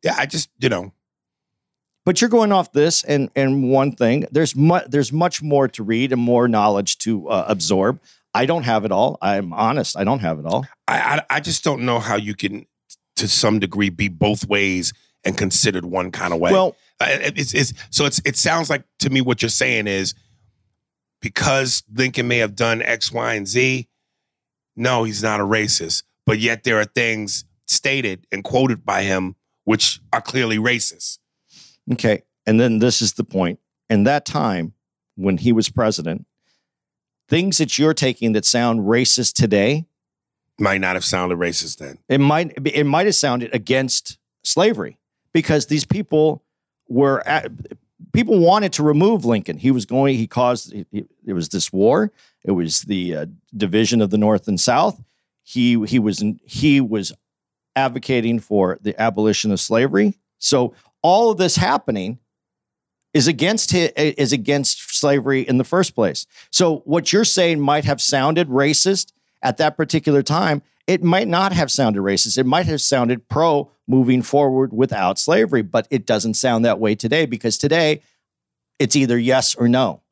yeah, 0.03 0.15
I 0.17 0.27
just, 0.27 0.49
you 0.61 0.69
know, 0.69 0.93
but 2.05 2.21
you're 2.21 2.31
going 2.31 2.53
off 2.53 2.73
this 2.73 3.03
and 3.05 3.31
and 3.35 3.71
one 3.71 3.93
thing 3.93 4.27
there's 4.31 4.55
much 4.57 4.87
there's 4.89 5.13
much 5.13 5.43
more 5.43 5.69
to 5.69 5.83
read 5.83 6.13
and 6.13 6.21
more 6.21 6.49
knowledge 6.49 6.99
to 6.99 7.29
uh, 7.29 7.45
absorb 7.49 8.01
i 8.35 8.47
don't 8.47 8.63
have 8.65 8.85
it 8.85 8.93
all 8.93 9.19
i'm 9.23 9.53
honest 9.53 9.97
i 9.97 10.05
don't 10.05 10.21
have 10.21 10.39
it 10.39 10.47
all 10.47 10.65
I, 10.89 10.99
I 10.99 11.37
I 11.37 11.41
just 11.41 11.63
don't 11.63 11.83
know 11.83 12.01
how 12.01 12.17
you 12.17 12.35
can, 12.35 12.67
to 13.17 13.29
some 13.29 13.61
degree, 13.61 13.91
be 13.91 14.09
both 14.09 14.49
ways 14.49 14.93
and 15.25 15.37
considered 15.39 15.85
one 15.85 16.11
kind 16.11 16.33
of 16.33 16.41
way. 16.41 16.51
well 16.53 16.77
it's, 17.01 17.55
it's 17.55 17.73
so 17.91 18.05
it's 18.05 18.21
it 18.25 18.37
sounds 18.37 18.69
like 18.69 18.85
to 18.99 19.11
me 19.11 19.21
what 19.21 19.41
you're 19.41 19.49
saying 19.49 19.87
is 19.87 20.15
because 21.23 21.83
Lincoln 21.95 22.29
may 22.29 22.39
have 22.39 22.55
done 22.57 22.83
X, 22.83 23.13
Y, 23.13 23.35
and 23.35 23.47
Z. 23.47 23.89
No, 24.77 25.05
he's 25.05 25.23
not 25.23 25.41
a 25.41 25.45
racist, 25.45 26.05
but 26.25 26.39
yet 26.39 26.65
there 26.65 26.79
are 26.81 26.85
things 26.85 27.45
stated 27.67 28.27
and 28.33 28.43
quoted 28.43 28.85
by 28.85 29.03
him 29.03 29.37
which 29.65 30.01
are 30.13 30.21
clearly 30.21 30.59
racist. 30.59 31.19
okay 31.93 32.23
and 32.47 32.59
then 32.59 32.81
this 32.81 33.01
is 33.01 33.13
the 33.13 33.25
point 33.25 33.61
in 33.89 34.05
that 34.05 34.25
time 34.25 34.73
when 35.17 35.37
he 35.37 35.53
was 35.53 35.69
president 35.69 36.27
things 37.31 37.57
that 37.59 37.79
you're 37.79 37.95
taking 37.95 38.33
that 38.33 38.45
sound 38.45 38.81
racist 38.81 39.35
today 39.35 39.87
Might 40.59 40.81
not 40.83 40.95
have 40.97 41.05
sounded 41.05 41.39
racist 41.39 41.79
then. 41.79 41.97
it 42.09 42.19
might 42.21 42.53
it 42.67 42.85
might 42.85 43.07
have 43.07 43.15
sounded 43.15 43.55
against 43.55 44.19
slavery 44.45 44.99
because 45.33 45.67
these 45.67 45.85
people 45.87 46.43
were 46.89 47.27
at, 47.27 47.51
people 48.13 48.39
wanted 48.41 48.73
to 48.75 48.83
remove 48.83 49.25
Lincoln. 49.25 49.57
He 49.59 49.71
was 49.71 49.87
going. 49.87 50.17
He 50.17 50.27
caused. 50.27 50.73
He, 50.73 51.07
it 51.25 51.33
was 51.33 51.49
this 51.49 51.73
war. 51.73 52.11
It 52.45 52.51
was 52.53 52.83
the 52.83 53.17
uh, 53.17 53.27
division 53.57 54.03
of 54.03 54.11
the 54.11 54.19
North 54.19 54.49
and 54.49 54.59
South. 54.61 55.01
He 55.43 55.83
he 55.87 55.99
was 55.99 56.23
he 56.45 56.81
was 56.81 57.13
advocating 57.77 58.41
for 58.41 58.79
the 58.83 59.01
abolition 59.01 59.53
of 59.53 59.61
slavery. 59.61 60.19
So 60.39 60.75
all 61.03 61.31
of 61.31 61.39
this 61.39 61.57
happening 61.57 62.19
is 63.13 63.27
against 63.27 63.75
is 63.75 64.33
against 64.33 64.97
slavery 64.97 65.43
in 65.43 65.59
the 65.59 65.65
first 65.65 65.95
place. 65.95 66.27
So 66.51 66.79
what 66.85 67.13
you're 67.13 67.25
saying 67.25 67.61
might 67.61 67.85
have 67.85 68.01
sounded 68.01 68.49
racist 68.49 69.13
at 69.43 69.57
that 69.59 69.77
particular 69.77 70.23
time. 70.23 70.63
It 70.87 71.03
might 71.03 71.29
not 71.29 71.53
have 71.53 71.71
sounded 71.71 72.01
racist. 72.01 72.39
It 72.39 72.47
might 72.47 72.67
have 72.67 72.81
sounded 72.81 73.29
pro 73.29 73.71
moving 73.87 74.23
forward 74.23 74.73
without 74.73 75.19
slavery, 75.19 75.63
but 75.63 75.87
it 75.91 76.07
doesn't 76.07 76.35
sound 76.35 76.65
that 76.65 76.79
way 76.79 76.95
today 76.95 77.27
because 77.27 77.59
today 77.59 78.03
it's 78.79 78.97
either 78.97 79.19
yes 79.19 79.55
or 79.55 79.69
no. 79.69 80.03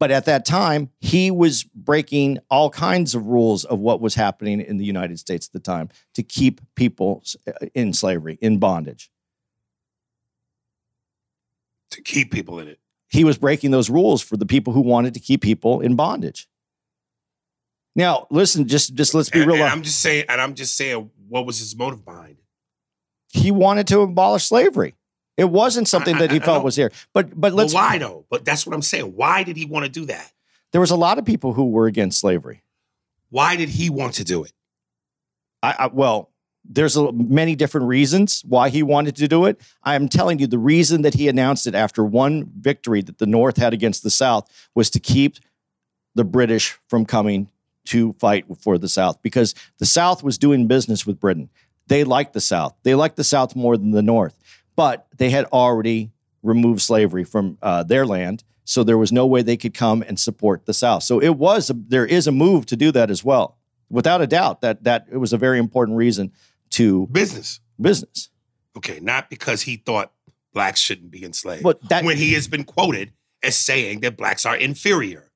But 0.00 0.10
at 0.10 0.24
that 0.24 0.44
time, 0.44 0.90
he 1.00 1.30
was 1.30 1.64
breaking 1.64 2.38
all 2.50 2.68
kinds 2.70 3.14
of 3.14 3.26
rules 3.26 3.64
of 3.64 3.78
what 3.78 4.00
was 4.00 4.14
happening 4.14 4.60
in 4.60 4.76
the 4.76 4.84
United 4.84 5.18
States 5.18 5.46
at 5.46 5.52
the 5.52 5.60
time 5.60 5.88
to 6.14 6.22
keep 6.22 6.60
people 6.74 7.22
uh, 7.46 7.66
in 7.74 7.92
slavery, 7.92 8.36
in 8.40 8.58
bondage. 8.58 9.10
To 11.94 12.02
keep 12.02 12.30
people 12.30 12.58
in 12.60 12.68
it. 12.68 12.78
he 13.08 13.24
was 13.24 13.38
breaking 13.38 13.70
those 13.70 13.88
rules 13.90 14.22
for 14.22 14.36
the 14.36 14.46
people 14.46 14.72
who 14.72 14.80
wanted 14.80 15.14
to 15.14 15.20
keep 15.20 15.40
people 15.42 15.80
in 15.80 15.94
bondage. 15.96 16.48
Now, 17.96 18.26
listen, 18.30 18.66
just 18.66 18.94
just 18.94 19.14
let's 19.14 19.30
be 19.30 19.40
And- 19.40 19.48
real. 19.50 19.62
and 19.62 19.72
I'm 19.72 19.82
just 19.82 20.00
saying, 20.00 20.24
and 20.28 20.40
I'm 20.40 20.54
just 20.54 20.76
saying, 20.76 21.10
what 21.28 21.46
was 21.46 21.58
his 21.58 21.76
motive 21.76 22.04
behind 22.04 22.38
it? 22.38 22.44
he 23.36 23.50
wanted 23.50 23.88
to 23.88 23.98
abolish 24.00 24.44
slavery. 24.44 24.94
It 25.36 25.50
wasn't 25.50 25.88
something 25.88 26.14
I- 26.14 26.18
that 26.20 26.30
he 26.30 26.38
I- 26.38 26.42
I 26.42 26.44
felt 26.44 26.58
know. 26.60 26.64
was 26.64 26.76
here. 26.76 26.92
But 27.12 27.38
but 27.40 27.52
let's 27.52 27.74
why 27.74 27.98
though? 27.98 28.24
But 28.30 28.44
that's 28.44 28.64
what 28.66 28.74
I'm 28.74 28.82
saying. 28.82 29.14
Why 29.16 29.42
did 29.42 29.56
he 29.56 29.64
want 29.64 29.84
to 29.84 29.90
do 29.90 30.06
that? 30.06 30.30
there 30.72 30.80
was 30.80 30.90
a 30.90 30.96
lot 30.96 31.18
of 31.18 31.24
people 31.24 31.52
who 31.52 31.66
were 31.70 31.86
against 31.86 32.18
slavery. 32.18 32.62
Why 33.30 33.54
did 33.54 33.68
he 33.68 33.90
want 33.90 34.14
to 34.14 34.24
do 34.24 34.42
it? 34.42 34.52
I, 35.62 35.74
I 35.78 35.86
well, 35.86 36.30
there's 36.64 36.96
a, 36.96 37.12
many 37.12 37.54
different 37.54 37.86
reasons 37.86 38.42
why 38.46 38.68
he 38.68 38.82
wanted 38.82 39.16
to 39.16 39.28
do 39.28 39.44
it. 39.44 39.60
I 39.82 39.94
am 39.94 40.08
telling 40.08 40.38
you, 40.38 40.46
the 40.46 40.58
reason 40.58 41.02
that 41.02 41.14
he 41.14 41.28
announced 41.28 41.66
it 41.66 41.74
after 41.74 42.04
one 42.04 42.50
victory 42.58 43.02
that 43.02 43.18
the 43.18 43.26
North 43.26 43.56
had 43.56 43.74
against 43.74 44.02
the 44.02 44.10
South 44.10 44.48
was 44.74 44.90
to 44.90 45.00
keep 45.00 45.36
the 46.14 46.24
British 46.24 46.78
from 46.88 47.04
coming 47.04 47.48
to 47.86 48.14
fight 48.14 48.46
for 48.60 48.78
the 48.78 48.88
South 48.88 49.20
because 49.22 49.54
the 49.78 49.86
South 49.86 50.22
was 50.22 50.38
doing 50.38 50.66
business 50.66 51.06
with 51.06 51.20
Britain. 51.20 51.50
They 51.86 52.04
liked 52.04 52.32
the 52.32 52.40
South. 52.40 52.74
They 52.82 52.94
liked 52.94 53.16
the 53.16 53.24
South 53.24 53.54
more 53.54 53.76
than 53.76 53.90
the 53.90 54.02
North, 54.02 54.38
but 54.74 55.06
they 55.18 55.30
had 55.30 55.44
already 55.46 56.10
removed 56.42 56.80
slavery 56.80 57.24
from 57.24 57.58
uh, 57.60 57.82
their 57.82 58.06
land. 58.06 58.42
So 58.64 58.82
there 58.82 58.96
was 58.96 59.12
no 59.12 59.26
way 59.26 59.42
they 59.42 59.58
could 59.58 59.74
come 59.74 60.02
and 60.02 60.18
support 60.18 60.64
the 60.64 60.72
South. 60.72 61.02
So 61.02 61.20
it 61.20 61.36
was 61.36 61.68
a, 61.68 61.74
there 61.74 62.06
is 62.06 62.26
a 62.26 62.32
move 62.32 62.64
to 62.66 62.76
do 62.76 62.90
that 62.92 63.10
as 63.10 63.22
well, 63.22 63.58
without 63.90 64.22
a 64.22 64.26
doubt. 64.26 64.62
That 64.62 64.84
that 64.84 65.06
it 65.12 65.18
was 65.18 65.34
a 65.34 65.38
very 65.38 65.58
important 65.58 65.98
reason 65.98 66.32
to 66.70 67.06
Business. 67.12 67.60
business. 67.80 68.30
Okay, 68.76 68.98
not 69.00 69.30
because 69.30 69.62
he 69.62 69.76
thought 69.76 70.12
blacks 70.52 70.80
shouldn't 70.80 71.10
be 71.10 71.24
enslaved. 71.24 71.62
But 71.62 71.88
that 71.88 72.04
when 72.04 72.16
he 72.16 72.32
has 72.34 72.48
been 72.48 72.64
quoted 72.64 73.12
as 73.42 73.56
saying 73.56 74.00
that 74.00 74.16
blacks 74.16 74.44
are 74.46 74.56
inferior. 74.56 75.30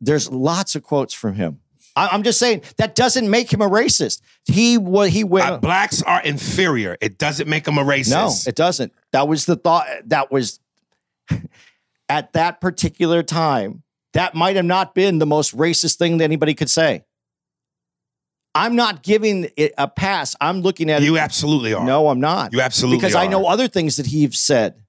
there's 0.00 0.30
lots 0.30 0.74
of 0.74 0.82
quotes 0.82 1.14
from 1.14 1.34
him. 1.34 1.60
I, 1.94 2.08
I'm 2.08 2.22
just 2.22 2.38
saying 2.38 2.62
that 2.76 2.94
doesn't 2.94 3.28
make 3.30 3.52
him 3.52 3.62
a 3.62 3.68
racist. 3.68 4.20
He 4.44 4.76
was 4.76 5.10
he 5.12 5.24
went. 5.24 5.46
Uh, 5.50 5.58
blacks 5.58 6.02
are 6.02 6.22
inferior. 6.22 6.96
It 7.00 7.16
doesn't 7.18 7.48
make 7.48 7.66
him 7.66 7.78
a 7.78 7.82
racist. 7.84 8.10
No, 8.10 8.50
it 8.50 8.54
doesn't. 8.54 8.92
That 9.12 9.28
was 9.28 9.46
the 9.46 9.56
thought. 9.56 9.86
That 10.06 10.30
was 10.30 10.60
at 12.08 12.32
that 12.34 12.60
particular 12.60 13.22
time. 13.22 13.82
That 14.12 14.34
might 14.34 14.56
have 14.56 14.64
not 14.64 14.94
been 14.94 15.18
the 15.18 15.26
most 15.26 15.56
racist 15.56 15.96
thing 15.96 16.18
that 16.18 16.24
anybody 16.24 16.54
could 16.54 16.70
say. 16.70 17.04
I'm 18.56 18.74
not 18.76 19.02
giving 19.02 19.48
it 19.56 19.72
a 19.76 19.86
pass. 19.86 20.34
I'm 20.40 20.62
looking 20.62 20.90
at 20.90 21.02
you 21.02 21.16
it. 21.16 21.20
absolutely 21.20 21.74
are. 21.74 21.84
No, 21.84 22.08
I'm 22.08 22.20
not. 22.20 22.52
you 22.52 22.60
absolutely 22.60 22.98
because 22.98 23.14
I 23.14 23.26
know 23.26 23.46
other 23.46 23.68
things 23.68 23.96
that 23.96 24.06
he's 24.06 24.38
said. 24.38 24.82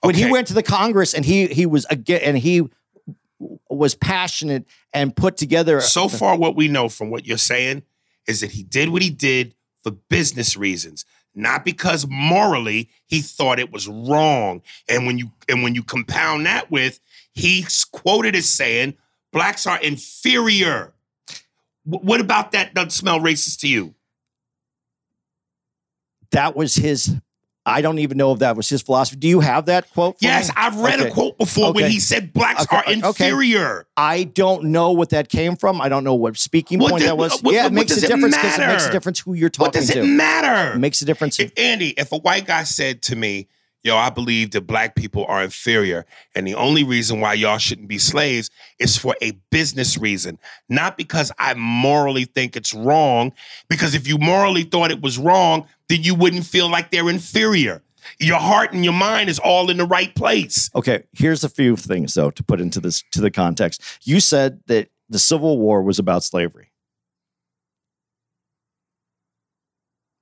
when 0.00 0.14
he 0.14 0.30
went 0.30 0.48
to 0.48 0.54
the 0.54 0.62
Congress 0.62 1.14
and 1.14 1.24
he 1.24 1.46
he 1.46 1.66
was 1.66 1.86
again 1.86 2.20
and 2.22 2.36
he 2.36 2.68
was 3.68 3.94
passionate 3.94 4.66
and 4.92 5.14
put 5.14 5.36
together. 5.36 5.80
So 5.80 6.08
far, 6.08 6.36
what 6.36 6.56
we 6.56 6.68
know 6.68 6.88
from 6.88 7.10
what 7.10 7.26
you're 7.26 7.38
saying 7.38 7.82
is 8.26 8.40
that 8.40 8.52
he 8.52 8.62
did 8.62 8.88
what 8.90 9.02
he 9.02 9.10
did 9.10 9.54
for 9.82 9.92
business 9.92 10.56
reasons, 10.56 11.04
not 11.34 11.64
because 11.64 12.06
morally 12.08 12.90
he 13.06 13.20
thought 13.20 13.58
it 13.58 13.72
was 13.72 13.86
wrong. 13.88 14.62
And 14.88 15.06
when 15.06 15.18
you 15.18 15.30
and 15.48 15.62
when 15.62 15.74
you 15.74 15.82
compound 15.82 16.46
that 16.46 16.70
with, 16.70 17.00
he's 17.32 17.84
quoted 17.84 18.34
as 18.34 18.48
saying, 18.48 18.96
"Blacks 19.32 19.66
are 19.66 19.80
inferior." 19.80 20.94
Wh- 21.88 22.04
What 22.04 22.20
about 22.20 22.52
that 22.52 22.74
doesn't 22.74 22.90
smell 22.90 23.18
racist 23.20 23.60
to 23.60 23.68
you? 23.68 23.94
that 26.32 26.54
was 26.56 26.74
his. 26.74 27.14
I 27.66 27.82
don't 27.82 27.98
even 27.98 28.16
know 28.16 28.32
if 28.32 28.38
that 28.38 28.56
was 28.56 28.66
his 28.68 28.80
philosophy. 28.80 29.18
Do 29.18 29.28
you 29.28 29.40
have 29.40 29.66
that 29.66 29.90
quote? 29.90 30.18
for 30.18 30.24
Yes, 30.24 30.48
me? 30.48 30.54
I've 30.56 30.76
read 30.80 31.00
a 31.00 31.10
quote 31.10 31.36
before 31.36 31.72
when 31.74 31.90
he 31.90 32.00
said 32.00 32.32
blacks 32.32 32.62
Okay, 32.64 32.76
are 32.76 32.82
okay. 32.82 32.92
inferior. 33.28 33.86
I 33.94 34.24
don't 34.24 34.64
know 34.64 34.92
what 34.92 35.10
that 35.10 35.28
came 35.28 35.54
from. 35.56 35.78
I 35.80 35.90
don't 35.90 36.02
know 36.02 36.14
what 36.14 36.38
speaking 36.38 36.78
What 36.78 36.90
point 36.92 37.00
does- 37.00 37.08
that 37.10 37.18
was. 37.18 37.42
what- 37.42 37.52
yeah, 37.54 37.64
what 37.64 37.72
it 37.72 37.74
makes 37.74 37.90
a 37.92 38.04
it 38.04 38.08
difference 38.08 38.36
because 38.36 38.58
it 38.58 38.66
makes 38.66 38.86
a 38.86 38.92
difference 38.92 39.20
who 39.20 39.34
you're 39.34 39.50
talking 39.50 39.72
to. 39.72 39.78
What 39.78 39.86
does 39.86 39.90
it 39.90 40.00
to. 40.00 40.06
matter? 40.06 40.76
It 40.76 40.78
makes 40.78 41.02
a 41.02 41.04
difference. 41.04 41.38
If 41.38 41.52
Andy, 41.58 41.90
if 41.90 42.10
a 42.12 42.16
white 42.18 42.46
guy 42.46 42.62
said 42.64 43.02
to 43.02 43.16
me, 43.16 43.48
"Yo, 43.82 43.96
I 43.96 44.10
believe 44.10 44.50
that 44.52 44.66
black 44.66 44.94
people 44.94 45.24
are 45.26 45.42
inferior, 45.42 46.04
and 46.34 46.46
the 46.46 46.54
only 46.54 46.84
reason 46.84 47.20
why 47.20 47.34
y'all 47.34 47.58
shouldn't 47.58 47.88
be 47.88 47.98
slaves 47.98 48.50
is 48.78 48.96
for 48.96 49.16
a 49.22 49.32
business 49.50 49.96
reason, 49.96 50.38
not 50.68 50.96
because 50.96 51.32
I 51.38 51.54
morally 51.54 52.24
think 52.24 52.56
it's 52.56 52.74
wrong. 52.74 53.32
Because 53.68 53.94
if 53.94 54.06
you 54.06 54.18
morally 54.18 54.64
thought 54.64 54.90
it 54.90 55.00
was 55.00 55.18
wrong, 55.18 55.66
then 55.88 56.02
you 56.02 56.14
wouldn't 56.14 56.44
feel 56.44 56.70
like 56.70 56.90
they're 56.90 57.08
inferior. 57.08 57.82
Your 58.18 58.38
heart 58.38 58.72
and 58.72 58.84
your 58.84 58.94
mind 58.94 59.28
is 59.28 59.38
all 59.38 59.70
in 59.70 59.76
the 59.76 59.84
right 59.84 60.14
place. 60.14 60.70
Okay, 60.74 61.04
here's 61.12 61.44
a 61.44 61.48
few 61.48 61.76
things 61.76 62.14
though 62.14 62.30
to 62.30 62.42
put 62.42 62.60
into 62.60 62.80
this 62.80 63.04
to 63.12 63.20
the 63.20 63.30
context. 63.30 63.82
You 64.02 64.20
said 64.20 64.60
that 64.66 64.88
the 65.08 65.18
Civil 65.18 65.58
War 65.58 65.82
was 65.82 65.98
about 65.98 66.24
slavery. 66.24 66.70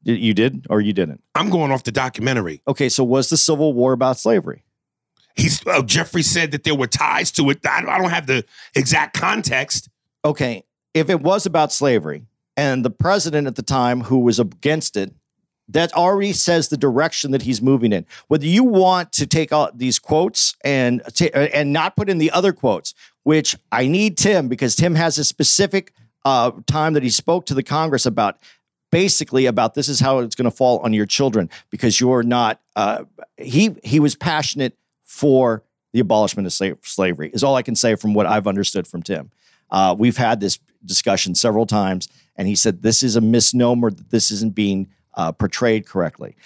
You 0.06 0.34
did 0.34 0.66
or 0.70 0.80
you 0.80 0.92
didn't? 0.92 1.22
I'm 1.34 1.50
going 1.50 1.72
off 1.72 1.82
the 1.82 1.92
documentary. 1.92 2.62
Okay, 2.68 2.88
so 2.88 3.02
was 3.02 3.28
the 3.28 3.36
Civil 3.36 3.72
War 3.72 3.92
about 3.92 4.18
slavery? 4.18 4.62
He's 5.34 5.66
uh, 5.66 5.82
Jeffrey 5.82 6.22
said 6.22 6.52
that 6.52 6.62
there 6.62 6.76
were 6.76 6.86
ties 6.86 7.30
to 7.32 7.50
it. 7.50 7.58
I, 7.66 7.84
I 7.86 7.98
don't 7.98 8.10
have 8.10 8.26
the 8.26 8.44
exact 8.74 9.18
context. 9.18 9.88
Okay, 10.24 10.64
if 10.94 11.10
it 11.10 11.20
was 11.20 11.44
about 11.44 11.72
slavery 11.72 12.22
and 12.56 12.84
the 12.84 12.90
president 12.90 13.48
at 13.48 13.56
the 13.56 13.62
time 13.62 14.02
who 14.02 14.20
was 14.20 14.38
against 14.38 14.96
it, 14.96 15.12
that 15.68 15.92
already 15.94 16.32
says 16.32 16.68
the 16.68 16.76
direction 16.76 17.32
that 17.32 17.42
he's 17.42 17.60
moving 17.60 17.92
in. 17.92 18.06
Whether 18.28 18.46
you 18.46 18.62
want 18.62 19.12
to 19.14 19.26
take 19.26 19.52
out 19.52 19.78
these 19.78 19.98
quotes 19.98 20.54
and 20.64 21.02
ta- 21.14 21.34
and 21.34 21.72
not 21.72 21.96
put 21.96 22.08
in 22.08 22.18
the 22.18 22.30
other 22.30 22.52
quotes, 22.52 22.94
which 23.24 23.56
I 23.72 23.88
need 23.88 24.16
Tim 24.16 24.46
because 24.46 24.76
Tim 24.76 24.94
has 24.94 25.18
a 25.18 25.24
specific 25.24 25.92
uh, 26.24 26.50
time 26.66 26.94
that 26.94 27.02
he 27.02 27.10
spoke 27.10 27.46
to 27.46 27.54
the 27.54 27.62
Congress 27.62 28.06
about 28.06 28.38
basically 28.90 29.46
about 29.46 29.74
this 29.74 29.88
is 29.88 30.00
how 30.00 30.18
it's 30.20 30.34
going 30.34 30.50
to 30.50 30.56
fall 30.56 30.78
on 30.78 30.92
your 30.92 31.06
children 31.06 31.50
because 31.70 32.00
you're 32.00 32.22
not. 32.22 32.60
Uh, 32.74 33.04
he 33.36 33.76
he 33.82 34.00
was 34.00 34.14
passionate 34.14 34.76
for 35.04 35.62
the 35.92 36.00
abolishment 36.00 36.46
of 36.46 36.52
slave, 36.52 36.76
slavery 36.82 37.30
is 37.32 37.42
all 37.42 37.54
I 37.54 37.62
can 37.62 37.74
say 37.74 37.94
from 37.94 38.12
what 38.12 38.26
I've 38.26 38.46
understood 38.46 38.86
from 38.86 39.02
Tim. 39.02 39.30
Uh, 39.70 39.94
we've 39.98 40.16
had 40.16 40.40
this 40.40 40.58
discussion 40.84 41.34
several 41.34 41.66
times, 41.66 42.08
and 42.36 42.46
he 42.46 42.54
said 42.54 42.82
this 42.82 43.02
is 43.02 43.16
a 43.16 43.20
misnomer 43.20 43.90
that 43.90 44.10
this 44.10 44.30
isn't 44.30 44.54
being 44.54 44.88
uh, 45.14 45.32
portrayed 45.32 45.86
correctly. 45.86 46.36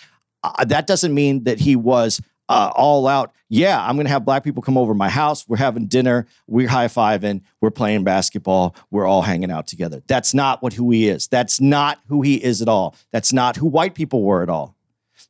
Uh, 0.43 0.65
that 0.65 0.87
doesn't 0.87 1.13
mean 1.13 1.45
that 1.45 1.59
he 1.59 1.77
was 1.77 2.21
uh, 2.51 2.73
all 2.75 3.07
out. 3.07 3.33
Yeah, 3.49 3.81
I'm 3.81 3.95
going 3.95 4.07
to 4.07 4.13
have 4.13 4.25
black 4.25 4.43
people 4.43 4.61
come 4.61 4.77
over 4.77 4.93
to 4.93 4.99
my 4.99 5.09
house. 5.09 5.49
We're 5.49 5.57
having 5.57 5.87
dinner. 5.87 6.27
We're 6.49 6.69
high 6.69 6.89
fiving. 6.89 7.43
We're 7.61 7.71
playing 7.71 8.03
basketball. 8.03 8.75
We're 8.91 9.07
all 9.07 9.23
hanging 9.23 9.53
out 9.53 9.69
together. 9.69 10.03
That's 10.09 10.35
not 10.35 10.61
what 10.61 10.73
who 10.73 10.91
he 10.91 11.09
is. 11.09 11.29
That's 11.29 11.61
not 11.61 12.01
who 12.09 12.23
he 12.23 12.43
is 12.43 12.61
at 12.61 12.69
all. 12.69 12.97
That's 13.13 13.33
not 13.33 13.55
who 13.55 13.67
white 13.67 13.95
people 13.95 14.25
were 14.25 14.43
at 14.43 14.49
all. 14.49 14.75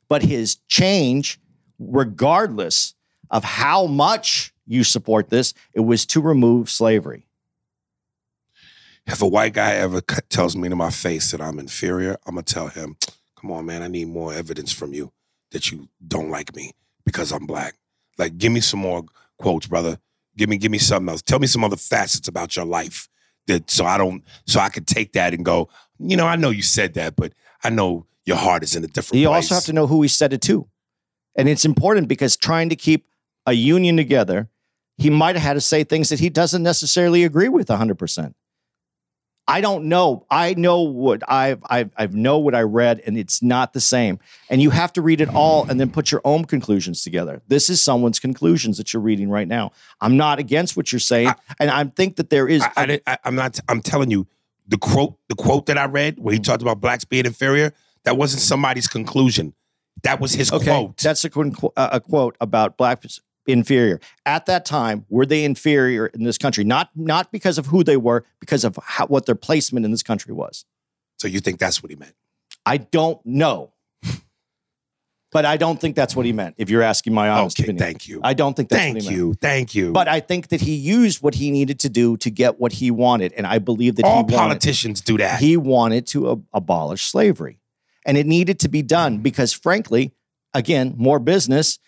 But 0.09 0.23
his 0.23 0.57
change, 0.67 1.39
regardless 1.79 2.95
of 3.31 3.45
how 3.45 3.85
much 3.85 4.55
you 4.67 4.83
support 4.83 5.29
this, 5.29 5.53
it 5.75 5.81
was 5.81 6.07
to 6.07 6.23
remove 6.23 6.71
slavery. 6.71 7.27
If 9.07 9.21
a 9.21 9.29
white 9.29 9.53
guy 9.53 9.75
ever 9.75 10.01
tells 10.31 10.57
me 10.57 10.71
to 10.71 10.77
my 10.77 10.91
face 10.91 11.33
that 11.33 11.43
I'm 11.43 11.59
inferior, 11.59 12.17
I'm 12.27 12.37
gonna 12.37 12.45
tell 12.45 12.69
him, 12.69 12.97
"Come 13.37 13.51
on, 13.51 13.67
man, 13.67 13.83
I 13.83 13.89
need 13.89 14.09
more 14.09 14.33
evidence 14.33 14.73
from 14.73 14.95
you 14.95 15.13
that 15.51 15.71
you 15.71 15.89
don't 16.07 16.31
like 16.31 16.55
me 16.55 16.73
because 17.11 17.33
I'm 17.33 17.47
black. 17.47 17.75
Like, 18.19 18.39
give 18.39 18.53
me 18.53 18.61
some 18.61 18.81
more 18.81 19.05
quotes, 19.39 19.67
brother. 19.67 19.99
Give 20.37 20.49
me, 20.49 20.57
give 20.57 20.71
me 20.71 20.79
something 20.79 21.09
else. 21.09 21.23
Tell 21.23 21.39
me 21.39 21.47
some 21.47 21.65
other 21.65 21.77
facets 21.77 22.29
about 22.29 22.57
your 22.57 22.65
life 22.65 23.09
that 23.47 23.71
so 23.71 23.85
I 23.85 23.99
don't, 23.99 24.23
so 24.47 24.61
I 24.61 24.69
can 24.69 24.85
take 24.85 25.13
that 25.15 25.35
and 25.35 25.45
go, 25.45 25.69
you 25.99 26.17
know, 26.17 26.27
I 26.27 26.37
know 26.37 26.51
you 26.51 26.63
said 26.63 26.95
that, 26.95 27.17
but 27.17 27.33
I 27.65 27.71
know 27.71 28.07
your 28.25 28.37
heart 28.37 28.63
is 28.63 28.77
in 28.77 28.85
a 28.85 28.87
different 28.87 29.21
You 29.21 29.29
place. 29.29 29.45
also 29.51 29.55
have 29.57 29.65
to 29.65 29.73
know 29.73 29.87
who 29.87 30.03
he 30.03 30.09
said 30.09 30.33
it 30.33 30.41
to. 30.43 30.69
And 31.37 31.49
it's 31.49 31.65
important 31.65 32.09
because 32.09 32.37
trying 32.37 32.69
to 32.69 32.77
keep 32.77 33.07
a 33.47 33.53
union 33.53 33.97
together, 33.97 34.49
he 34.99 35.11
might 35.11 35.35
have 35.37 35.43
had 35.43 35.55
to 35.55 35.61
say 35.61 35.83
things 35.85 36.11
that 36.11 36.21
he 36.21 36.29
doesn't 36.29 36.63
necessarily 36.63 37.25
agree 37.25 37.49
with 37.49 37.69
100%. 37.69 38.35
I 39.51 39.61
don't 39.61 39.87
know. 39.87 40.27
I 40.31 40.55
know 40.55 40.83
what 40.83 41.23
I've, 41.29 41.61
I've, 41.69 41.91
I've 41.97 42.15
know 42.15 42.39
what 42.39 42.55
I 42.55 42.63
read, 42.63 43.03
and 43.05 43.19
it's 43.19 43.43
not 43.43 43.73
the 43.73 43.81
same. 43.81 44.21
And 44.49 44.63
you 44.63 44.71
have 44.71 44.93
to 44.93 45.03
read 45.03 45.21
it 45.21 45.29
all 45.29 45.69
and 45.69 45.81
then 45.81 45.91
put 45.91 46.13
your 46.13 46.21
own 46.25 46.45
conclusions 46.45 47.03
together. 47.03 47.43
This 47.49 47.69
is 47.69 47.83
someone's 47.83 48.21
conclusions 48.21 48.79
that 48.79 48.93
you're 48.93 49.03
reading 49.03 49.29
right 49.29 49.49
now. 49.49 49.73
I'm 50.01 50.17
not 50.17 50.39
against 50.39 50.77
what 50.77 50.93
you're 50.93 51.01
saying, 51.01 51.33
and 51.59 51.71
I 51.71 51.85
think 51.85 52.17
that 52.17 52.31
there 52.31 52.49
is. 52.49 52.63
I, 52.63 52.71
I, 52.77 53.01
I, 53.07 53.19
I'm 53.25 53.35
not. 53.35 53.59
I'm 53.69 53.83
telling 53.83 54.11
you, 54.11 54.27
the 54.69 54.79
quote, 54.79 55.17
the 55.29 55.35
quote 55.35 55.67
that 55.67 55.77
I 55.77 55.87
read, 55.87 56.21
where 56.21 56.33
he 56.33 56.39
mm-hmm. 56.39 56.45
talked 56.45 56.63
about 56.63 56.81
blacks 56.81 57.05
being 57.05 57.27
inferior, 57.27 57.73
that 58.05 58.17
wasn't 58.17 58.43
somebody's 58.43 58.87
conclusion. 58.87 59.55
That 60.05 60.21
was 60.21 60.33
his 60.33 60.53
Okay, 60.53 60.67
quote. 60.67 60.97
that's 60.97 61.25
a, 61.25 61.31
a 61.35 61.67
uh, 61.77 61.89
a 61.93 62.01
quote 62.01 62.37
about 62.41 62.77
black 62.77 63.03
inferior. 63.53 64.01
At 64.27 64.47
that 64.47 64.65
time, 64.65 65.05
were 65.09 65.27
they 65.27 65.45
inferior 65.45 66.07
in 66.07 66.25
this 66.25 66.39
country? 66.39 66.65
Not 66.65 66.91
not 66.95 67.31
because 67.33 67.59
of 67.59 67.67
who 67.67 67.83
they 67.85 67.97
were, 67.97 68.25
because 68.41 68.65
of 68.65 68.79
how, 68.83 69.07
what 69.07 69.27
their 69.27 69.35
placement 69.35 69.85
in 69.85 69.91
this 69.91 70.03
country 70.03 70.33
was. 70.35 70.65
so 71.19 71.29
you 71.29 71.41
think 71.41 71.59
that's 71.59 71.83
what 71.83 71.91
he 71.91 71.97
meant? 71.97 72.15
I 72.67 72.77
don't 72.79 73.25
know, 73.25 73.73
but 75.33 75.45
I 75.45 75.57
don't 75.57 75.81
think 75.81 75.95
that's 75.95 76.17
what 76.17 76.27
he 76.27 76.33
meant. 76.33 76.57
If 76.59 76.71
you're 76.71 76.83
asking 76.83 77.15
my 77.15 77.29
honest 77.29 77.59
Okay, 77.59 77.65
opinion, 77.67 77.85
thank 77.85 78.09
you. 78.09 78.21
I 78.25 78.35
don't 78.35 78.57
think 78.57 78.69
that's 78.69 78.83
Thank 78.83 78.95
what 78.97 79.03
he 79.05 79.09
meant. 79.11 79.17
you. 79.19 79.35
Thank 79.35 79.75
you. 79.77 79.93
But 79.93 80.09
I 80.09 80.19
think 80.21 80.49
that 80.49 80.61
he 80.61 80.75
used 80.75 81.23
what 81.23 81.35
he 81.37 81.51
needed 81.53 81.79
to 81.81 81.89
do 81.89 82.17
to 82.19 82.31
get 82.31 82.59
what 82.59 82.73
he 82.73 82.91
wanted, 82.91 83.33
and 83.35 83.47
I 83.47 83.59
believe 83.59 83.97
that 83.97 84.05
all 84.07 84.17
he 84.17 84.23
wanted 84.23 84.37
politicians 84.37 85.01
do 85.01 85.19
that. 85.19 85.39
he 85.41 85.57
wanted 85.57 86.07
to 86.09 86.33
ab- 86.33 86.45
abolish 86.53 87.05
slavery. 87.05 87.61
And 88.07 88.17
it 88.17 88.27
needed 88.27 88.59
to 88.61 88.69
be 88.69 88.83
done 88.83 89.19
because, 89.19 89.53
frankly, 89.53 90.13
again, 90.55 90.95
more 90.97 91.19
business. 91.21 91.79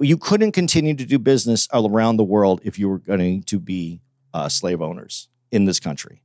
You 0.00 0.16
couldn't 0.16 0.52
continue 0.52 0.94
to 0.94 1.04
do 1.04 1.18
business 1.18 1.68
all 1.72 1.90
around 1.90 2.16
the 2.18 2.24
world 2.24 2.60
if 2.64 2.78
you 2.78 2.88
were 2.88 2.98
going 2.98 3.42
to 3.44 3.58
be 3.58 4.00
uh, 4.32 4.48
slave 4.48 4.80
owners 4.80 5.28
in 5.50 5.64
this 5.64 5.80
country. 5.80 6.22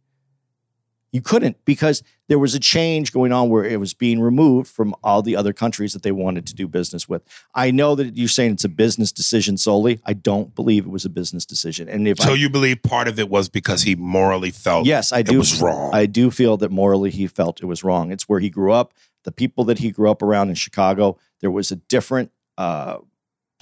You 1.12 1.22
couldn't 1.22 1.64
because 1.64 2.02
there 2.28 2.40
was 2.40 2.56
a 2.56 2.60
change 2.60 3.14
going 3.14 3.32
on 3.32 3.50
where 3.50 3.64
it 3.64 3.80
was 3.80 3.94
being 3.94 4.20
removed 4.20 4.68
from 4.68 4.96
all 5.04 5.22
the 5.22 5.36
other 5.36 5.54
countries 5.54 5.94
that 5.94 6.02
they 6.02 6.12
wanted 6.12 6.48
to 6.48 6.56
do 6.56 6.68
business 6.68 7.08
with. 7.08 7.22
I 7.54 7.70
know 7.70 7.94
that 7.94 8.18
you're 8.18 8.28
saying 8.28 8.54
it's 8.54 8.64
a 8.64 8.70
business 8.70 9.12
decision 9.12 9.58
solely. 9.58 10.02
I 10.06 10.14
don't 10.14 10.56
believe 10.56 10.86
it 10.86 10.90
was 10.90 11.06
a 11.06 11.10
business 11.12 11.46
decision. 11.46 11.88
And 11.88 12.08
if 12.08 12.18
so 12.18 12.32
I, 12.32 12.36
you 12.36 12.50
believe 12.50 12.82
part 12.82 13.08
of 13.08 13.20
it 13.20 13.30
was 13.30 13.48
because 13.48 13.84
he 13.84 13.96
morally 13.96 14.50
felt 14.50 14.88
Yes, 14.88 15.12
I 15.12 15.20
it 15.20 15.28
do. 15.28 15.38
was 15.38 15.62
wrong. 15.62 15.94
I 15.94 16.08
do 16.08 16.32
feel 16.32 16.58
that 16.58 16.72
morally 16.72 17.12
he 17.12 17.28
felt 17.28 17.62
it 17.62 17.68
was 17.68 17.84
wrong. 17.84 18.12
It's 18.12 18.28
where 18.28 18.40
he 18.40 18.50
grew 18.50 18.72
up. 18.72 18.94
The 19.24 19.32
people 19.32 19.66
that 19.66 19.78
he 19.78 19.92
grew 19.92 20.10
up 20.10 20.24
around 20.24 20.50
in 20.50 20.56
Chicago, 20.56 21.20
there 21.42 21.52
was 21.52 21.72
a 21.72 21.76
different 21.76 22.32
uh, 22.58 22.98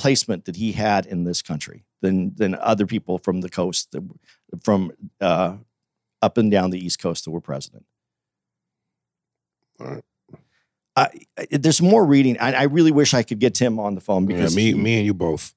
placement 0.02 0.46
that 0.46 0.56
he 0.56 0.72
had 0.72 1.06
in 1.06 1.24
this 1.24 1.42
country 1.42 1.86
than 2.02 2.34
than 2.36 2.56
other 2.56 2.88
people 2.88 3.20
from 3.20 3.42
the 3.42 3.50
coast, 3.50 3.92
that, 3.92 4.02
from 4.64 4.92
uh, 5.20 5.56
up 6.22 6.38
and 6.38 6.50
down 6.52 6.72
the 6.72 6.84
East 6.84 7.00
Coast 7.00 7.26
that 7.26 7.32
were 7.32 7.42
president. 7.42 7.86
All 9.80 9.88
right. 9.88 10.04
Uh, 10.96 11.08
there's 11.52 11.82
more 11.82 12.06
reading. 12.06 12.38
I, 12.40 12.54
I 12.54 12.64
really 12.64 12.92
wish 12.92 13.14
I 13.14 13.24
could 13.24 13.40
get 13.40 13.54
Tim 13.54 13.80
on 13.80 13.96
the 13.96 14.02
phone 14.02 14.28
yeah, 14.28 14.36
because 14.38 14.56
me, 14.56 14.64
he- 14.64 14.74
me 14.74 14.98
and 14.98 15.06
you 15.06 15.14
both. 15.14 15.54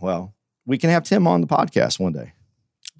well, 0.00 0.34
we 0.66 0.78
can 0.78 0.90
have 0.90 1.02
Tim 1.02 1.26
on 1.26 1.40
the 1.40 1.46
podcast 1.46 1.98
one 1.98 2.12
day. 2.12 2.32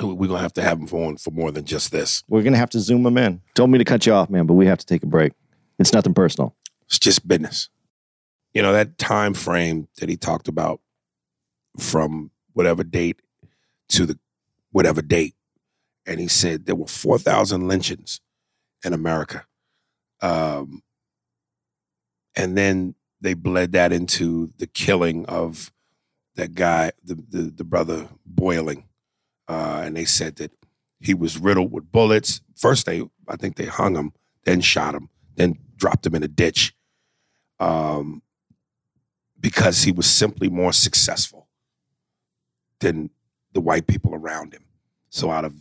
We're 0.00 0.26
gonna 0.26 0.40
have 0.40 0.54
to 0.54 0.62
have 0.62 0.80
him 0.80 0.88
for 0.88 1.06
on 1.06 1.18
for 1.18 1.30
more 1.30 1.52
than 1.52 1.64
just 1.64 1.92
this. 1.92 2.24
We're 2.28 2.42
gonna 2.42 2.56
have 2.56 2.70
to 2.70 2.80
zoom 2.80 3.06
him 3.06 3.16
in. 3.16 3.40
Told 3.54 3.70
me 3.70 3.78
to 3.78 3.84
cut 3.84 4.06
you 4.06 4.12
off, 4.12 4.28
man, 4.28 4.46
but 4.46 4.54
we 4.54 4.66
have 4.66 4.78
to 4.78 4.86
take 4.86 5.04
a 5.04 5.06
break. 5.06 5.32
It's 5.78 5.92
nothing 5.92 6.14
personal. 6.14 6.56
It's 6.86 6.98
just 6.98 7.26
business. 7.28 7.68
You 8.54 8.62
know 8.62 8.72
that 8.72 8.98
time 8.98 9.34
frame 9.34 9.88
that 9.98 10.08
he 10.08 10.16
talked 10.16 10.48
about 10.48 10.80
from 11.78 12.30
whatever 12.52 12.84
date 12.84 13.20
to 13.90 14.06
the 14.06 14.18
whatever 14.70 15.02
date, 15.02 15.34
and 16.06 16.20
he 16.20 16.28
said 16.28 16.64
there 16.66 16.76
were 16.76 16.86
four 16.86 17.18
thousand 17.18 17.66
lynchings 17.66 18.20
in 18.84 18.92
America, 18.92 19.44
um, 20.22 20.82
and 22.36 22.56
then 22.56 22.94
they 23.20 23.34
bled 23.34 23.72
that 23.72 23.92
into 23.92 24.50
the 24.58 24.68
killing 24.68 25.26
of 25.26 25.72
that 26.36 26.54
guy, 26.54 26.92
the 27.02 27.16
the, 27.28 27.42
the 27.56 27.64
brother 27.64 28.08
Boiling, 28.24 28.84
uh, 29.48 29.82
and 29.84 29.96
they 29.96 30.04
said 30.04 30.36
that 30.36 30.52
he 31.00 31.12
was 31.12 31.38
riddled 31.38 31.72
with 31.72 31.90
bullets. 31.90 32.40
First, 32.56 32.86
they 32.86 33.02
I 33.26 33.34
think 33.34 33.56
they 33.56 33.66
hung 33.66 33.96
him, 33.96 34.12
then 34.44 34.60
shot 34.60 34.94
him, 34.94 35.08
then 35.34 35.58
dropped 35.76 36.06
him 36.06 36.14
in 36.14 36.22
a 36.22 36.28
ditch, 36.28 36.72
um, 37.58 38.22
because 39.44 39.82
he 39.82 39.92
was 39.92 40.06
simply 40.06 40.48
more 40.48 40.72
successful 40.72 41.46
than 42.80 43.10
the 43.52 43.60
white 43.60 43.86
people 43.86 44.14
around 44.14 44.54
him. 44.54 44.64
So 45.10 45.30
out 45.30 45.44
of 45.44 45.52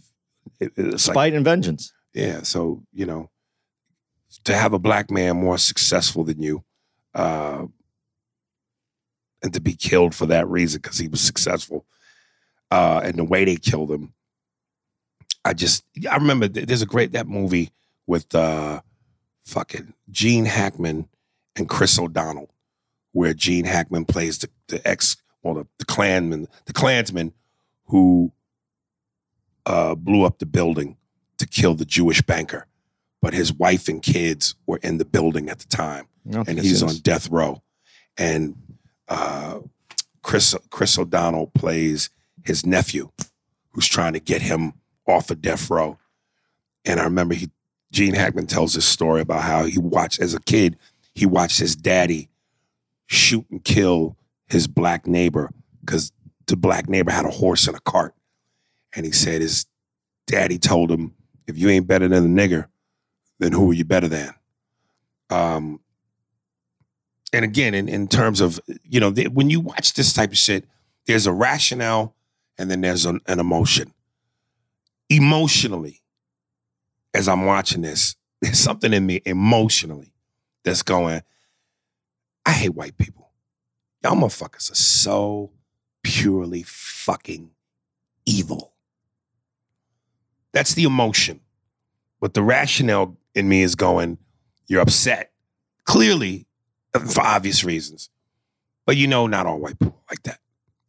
it, 0.62 0.72
it's 0.78 1.06
like 1.10 1.16
Spite 1.16 1.34
and 1.34 1.44
vengeance. 1.44 1.92
yeah, 2.14 2.44
so 2.44 2.82
you 2.94 3.06
know, 3.06 3.30
to 4.46 4.56
have 4.56 4.72
a 4.72 4.80
black 4.80 5.12
man 5.12 5.36
more 5.36 5.58
successful 5.58 6.24
than 6.24 6.42
you, 6.42 6.64
uh, 7.14 7.66
and 9.44 9.54
to 9.54 9.60
be 9.60 9.74
killed 9.74 10.16
for 10.16 10.28
that 10.28 10.48
reason 10.48 10.80
because 10.82 10.98
he 10.98 11.10
was 11.10 11.20
successful, 11.20 11.86
uh, 12.72 13.02
and 13.04 13.16
the 13.16 13.26
way 13.26 13.44
they 13.44 13.58
killed 13.58 13.92
him, 13.92 14.14
I 15.44 15.52
just 15.52 15.84
I 16.10 16.16
remember 16.16 16.48
th- 16.48 16.68
there's 16.68 16.82
a 16.82 16.86
great 16.86 17.12
that 17.12 17.28
movie 17.28 17.72
with 18.08 18.34
uh, 18.34 18.80
fucking 19.44 19.94
Gene 20.10 20.46
Hackman 20.46 21.10
and 21.58 21.68
Chris 21.68 22.00
O'Donnell, 22.00 22.53
where 23.14 23.34
Gene 23.34 23.66
Hackman 23.66 24.06
plays 24.06 24.40
the, 24.40 24.50
the 24.68 24.86
ex 24.86 25.16
well 25.42 25.54
the, 25.54 25.68
the 25.80 25.86
Klanman 25.86 26.48
the 26.66 26.74
Klansman 26.74 27.34
who 27.86 28.32
uh, 29.66 29.96
blew 29.96 30.24
up 30.24 30.40
the 30.40 30.46
building 30.46 30.98
to 31.38 31.48
kill 31.48 31.74
the 31.74 31.86
Jewish 31.86 32.22
banker, 32.22 32.68
but 33.22 33.34
his 33.34 33.54
wife 33.54 33.88
and 33.88 34.02
kids 34.02 34.56
were 34.66 34.80
in 34.84 34.98
the 34.98 35.06
building 35.06 35.50
at 35.50 35.60
the 35.60 35.68
time, 35.68 36.08
and 36.48 36.60
he's 36.60 36.84
on 36.84 36.96
death 36.98 37.30
row. 37.30 37.62
And 38.18 38.56
uh, 39.08 39.60
Chris 40.22 40.56
Chris 40.70 40.98
O'Donnell 40.98 41.48
plays 41.48 42.10
his 42.44 42.66
nephew, 42.66 43.12
who's 43.72 43.88
trying 43.88 44.14
to 44.14 44.20
get 44.20 44.42
him 44.42 44.74
off 45.08 45.30
of 45.32 45.42
death 45.42 45.70
row. 45.70 45.98
And 46.86 47.00
I 47.00 47.04
remember 47.04 47.36
he 47.36 47.50
Gene 47.92 48.16
Hackman 48.16 48.48
tells 48.48 48.74
this 48.74 48.86
story 48.86 49.22
about 49.22 49.44
how 49.44 49.66
he 49.66 49.78
watched 49.78 50.20
as 50.20 50.34
a 50.34 50.42
kid, 50.42 50.78
he 51.14 51.26
watched 51.26 51.60
his 51.60 51.76
daddy 51.76 52.30
shoot 53.08 53.46
and 53.50 53.64
kill 53.64 54.18
his 54.48 54.68
black 54.68 55.08
neighbor 55.08 55.52
because 55.82 56.12
the 56.48 56.56
black 56.56 56.90
neighbor 56.90 57.12
had 57.12 57.26
a 57.26 57.32
horse 57.32 57.68
and 57.68 57.76
a 57.76 57.82
cart. 57.82 58.14
And 58.96 59.06
he 59.06 59.12
said 59.12 59.42
his 59.42 59.66
daddy 60.28 60.58
told 60.58 60.92
him, 60.92 61.16
if 61.48 61.58
you 61.58 61.70
ain't 61.70 61.88
better 61.88 62.08
than 62.08 62.26
a 62.26 62.42
nigger, 62.42 62.68
then 63.40 63.52
who 63.52 63.72
are 63.72 63.74
you 63.74 63.86
better 63.86 64.08
than? 64.08 64.34
Um, 65.30 65.80
and 67.34 67.44
again, 67.44 67.74
in, 67.74 67.90
in 67.90 68.08
terms 68.08 68.40
of, 68.40 68.60
you 68.84 69.00
know, 69.00 69.10
the, 69.10 69.28
when 69.28 69.50
you 69.50 69.60
watch 69.60 69.94
this 69.94 70.14
type 70.14 70.32
of 70.32 70.38
shit, 70.38 70.66
there's 71.08 71.26
a 71.26 71.34
rationale 71.34 72.16
and 72.58 72.70
then 72.70 72.82
there's 72.82 73.06
an, 73.06 73.20
an 73.26 73.40
emotion. 73.40 73.94
Emotionally, 75.10 76.02
as 77.14 77.28
I'm 77.28 77.46
watching 77.46 77.82
this, 77.82 78.16
there's 78.42 78.60
something 78.60 78.94
in 78.94 79.06
me 79.06 79.22
emotionally 79.26 80.14
that's 80.64 80.84
going, 80.84 81.22
I 82.46 82.52
hate 82.52 82.76
white 82.76 82.98
people. 82.98 83.32
Y'all 84.04 84.16
motherfuckers 84.16 84.72
are 84.72 84.76
so 84.76 85.52
purely 86.04 86.64
fucking 86.64 87.52
evil. 88.26 88.74
That's 90.52 90.74
the 90.74 90.84
emotion. 90.84 91.40
But 92.20 92.34
the 92.34 92.44
rationale 92.44 93.18
in 93.34 93.50
me 93.50 93.64
is 93.64 93.76
going, 93.76 94.18
you're 94.68 94.82
upset. 94.82 95.32
Clearly, 95.86 96.48
for 96.94 97.22
obvious 97.22 97.64
reasons. 97.64 98.10
But 98.86 98.98
you 98.98 99.08
know, 99.08 99.28
not 99.28 99.46
all 99.46 99.60
white 99.60 99.80
people 99.80 100.02
like 100.10 100.24
that. 100.24 100.40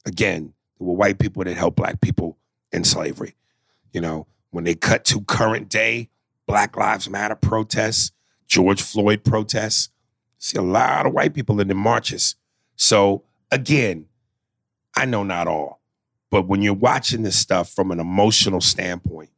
Again, 0.04 0.52
there 0.78 0.86
were 0.86 0.94
white 0.94 1.18
people 1.18 1.44
that 1.44 1.56
helped 1.56 1.76
black 1.76 2.00
people 2.00 2.38
in 2.72 2.84
slavery. 2.84 3.34
You 3.92 4.00
know, 4.00 4.26
when 4.50 4.64
they 4.64 4.74
cut 4.74 5.04
to 5.06 5.20
current 5.22 5.68
day 5.68 6.10
Black 6.46 6.76
Lives 6.76 7.08
Matter 7.08 7.36
protests, 7.36 8.12
George 8.46 8.82
Floyd 8.82 9.24
protests, 9.24 9.88
see 10.44 10.58
a 10.58 10.62
lot 10.62 11.06
of 11.06 11.14
white 11.14 11.32
people 11.32 11.58
in 11.58 11.68
the 11.68 11.74
marches. 11.74 12.34
So 12.76 13.24
again, 13.50 14.06
I 14.94 15.06
know 15.06 15.22
not 15.22 15.48
all, 15.48 15.80
but 16.30 16.46
when 16.46 16.60
you're 16.60 16.74
watching 16.74 17.22
this 17.22 17.38
stuff 17.38 17.70
from 17.70 17.90
an 17.90 17.98
emotional 17.98 18.60
standpoint, 18.60 19.30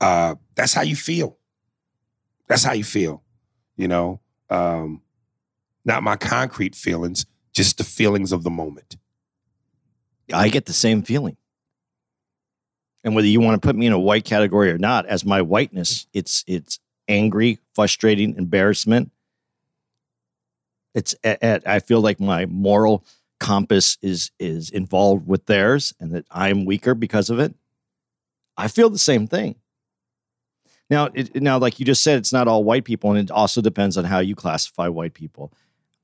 uh, 0.00 0.34
that's 0.56 0.74
how 0.74 0.82
you 0.82 0.96
feel. 0.96 1.38
That's 2.48 2.64
how 2.64 2.72
you 2.72 2.82
feel. 2.82 3.22
You 3.76 3.86
know, 3.86 4.20
um, 4.50 5.02
not 5.84 6.02
my 6.02 6.16
concrete 6.16 6.74
feelings, 6.74 7.24
just 7.52 7.78
the 7.78 7.84
feelings 7.84 8.32
of 8.32 8.42
the 8.42 8.50
moment. 8.50 8.96
I 10.32 10.48
get 10.48 10.66
the 10.66 10.72
same 10.72 11.02
feeling. 11.02 11.36
And 13.04 13.14
whether 13.14 13.28
you 13.28 13.40
want 13.40 13.62
to 13.62 13.64
put 13.64 13.76
me 13.76 13.86
in 13.86 13.92
a 13.92 13.98
white 13.98 14.24
category 14.24 14.72
or 14.72 14.78
not, 14.78 15.06
as 15.06 15.24
my 15.24 15.40
whiteness, 15.40 16.08
it's 16.12 16.42
it's 16.48 16.80
angry, 17.06 17.60
frustrating, 17.74 18.34
embarrassment. 18.36 19.12
It's 20.96 21.14
at, 21.22 21.42
at, 21.42 21.68
I 21.68 21.78
feel 21.80 22.00
like 22.00 22.18
my 22.18 22.46
moral 22.46 23.04
compass 23.38 23.98
is 24.00 24.30
is 24.40 24.70
involved 24.70 25.28
with 25.28 25.44
theirs, 25.44 25.94
and 26.00 26.14
that 26.14 26.24
I'm 26.30 26.64
weaker 26.64 26.94
because 26.94 27.28
of 27.28 27.38
it. 27.38 27.54
I 28.56 28.68
feel 28.68 28.88
the 28.88 28.98
same 28.98 29.26
thing. 29.26 29.56
Now, 30.88 31.10
it, 31.12 31.42
now, 31.42 31.58
like 31.58 31.78
you 31.78 31.84
just 31.84 32.02
said, 32.02 32.16
it's 32.18 32.32
not 32.32 32.48
all 32.48 32.64
white 32.64 32.84
people, 32.84 33.10
and 33.10 33.18
it 33.18 33.30
also 33.30 33.60
depends 33.60 33.98
on 33.98 34.04
how 34.04 34.20
you 34.20 34.34
classify 34.34 34.88
white 34.88 35.12
people. 35.12 35.52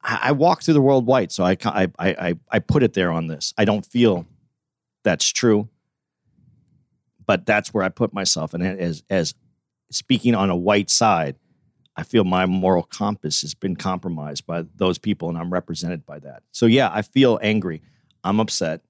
I, 0.03 0.19
I 0.25 0.33
walk 0.33 0.63
through 0.63 0.75
the 0.75 0.83
world 0.83 1.07
white, 1.07 1.33
so 1.33 1.43
I, 1.43 1.57
I 1.65 1.89
I 1.99 2.35
I 2.51 2.59
put 2.59 2.83
it 2.83 2.93
there 2.93 3.11
on 3.11 3.29
this. 3.29 3.55
I 3.57 3.65
don't 3.65 3.87
feel 3.87 4.27
that's 5.05 5.31
true, 5.31 5.71
but 7.25 7.47
that's 7.47 7.73
where 7.73 7.83
I 7.83 7.89
put 7.89 8.13
myself. 8.13 8.53
And 8.53 8.63
as 8.63 9.03
as 9.09 9.35
speaking 9.91 10.35
on 10.35 10.51
a 10.51 10.57
white 10.57 10.91
side, 10.91 11.37
I 11.97 12.05
feel 12.05 12.25
my 12.25 12.47
moral 12.47 12.85
compass 12.85 13.43
has 13.43 13.55
been 13.55 13.77
compromised 13.77 14.47
by 14.47 14.65
those 14.77 14.99
people, 14.99 15.29
and 15.29 15.37
I'm 15.37 15.53
represented 15.53 16.07
by 16.07 16.19
that. 16.21 16.43
So 16.51 16.67
yeah, 16.67 16.91
I 16.93 17.03
feel 17.03 17.39
angry. 17.43 17.83
I'm 18.25 18.41
upset, 18.41 18.83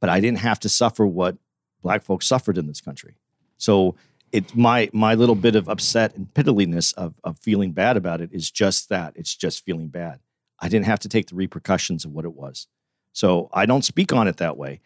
but 0.00 0.08
I 0.08 0.20
didn't 0.20 0.38
have 0.38 0.60
to 0.60 0.68
suffer 0.68 1.06
what 1.06 1.36
black 1.82 2.02
folks 2.02 2.26
suffered 2.26 2.58
in 2.58 2.66
this 2.66 2.80
country. 2.80 3.16
So 3.58 3.96
it's 4.32 4.54
my 4.54 4.88
my 4.92 5.14
little 5.14 5.34
bit 5.34 5.56
of 5.56 5.68
upset 5.68 6.14
and 6.16 6.32
pitilyness 6.32 6.94
of 6.94 7.14
of 7.24 7.38
feeling 7.38 7.72
bad 7.72 7.96
about 7.96 8.20
it 8.20 8.30
is 8.32 8.50
just 8.50 8.88
that. 8.88 9.12
It's 9.16 9.34
just 9.34 9.64
feeling 9.64 9.88
bad. 9.88 10.20
I 10.60 10.68
didn't 10.68 10.86
have 10.86 11.00
to 11.00 11.08
take 11.08 11.28
the 11.28 11.36
repercussions 11.36 12.04
of 12.04 12.12
what 12.12 12.24
it 12.24 12.34
was. 12.34 12.66
So 13.12 13.48
I 13.52 13.66
don't 13.66 13.84
speak 13.84 14.12
on 14.12 14.28
it 14.28 14.36
that 14.38 14.56
way. 14.56 14.80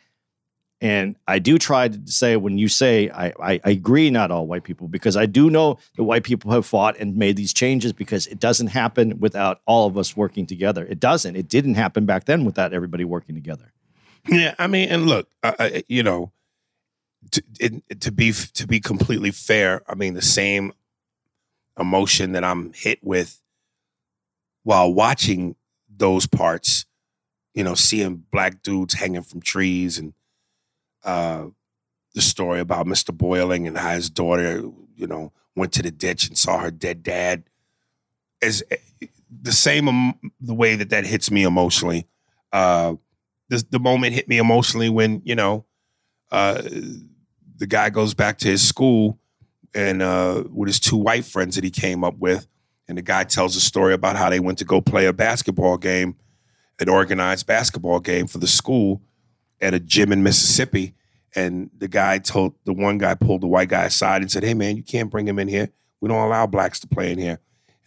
And 0.83 1.15
I 1.29 1.39
do 1.39 1.59
try 1.59 1.87
to 1.87 2.01
say 2.11 2.37
when 2.37 2.59
you 2.59 2.67
say 2.67 3.09
I, 3.09 3.29
I, 3.41 3.61
I 3.65 3.71
agree, 3.71 4.11
not 4.11 4.33
all 4.33 4.49
white 4.49 4.65
people, 4.65 4.89
because 4.89 5.17
I 5.17 5.27
do 5.27 5.49
know 5.49 5.79
that 5.97 6.03
white 6.03 6.25
people 6.25 6.51
have 6.51 6.67
fought 6.67 6.97
and 6.99 7.17
made 7.17 7.37
these 7.37 7.55
changes 7.55 7.93
because 7.93 8.27
it 8.27 8.41
doesn't 8.41 8.67
happen 8.67 9.21
without 9.21 9.61
all 9.65 9.87
of 9.87 9.97
us 9.97 10.17
working 10.17 10.45
together. 10.45 10.85
It 10.85 10.99
doesn't. 10.99 11.37
It 11.37 11.49
didn't 11.49 11.77
happen 11.77 12.05
back 12.05 12.25
then 12.25 12.45
without 12.45 12.73
everybody 12.73 13.05
working 13.05 13.37
together. 13.37 13.73
Yeah, 14.29 14.57
I 14.59 14.67
mean, 14.67 14.89
and 14.89 15.07
look, 15.07 15.29
uh, 15.45 15.71
you 15.89 16.03
know, 16.03 16.33
to, 17.31 17.43
it, 17.61 18.01
to 18.01 18.11
be 18.11 18.33
to 18.33 18.67
be 18.67 18.81
completely 18.81 19.31
fair, 19.31 19.83
I 19.89 19.95
mean, 19.95 20.15
the 20.15 20.21
same 20.21 20.73
emotion 21.79 22.33
that 22.33 22.43
I'm 22.43 22.73
hit 22.73 22.99
with 23.03 23.41
while 24.65 24.93
watching 24.93 25.55
those 25.89 26.27
parts, 26.27 26.87
you 27.55 27.63
know, 27.63 27.75
seeing 27.75 28.25
black 28.33 28.63
dudes 28.63 28.95
hanging 28.95 29.23
from 29.23 29.43
trees 29.43 29.97
and 29.97 30.15
uh, 31.05 31.47
the 32.15 32.21
story 32.21 32.61
about 32.61 32.87
Mr. 32.87 33.17
Boiling 33.17 33.67
and 33.67 33.77
how 33.77 33.95
his 33.95 34.11
daughter, 34.11 34.63
you 34.97 35.07
know, 35.07 35.33
went 35.57 35.73
to 35.73 35.83
the 35.83 35.91
ditch 35.91 36.29
and 36.29 36.37
saw 36.37 36.59
her 36.59 36.71
dead 36.71 37.03
dad. 37.03 37.45
Is 38.41 38.65
the 39.41 39.53
same 39.53 39.89
um, 39.89 40.15
the 40.41 40.55
way 40.55 40.75
that 40.77 40.91
that 40.91 41.07
hits 41.07 41.31
me 41.31 41.45
emotionally. 41.45 42.07
Uh, 42.53 42.95
the, 43.49 43.65
the 43.71 43.79
moment 43.79 44.15
hit 44.15 44.29
me 44.29 44.39
emotionally 44.39 44.89
when 44.89 45.23
you 45.25 45.35
know 45.35 45.65
uh, 46.31 46.63
the 47.57 47.67
guy 47.67 47.91
goes 47.91 48.15
back 48.15 48.39
to 48.39 48.49
his 48.49 48.67
school 48.67 49.19
and 49.75 50.03
uh, 50.03 50.45
with 50.51 50.69
his 50.69 50.81
two 50.81 50.97
white 50.97 51.25
friends 51.25 51.55
that 51.55 51.65
he 51.65 51.71
came 51.71 52.05
up 52.05 52.17
with, 52.19 52.47
and 52.89 52.99
the 52.99 53.03
guy 53.03 53.25
tells 53.25 53.57
a 53.57 53.61
story 53.61 53.95
about 53.95 54.17
how 54.17 54.29
they 54.29 54.41
went 54.41 54.59
to 54.59 54.65
go 54.65 54.81
play 54.81 55.07
a 55.07 55.13
basketball 55.13 55.79
game, 55.79 56.17
an 56.81 56.89
organized 56.89 57.47
basketball 57.47 58.01
game 58.01 58.27
for 58.27 58.39
the 58.39 58.47
school 58.47 59.01
at 59.63 59.73
a 59.73 59.81
gym 59.81 60.13
in 60.13 60.23
Mississippi. 60.23 60.95
And 61.35 61.71
the 61.79 61.89
guy 61.89 62.19
told 62.19 62.55
the 62.67 62.75
one 62.75 62.99
guy 62.99 63.15
pulled 63.15 63.41
the 63.41 63.47
white 63.47 63.71
guy 63.71 63.85
aside 63.85 64.21
and 64.21 64.31
said, 64.31 64.45
"Hey 64.45 64.53
man, 64.53 64.77
you 64.77 64.83
can't 64.83 65.11
bring 65.11 65.27
him 65.27 65.39
in 65.39 65.49
here. 65.49 65.71
We 66.01 66.09
don't 66.09 66.19
allow 66.19 66.47
blacks 66.47 66.79
to 66.81 66.87
play 66.87 67.11
in 67.11 67.19
here." 67.19 67.39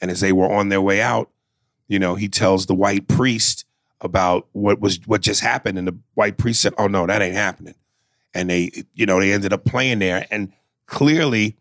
And 0.01 0.09
as 0.09 0.21
they 0.21 0.31
were 0.31 0.51
on 0.51 0.69
their 0.69 0.81
way 0.81 1.01
out, 1.01 1.29
you 1.87 1.99
know, 1.99 2.15
he 2.15 2.27
tells 2.27 2.65
the 2.65 2.73
white 2.73 3.07
priest 3.07 3.65
about 4.01 4.47
what 4.53 4.79
was 4.79 4.99
what 5.05 5.21
just 5.21 5.41
happened, 5.41 5.77
and 5.77 5.87
the 5.87 5.97
white 6.15 6.37
priest 6.37 6.61
said, 6.61 6.73
"Oh 6.79 6.87
no, 6.87 7.05
that 7.05 7.21
ain't 7.21 7.35
happening." 7.35 7.75
And 8.33 8.49
they, 8.49 8.71
you 8.95 9.05
know, 9.05 9.19
they 9.19 9.31
ended 9.31 9.53
up 9.53 9.63
playing 9.63 9.99
there, 9.99 10.25
and 10.31 10.51
clearly, 10.87 11.55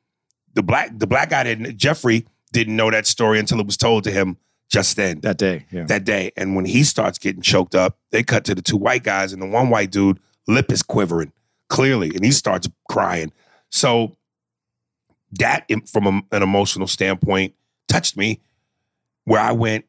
the 0.55 0.63
black 0.63 0.99
the 0.99 1.07
black 1.07 1.31
guy 1.31 1.43
didn't 1.43 1.77
Jeffrey 1.77 2.27
didn't 2.53 2.77
know 2.77 2.91
that 2.91 3.07
story 3.07 3.39
until 3.39 3.61
it 3.61 3.67
was 3.67 3.77
told 3.77 4.05
to 4.05 4.11
him 4.11 4.39
just 4.71 4.97
then 4.97 5.21
that 5.21 5.39
day. 5.39 5.67
Yeah. 5.71 5.85
that 5.85 6.05
day. 6.05 6.33
And 6.37 6.57
when 6.57 6.65
he 6.65 6.83
starts 6.85 7.19
getting 7.19 7.43
choked 7.43 7.75
up, 7.75 7.99
they 8.11 8.23
cut 8.23 8.45
to 8.47 8.55
the 8.55 8.63
two 8.63 8.77
white 8.77 9.03
guys, 9.05 9.33
and 9.33 9.41
the 9.43 9.47
one 9.47 9.71
white 9.71 9.91
dude 9.91 10.19
lip 10.49 10.71
is 10.73 10.83
quivering 10.83 11.33
clearly, 11.69 12.11
and 12.15 12.25
he 12.25 12.31
starts 12.33 12.69
crying. 12.91 13.33
So 13.71 14.17
that, 15.33 15.67
from 15.91 16.07
a- 16.07 16.37
an 16.37 16.43
emotional 16.43 16.87
standpoint, 16.87 17.55
touched 17.89 18.17
me. 18.17 18.41
Where 19.25 19.41
I 19.41 19.53
went, 19.53 19.87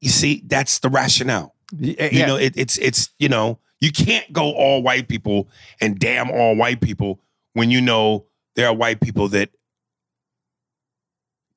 you 0.00 0.10
see, 0.10 0.42
that's 0.46 0.78
the 0.80 0.88
rationale. 0.90 1.54
Eh, 1.82 1.94
yeah, 1.98 2.08
You 2.12 2.26
know, 2.26 2.36
it, 2.36 2.52
it's 2.56 2.76
it's 2.78 3.10
you 3.18 3.28
know, 3.28 3.58
you 3.80 3.90
can't 3.92 4.30
go 4.32 4.52
all 4.52 4.82
white 4.82 5.08
people 5.08 5.48
and 5.80 5.98
damn 5.98 6.30
all 6.30 6.54
white 6.54 6.80
people 6.80 7.20
when 7.54 7.70
you 7.70 7.80
know 7.80 8.26
there 8.56 8.66
are 8.68 8.74
white 8.74 9.00
people 9.00 9.28
that 9.30 9.50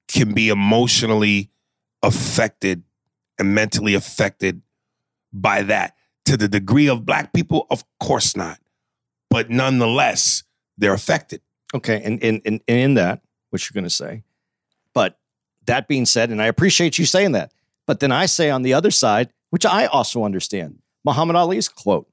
can 0.08 0.34
be 0.34 0.50
emotionally 0.50 1.50
affected 2.08 2.84
and 3.38 3.54
mentally 3.54 3.94
affected 3.94 4.62
by 5.32 5.62
that. 5.64 5.94
To 6.26 6.36
the 6.36 6.48
degree 6.48 6.88
of 6.88 7.06
black 7.06 7.32
people, 7.32 7.68
of 7.70 7.84
course 8.02 8.36
not. 8.36 8.60
But 9.30 9.50
nonetheless, 9.50 10.44
they're 10.78 10.94
affected. 10.94 11.42
Okay, 11.74 12.02
and 12.04 12.22
and 12.24 12.42
and, 12.46 12.62
and 12.68 12.80
in 12.80 12.94
that, 12.96 13.22
what 13.50 13.62
you're 13.64 13.74
going 13.74 13.84
to 13.84 13.90
say, 13.90 14.24
but 14.94 15.20
that 15.66 15.88
being 15.88 16.06
said, 16.06 16.30
and 16.30 16.42
I 16.42 16.48
appreciate 16.48 16.98
you 16.98 17.06
saying 17.06 17.34
that, 17.34 17.52
but 17.86 18.00
then 18.00 18.12
I 18.12 18.26
say 18.26 18.50
on 18.50 18.62
the 18.64 18.74
other 18.74 18.92
side, 18.92 19.32
which 19.50 19.66
I 19.66 19.86
also 19.86 20.24
understand, 20.24 20.80
Muhammad 21.06 21.36
Ali's 21.36 21.70
quote, 21.70 22.10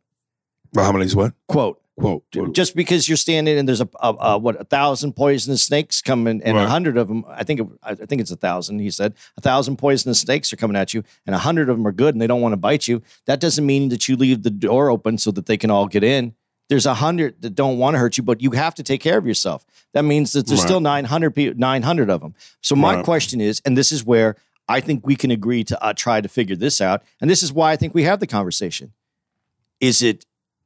Muhammad 0.74 1.02
Ali's 1.02 1.16
what? 1.16 1.32
quote, 1.48 1.80
Quote. 1.96 2.24
just 2.54 2.74
because 2.74 3.08
you're 3.08 3.16
standing 3.16 3.56
and 3.56 3.68
there's 3.68 3.80
a, 3.80 3.88
a, 4.00 4.08
a 4.18 4.38
what 4.38 4.60
a 4.60 4.64
thousand 4.64 5.12
poisonous 5.14 5.62
snakes 5.62 6.02
coming 6.02 6.42
and 6.42 6.56
a 6.56 6.60
Right. 6.60 6.68
hundred 6.68 6.96
of 6.96 7.06
them, 7.06 7.24
I 7.28 7.44
think 7.44 7.60
it, 7.60 7.66
I 7.84 7.94
think 7.94 8.20
it's 8.20 8.32
a 8.32 8.36
thousand. 8.36 8.80
He 8.80 8.90
said 8.90 9.14
a 9.36 9.40
thousand 9.40 9.76
poisonous 9.76 10.20
snakes 10.20 10.52
are 10.52 10.56
coming 10.56 10.76
at 10.76 10.92
you, 10.92 11.04
and 11.24 11.34
a 11.36 11.38
hundred 11.38 11.68
of 11.68 11.76
them 11.76 11.86
are 11.86 11.92
good 11.92 12.14
and 12.14 12.20
they 12.20 12.26
don't 12.26 12.40
want 12.40 12.52
to 12.52 12.56
bite 12.56 12.88
you. 12.88 13.00
That 13.26 13.38
doesn't 13.40 13.64
mean 13.64 13.90
that 13.90 14.08
you 14.08 14.16
leave 14.16 14.42
the 14.42 14.50
door 14.50 14.90
open 14.90 15.18
so 15.18 15.30
that 15.30 15.46
they 15.46 15.56
can 15.56 15.70
all 15.70 15.86
get 15.86 16.02
in. 16.02 16.34
There's 16.68 16.86
a 16.86 16.94
hundred 16.94 17.40
that 17.42 17.54
don't 17.54 17.78
want 17.78 17.94
to 17.94 17.98
hurt 17.98 18.16
you, 18.16 18.24
but 18.24 18.42
you 18.42 18.50
have 18.52 18.74
to 18.76 18.82
take 18.82 19.00
care 19.00 19.18
of 19.18 19.26
yourself. 19.26 19.64
That 19.92 20.04
means 20.04 20.32
that 20.32 20.46
there's 20.48 20.60
Right. 20.60 20.66
still 20.66 20.80
900 20.80 21.30
people, 21.30 21.58
900 21.58 22.10
of 22.10 22.22
them. 22.22 22.34
So 22.60 22.74
my 22.74 22.96
Right. 22.96 23.04
question 23.04 23.40
is, 23.40 23.60
and 23.64 23.76
this 23.78 23.92
is 23.92 24.04
where 24.04 24.34
I 24.66 24.80
think 24.80 25.06
we 25.06 25.14
can 25.14 25.30
agree 25.30 25.62
to 25.64 25.80
uh, 25.84 25.92
try 25.92 26.20
to 26.20 26.28
figure 26.28 26.56
this 26.56 26.80
out, 26.80 27.02
and 27.20 27.30
this 27.30 27.42
is 27.42 27.52
why 27.52 27.70
I 27.72 27.76
think 27.76 27.94
we 27.94 28.02
have 28.04 28.18
the 28.18 28.26
conversation. 28.26 28.92
Is 29.80 30.02
it 30.02 30.24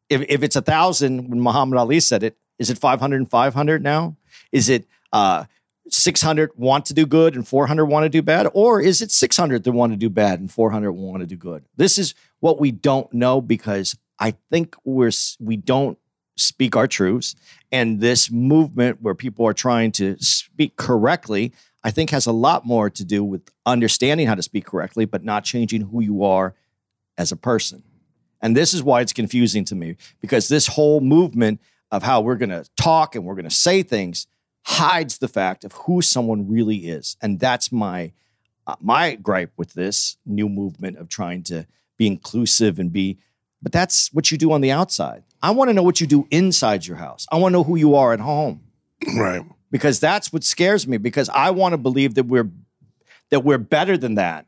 if, 0.08 0.22
if 0.28 0.42
it's 0.42 0.56
a 0.56 0.62
thousand 0.62 1.28
when 1.28 1.40
Muhammad 1.40 1.78
Ali 1.78 2.00
said 2.00 2.22
it, 2.22 2.36
is 2.58 2.70
it 2.70 2.78
500 2.78 3.16
and 3.16 3.30
500 3.30 3.82
now? 3.82 4.16
Is 4.52 4.68
it 4.68 4.86
uh, 5.12 5.44
600 5.88 6.52
want 6.56 6.86
to 6.86 6.94
do 6.94 7.06
good 7.06 7.34
and 7.34 7.46
400 7.46 7.86
want 7.86 8.04
to 8.04 8.08
do 8.08 8.22
bad? 8.22 8.48
Or 8.52 8.80
is 8.80 9.00
it 9.00 9.10
600 9.10 9.64
that 9.64 9.72
want 9.72 9.92
to 9.92 9.96
do 9.96 10.10
bad 10.10 10.40
and 10.40 10.50
400 10.50 10.92
want 10.92 11.20
to 11.20 11.26
do 11.26 11.36
good? 11.36 11.64
This 11.76 11.98
is 11.98 12.14
what 12.40 12.58
we 12.58 12.70
don't 12.70 13.12
know 13.12 13.40
because 13.40 13.96
I 14.18 14.34
think 14.50 14.74
we're, 14.84 15.12
we 15.38 15.56
don't 15.56 15.98
speak 16.36 16.76
our 16.76 16.86
truths. 16.86 17.34
And 17.70 18.00
this 18.00 18.30
movement 18.30 19.02
where 19.02 19.14
people 19.14 19.46
are 19.46 19.54
trying 19.54 19.92
to 19.92 20.16
speak 20.18 20.76
correctly, 20.76 21.52
I 21.84 21.90
think 21.90 22.10
has 22.10 22.26
a 22.26 22.32
lot 22.32 22.66
more 22.66 22.90
to 22.90 23.04
do 23.04 23.22
with 23.22 23.42
understanding 23.64 24.26
how 24.26 24.34
to 24.34 24.42
speak 24.42 24.66
correctly, 24.66 25.04
but 25.04 25.24
not 25.24 25.44
changing 25.44 25.82
who 25.82 26.00
you 26.00 26.24
are 26.24 26.54
as 27.16 27.32
a 27.32 27.36
person. 27.36 27.82
And 28.40 28.56
this 28.56 28.74
is 28.74 28.82
why 28.82 29.00
it's 29.00 29.12
confusing 29.12 29.64
to 29.66 29.74
me 29.74 29.96
because 30.20 30.48
this 30.48 30.66
whole 30.66 31.00
movement 31.00 31.60
of 31.90 32.02
how 32.02 32.20
we're 32.20 32.36
going 32.36 32.50
to 32.50 32.68
talk 32.76 33.14
and 33.14 33.24
we're 33.24 33.34
going 33.34 33.48
to 33.48 33.50
say 33.50 33.82
things 33.82 34.26
hides 34.64 35.18
the 35.18 35.28
fact 35.28 35.64
of 35.64 35.72
who 35.72 36.02
someone 36.02 36.48
really 36.48 36.76
is. 36.76 37.16
And 37.22 37.40
that's 37.40 37.72
my 37.72 38.12
uh, 38.66 38.76
my 38.80 39.14
gripe 39.14 39.52
with 39.56 39.72
this 39.72 40.18
new 40.26 40.48
movement 40.48 40.98
of 40.98 41.08
trying 41.08 41.42
to 41.42 41.66
be 41.96 42.06
inclusive 42.06 42.78
and 42.78 42.92
be 42.92 43.18
but 43.62 43.72
that's 43.72 44.12
what 44.12 44.30
you 44.30 44.38
do 44.38 44.52
on 44.52 44.60
the 44.60 44.70
outside. 44.70 45.24
I 45.42 45.50
want 45.50 45.68
to 45.68 45.74
know 45.74 45.82
what 45.82 46.00
you 46.00 46.06
do 46.06 46.26
inside 46.30 46.86
your 46.86 46.96
house. 46.96 47.26
I 47.30 47.36
want 47.36 47.52
to 47.52 47.58
know 47.58 47.64
who 47.64 47.76
you 47.76 47.96
are 47.96 48.12
at 48.12 48.20
home 48.20 48.62
right. 49.16 49.44
because 49.70 50.00
that's 50.00 50.32
what 50.32 50.44
scares 50.44 50.86
me 50.86 50.96
because 50.96 51.28
I 51.28 51.50
want 51.50 51.72
to 51.72 51.78
believe 51.78 52.14
that 52.14 52.24
we're 52.24 52.50
that 53.30 53.40
we're 53.40 53.58
better 53.58 53.96
than 53.96 54.14
that. 54.14 54.46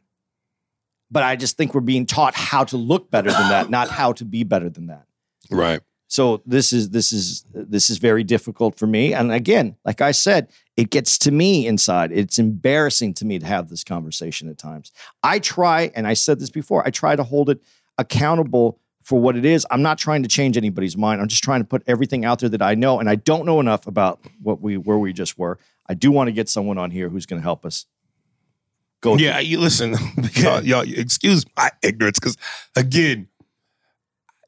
But 1.10 1.22
I 1.22 1.36
just 1.36 1.56
think 1.56 1.74
we're 1.74 1.80
being 1.80 2.06
taught 2.06 2.34
how 2.34 2.64
to 2.64 2.76
look 2.76 3.10
better 3.10 3.30
than 3.30 3.48
that, 3.48 3.70
not 3.70 3.88
how 3.88 4.12
to 4.12 4.24
be 4.24 4.44
better 4.44 4.68
than 4.68 4.86
that. 4.86 5.06
Right. 5.50 5.80
So 6.10 6.42
this 6.44 6.72
is 6.72 6.90
this 6.90 7.12
is 7.12 7.44
this 7.52 7.88
is 7.88 7.98
very 7.98 8.24
difficult 8.24 8.76
for 8.76 8.88
me. 8.88 9.14
And 9.14 9.30
again, 9.30 9.76
like 9.84 10.00
I 10.00 10.10
said, 10.10 10.48
it 10.76 10.90
gets 10.90 11.18
to 11.18 11.30
me 11.30 11.68
inside. 11.68 12.10
It's 12.10 12.38
embarrassing 12.38 13.14
to 13.14 13.24
me 13.24 13.38
to 13.38 13.46
have 13.46 13.68
this 13.68 13.84
conversation 13.84 14.48
at 14.48 14.58
times. 14.58 14.90
I 15.22 15.38
try, 15.38 15.92
and 15.94 16.08
I 16.08 16.14
said 16.14 16.40
this 16.40 16.50
before, 16.50 16.84
I 16.84 16.90
try 16.90 17.14
to 17.14 17.22
hold 17.22 17.48
it 17.48 17.62
accountable 17.96 18.80
for 19.04 19.20
what 19.20 19.36
it 19.36 19.44
is. 19.44 19.64
I'm 19.70 19.82
not 19.82 19.98
trying 19.98 20.24
to 20.24 20.28
change 20.28 20.56
anybody's 20.56 20.96
mind. 20.96 21.20
I'm 21.20 21.28
just 21.28 21.44
trying 21.44 21.60
to 21.60 21.66
put 21.66 21.84
everything 21.86 22.24
out 22.24 22.40
there 22.40 22.48
that 22.48 22.62
I 22.62 22.74
know. 22.74 22.98
And 22.98 23.08
I 23.08 23.14
don't 23.14 23.46
know 23.46 23.60
enough 23.60 23.86
about 23.86 24.20
what 24.42 24.60
we 24.60 24.76
where 24.76 24.98
we 24.98 25.12
just 25.12 25.38
were. 25.38 25.58
I 25.88 25.94
do 25.94 26.10
want 26.10 26.26
to 26.26 26.32
get 26.32 26.48
someone 26.48 26.76
on 26.76 26.90
here 26.90 27.08
who's 27.08 27.26
going 27.26 27.40
to 27.40 27.44
help 27.44 27.64
us 27.64 27.86
go. 29.00 29.16
Yeah, 29.16 29.38
you 29.38 29.58
listen, 29.58 29.94
y'all, 30.34 30.62
y'all, 30.62 30.84
excuse 30.86 31.44
my 31.56 31.70
ignorance, 31.82 32.18
because 32.18 32.36
again, 32.76 33.28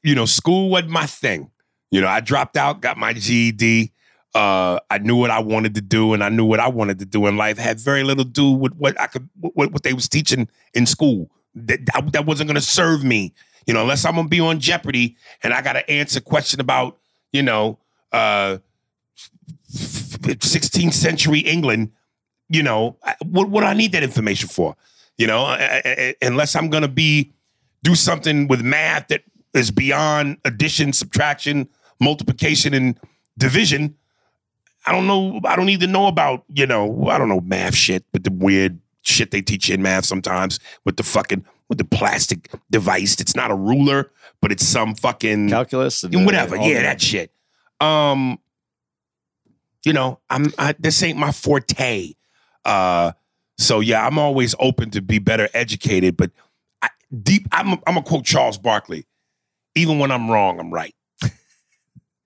you 0.03 0.15
know, 0.15 0.25
school 0.25 0.69
wasn't 0.69 0.91
my 0.91 1.05
thing. 1.05 1.49
You 1.91 2.01
know, 2.01 2.07
I 2.07 2.19
dropped 2.19 2.57
out, 2.57 2.81
got 2.81 2.97
my 2.97 3.13
GED. 3.13 3.91
Uh, 4.33 4.79
I 4.89 4.97
knew 4.97 5.15
what 5.15 5.29
I 5.29 5.39
wanted 5.39 5.75
to 5.75 5.81
do, 5.81 6.13
and 6.13 6.23
I 6.23 6.29
knew 6.29 6.45
what 6.45 6.59
I 6.59 6.67
wanted 6.67 6.99
to 6.99 7.05
do 7.05 7.27
in 7.27 7.37
life. 7.37 7.57
Had 7.57 7.79
very 7.79 8.03
little 8.03 8.23
to 8.23 8.29
do 8.29 8.51
with 8.51 8.73
what 8.73 8.99
I 8.99 9.07
could, 9.07 9.29
what, 9.39 9.71
what 9.71 9.83
they 9.83 9.93
was 9.93 10.09
teaching 10.09 10.49
in 10.73 10.85
school. 10.85 11.29
That 11.55 11.85
that, 11.93 12.11
that 12.13 12.25
wasn't 12.25 12.47
going 12.47 12.55
to 12.55 12.61
serve 12.61 13.03
me. 13.03 13.33
You 13.67 13.73
know, 13.73 13.81
unless 13.81 14.05
I'm 14.05 14.15
going 14.15 14.25
to 14.25 14.29
be 14.29 14.39
on 14.39 14.59
Jeopardy 14.59 15.15
and 15.43 15.53
I 15.53 15.61
got 15.61 15.73
to 15.73 15.89
answer 15.89 16.17
a 16.17 16.21
question 16.21 16.59
about, 16.59 16.97
you 17.31 17.43
know, 17.43 17.77
uh, 18.11 18.57
16th 19.71 20.93
century 20.93 21.39
England 21.39 21.91
you 22.53 22.63
know, 22.63 22.97
what 23.25 23.49
what 23.49 23.61
do 23.61 23.67
I 23.67 23.73
need 23.73 23.91
that 23.93 24.03
information 24.03 24.47
for? 24.49 24.75
You 25.17 25.27
know, 25.27 25.43
I- 25.43 25.81
I- 25.85 26.15
unless 26.21 26.55
I'm 26.55 26.69
gonna 26.69 26.87
be 26.87 27.33
do 27.83 27.95
something 27.95 28.47
with 28.47 28.61
math 28.61 29.07
that 29.09 29.23
is 29.53 29.71
beyond 29.71 30.37
addition, 30.45 30.93
subtraction, 30.93 31.67
multiplication, 31.99 32.73
and 32.73 32.99
division. 33.37 33.95
I 34.85 34.91
don't 34.91 35.07
know. 35.07 35.39
I 35.45 35.55
don't 35.55 35.65
need 35.65 35.79
to 35.81 35.87
know 35.87 36.07
about 36.07 36.43
you 36.53 36.65
know. 36.65 37.07
I 37.07 37.17
don't 37.17 37.29
know 37.29 37.41
math 37.41 37.75
shit, 37.75 38.05
but 38.11 38.23
the 38.23 38.31
weird 38.31 38.79
shit 39.01 39.31
they 39.31 39.41
teach 39.41 39.67
you 39.69 39.75
in 39.75 39.81
math 39.81 40.05
sometimes 40.05 40.59
with 40.85 40.97
the 40.97 41.03
fucking 41.03 41.45
with 41.69 41.77
the 41.77 41.85
plastic 41.85 42.49
device. 42.69 43.19
It's 43.19 43.35
not 43.35 43.49
a 43.51 43.55
ruler, 43.55 44.11
but 44.41 44.51
it's 44.51 44.65
some 44.67 44.93
fucking 44.95 45.49
calculus 45.49 46.03
and 46.03 46.25
whatever. 46.25 46.55
Yeah, 46.57 46.81
that 46.83 47.01
shit. 47.01 47.31
Um, 47.79 48.39
you 49.85 49.93
know, 49.93 50.19
I'm 50.29 50.51
I, 50.57 50.75
this 50.79 51.01
ain't 51.03 51.17
my 51.17 51.31
forte. 51.31 52.13
Uh, 52.65 53.11
so 53.57 53.79
yeah, 53.79 54.05
I'm 54.05 54.17
always 54.17 54.55
open 54.59 54.89
to 54.91 55.01
be 55.01 55.19
better 55.19 55.49
educated, 55.53 56.17
but 56.17 56.31
I, 56.81 56.89
deep, 57.21 57.47
I'm 57.51 57.73
I'm 57.73 57.79
gonna 57.85 58.03
quote 58.03 58.25
Charles 58.25 58.57
Barkley. 58.57 59.05
Even 59.75 59.99
when 59.99 60.11
I'm 60.11 60.29
wrong, 60.29 60.59
I'm 60.59 60.71
right. 60.71 60.95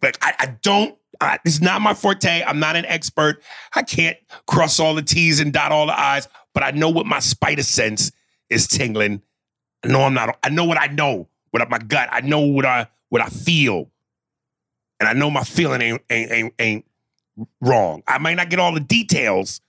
like 0.02 0.18
I, 0.22 0.34
I 0.40 0.46
don't. 0.62 0.98
I, 1.20 1.40
it's 1.46 1.62
not 1.62 1.82
my 1.82 1.94
forte. 1.94 2.44
I'm 2.44 2.60
not 2.60 2.76
an 2.76 2.86
expert. 2.86 3.42
I 3.76 3.82
can't 3.82 4.18
cross 4.46 4.80
all 4.80 4.94
the 4.94 5.02
T's 5.02 5.40
and 5.40 5.52
dot 5.52 5.72
all 5.72 5.88
the 5.88 6.00
I's, 6.00 6.28
but 6.54 6.64
I 6.64 6.72
know 6.72 6.90
what 6.90 7.06
my 7.06 7.20
spider 7.20 7.64
sense 7.64 8.12
is 8.50 8.68
tingling. 8.68 9.22
I 9.84 9.88
know 9.88 10.04
I'm 10.04 10.14
not. 10.14 10.38
I 10.44 10.50
know 10.50 10.66
what 10.66 10.80
I 10.80 10.88
know. 10.88 11.28
What 11.52 11.70
my 11.70 11.80
gut. 11.80 12.10
I 12.12 12.22
know 12.22 12.42
what 12.42 12.66
I 12.66 12.88
what 13.10 13.22
I 13.22 13.28
feel, 13.28 13.90
and 15.00 15.10
I 15.10 15.14
know 15.14 15.30
my 15.30 15.44
feeling 15.44 15.82
ain't 15.82 16.02
ain't 16.10 16.32
ain't, 16.32 16.54
ain't 16.60 16.86
wrong. 17.62 18.04
I 18.08 18.18
might 18.18 18.36
not 18.36 18.50
get 18.50 18.60
all 18.60 18.74
the 18.74 18.80
details, 18.80 19.62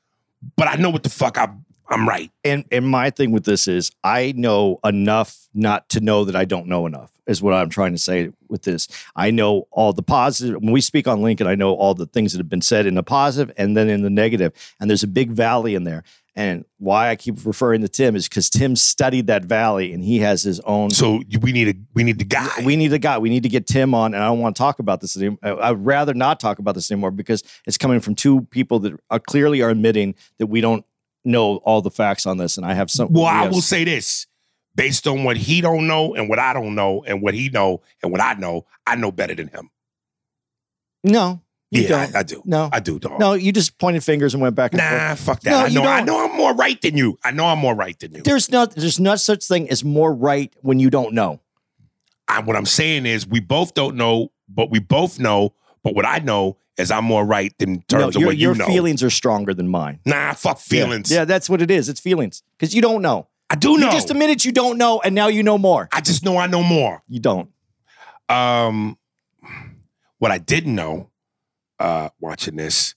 but 0.57 0.69
I 0.69 0.77
know 0.77 0.91
what 0.91 1.03
the 1.03 1.11
fuck 1.11 1.39
I 1.39 1.49
I'm 1.91 2.07
right. 2.07 2.31
and 2.45 2.65
and 2.71 2.87
my 2.87 3.09
thing 3.11 3.33
with 3.33 3.45
this 3.45 3.67
is 3.67 3.91
I 4.05 4.35
know 4.37 4.79
enough 4.85 5.49
not 5.55 5.89
to 5.91 6.01
know 6.01 6.25
that 6.25 6.37
I 6.37 6.45
don't 6.45 6.67
know 6.67 6.87
enough 6.87 7.11
is 7.27 7.43
what 7.43 7.55
I'm 7.55 7.69
trying 7.69 7.93
to 7.93 7.99
say 7.99 8.31
with 8.49 8.63
this. 8.63 8.89
I 9.15 9.31
know 9.31 9.69
all 9.71 9.93
the 9.93 10.03
positive 10.03 10.61
when 10.61 10.73
we 10.73 10.81
speak 10.81 11.07
on 11.07 11.23
Lincoln, 11.23 11.47
I 11.47 11.55
know 11.55 11.75
all 11.75 11.95
the 11.95 12.07
things 12.07 12.33
that 12.33 12.39
have 12.39 12.49
been 12.49 12.63
said 12.63 12.87
in 12.87 12.95
the 12.95 13.03
positive 13.03 13.55
and 13.57 13.77
then 13.77 13.89
in 13.89 14.03
the 14.03 14.11
negative. 14.11 14.53
And 14.81 14.91
there's 14.91 15.03
a 15.03 15.09
big 15.09 15.31
valley 15.31 15.75
in 15.75 15.85
there. 15.85 16.05
And 16.39 16.65
why 16.79 17.11
I 17.11 17.17
keep 17.17 17.45
referring 17.45 17.81
to 17.81 17.89
Tim 17.89 18.15
is 18.15 18.29
because 18.29 18.49
Tim 18.49 18.77
studied 18.77 19.27
that 19.27 19.45
valley 19.45 19.93
and 19.93 20.05
he 20.05 20.21
has 20.21 20.41
his 20.41 20.61
own 20.61 20.91
So 20.91 21.21
we 21.41 21.51
need 21.51 21.67
a 21.67 21.75
we 21.95 22.05
need 22.05 22.21
the 22.21 22.25
guy. 22.25 22.49
we 22.65 22.77
need 22.77 22.93
a 22.93 22.99
guy. 23.01 23.19
We 23.19 23.29
need 23.29 23.43
to 23.43 23.49
get 23.49 23.67
Tim 23.67 23.93
on, 23.93 24.15
and 24.15 24.23
I 24.23 24.29
don't 24.29 24.39
want 24.39 24.55
to 24.55 24.61
talk 24.61 24.79
about 24.79 25.01
this 25.01 25.17
anymore. 25.17 25.41
I'd 25.43 25.85
rather 25.85 26.15
not 26.15 26.39
talk 26.39 26.61
about 26.61 26.77
this 26.77 26.93
anymore 26.93 27.11
because 27.11 27.43
it's 27.67 27.77
coming 27.77 27.99
from 27.99 28.15
two 28.15 28.43
people 28.53 28.79
that 28.79 28.93
are 29.11 29.19
clearly 29.19 29.63
are 29.63 29.71
admitting 29.71 30.15
that 30.39 30.47
we 30.47 30.61
don't 30.61 30.85
know 31.25 31.57
all 31.57 31.83
the 31.83 31.91
facts 31.91 32.25
on 32.25 32.37
this. 32.37 32.57
And 32.57 32.65
I 32.65 32.73
have 32.75 32.89
some. 32.89 33.13
well, 33.13 33.25
we 33.25 33.31
I 33.31 33.49
will 33.49 33.61
say 33.61 33.83
this: 33.83 34.29
based 34.77 35.09
on 35.09 35.25
what 35.25 35.37
he 35.37 35.61
don't 35.61 35.89
know 35.89 36.15
and 36.15 36.29
what 36.29 36.39
I 36.39 36.53
don't 36.53 36.77
know 36.77 37.03
and 37.05 37.21
what 37.21 37.35
he 37.35 37.49
know 37.49 37.83
and 38.01 38.13
what 38.13 38.21
I 38.21 38.35
know, 38.35 38.65
I 38.87 38.95
know 38.95 39.11
better 39.11 39.35
than 39.35 39.49
him. 39.49 39.71
no. 41.03 41.41
You 41.71 41.83
yeah, 41.83 41.89
don't. 41.89 42.17
I, 42.17 42.21
I 42.21 42.23
do. 42.23 42.43
No. 42.47 42.71
I 42.73 42.81
do, 42.81 42.99
dog. 42.99 43.21
No, 43.21 43.35
you 43.35 43.53
just 43.53 43.79
pointed 43.79 44.03
fingers 44.03 44.33
and 44.33 44.43
went 44.43 44.55
back 44.55 44.73
and 44.73 44.81
forth. 44.81 44.93
Nah, 44.93 45.15
fuck 45.17 45.41
that. 45.41 45.73
No, 45.73 45.83
I 45.83 45.85
know. 45.85 45.91
I 45.91 46.01
know 46.01 46.25
I'm 46.25 46.37
more 46.37 46.55
right 46.55 46.81
than 46.81 46.97
you. 46.97 47.19
I 47.23 47.31
know 47.31 47.47
I'm 47.47 47.59
more 47.59 47.75
right 47.75 47.99
than 47.99 48.15
you. 48.15 48.23
There's 48.23 48.51
not 48.51 48.75
there's 48.75 48.99
not 48.99 49.21
such 49.21 49.45
thing 49.45 49.69
as 49.69 49.85
more 49.85 50.13
right 50.15 50.53
when 50.63 50.81
you 50.81 50.89
don't 50.89 51.13
know. 51.13 51.41
I, 52.27 52.41
what 52.41 52.57
I'm 52.57 52.67
saying 52.67 53.07
is, 53.07 53.27
we 53.27 53.41
both 53.41 53.75
don't 53.75 53.97
know, 53.97 54.33
but 54.49 54.71
we 54.71 54.79
both 54.79 55.19
know. 55.19 55.55
But 55.83 55.95
what 55.95 56.05
I 56.07 56.19
know 56.19 56.57
is, 56.77 56.91
I'm 56.91 57.05
more 57.05 57.25
right 57.25 57.55
in 57.59 57.83
terms 57.83 58.15
No, 58.15 58.21
of 58.21 58.27
what 58.27 58.37
you 58.37 58.49
your 58.49 58.55
know. 58.55 58.65
Your 58.67 58.75
feelings 58.75 59.03
are 59.03 59.11
stronger 59.11 59.53
than 59.53 59.69
mine. 59.69 60.01
Nah, 60.07 60.33
fuck 60.35 60.59
feelings. 60.59 61.11
Yeah, 61.11 61.25
that's 61.25 61.51
what 61.51 61.61
it 61.61 61.71
is. 61.71 61.89
It's 61.89 62.01
feelings 62.01 62.43
because 62.59 62.75
you 62.75 62.81
don't 62.83 63.03
know. 63.03 63.29
I 63.51 63.57
do 63.57 63.77
know. 63.79 63.87
You 63.87 63.93
just 63.93 64.11
admitted 64.11 64.45
you 64.45 64.53
don't 64.53 64.79
know, 64.79 65.01
and 65.01 65.15
now 65.15 65.29
you 65.29 65.43
know 65.43 65.59
more. 65.59 65.89
I 65.93 66.01
just 66.01 66.25
know 66.25 66.37
I 66.39 66.47
know 66.47 66.63
more. 66.63 67.03
You 67.09 67.21
don't. 67.21 67.51
Um, 68.29 68.99
what 70.19 70.31
I 70.31 70.39
didn't 70.39 70.75
know, 70.75 71.08
uh, 71.79 72.11
watching 72.21 72.57
this, 72.57 72.95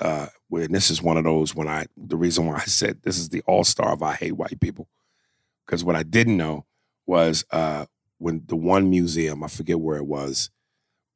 uh, 0.00 0.26
when 0.48 0.72
this 0.72 0.90
is 0.90 1.02
one 1.02 1.16
of 1.16 1.24
those 1.24 1.54
when 1.54 1.68
I 1.68 1.86
the 1.96 2.16
reason 2.16 2.46
why 2.46 2.56
I 2.56 2.64
said 2.64 3.02
this 3.02 3.18
is 3.18 3.28
the 3.28 3.42
all 3.46 3.64
star 3.64 3.92
of 3.92 4.02
I 4.02 4.14
hate 4.14 4.36
white 4.36 4.60
people, 4.60 4.88
because 5.66 5.84
what 5.84 5.96
I 5.96 6.02
didn't 6.02 6.36
know 6.36 6.66
was 7.06 7.44
uh 7.50 7.86
when 8.18 8.42
the 8.46 8.56
one 8.56 8.90
museum 8.90 9.42
I 9.42 9.48
forget 9.48 9.80
where 9.80 9.96
it 9.96 10.06
was, 10.06 10.50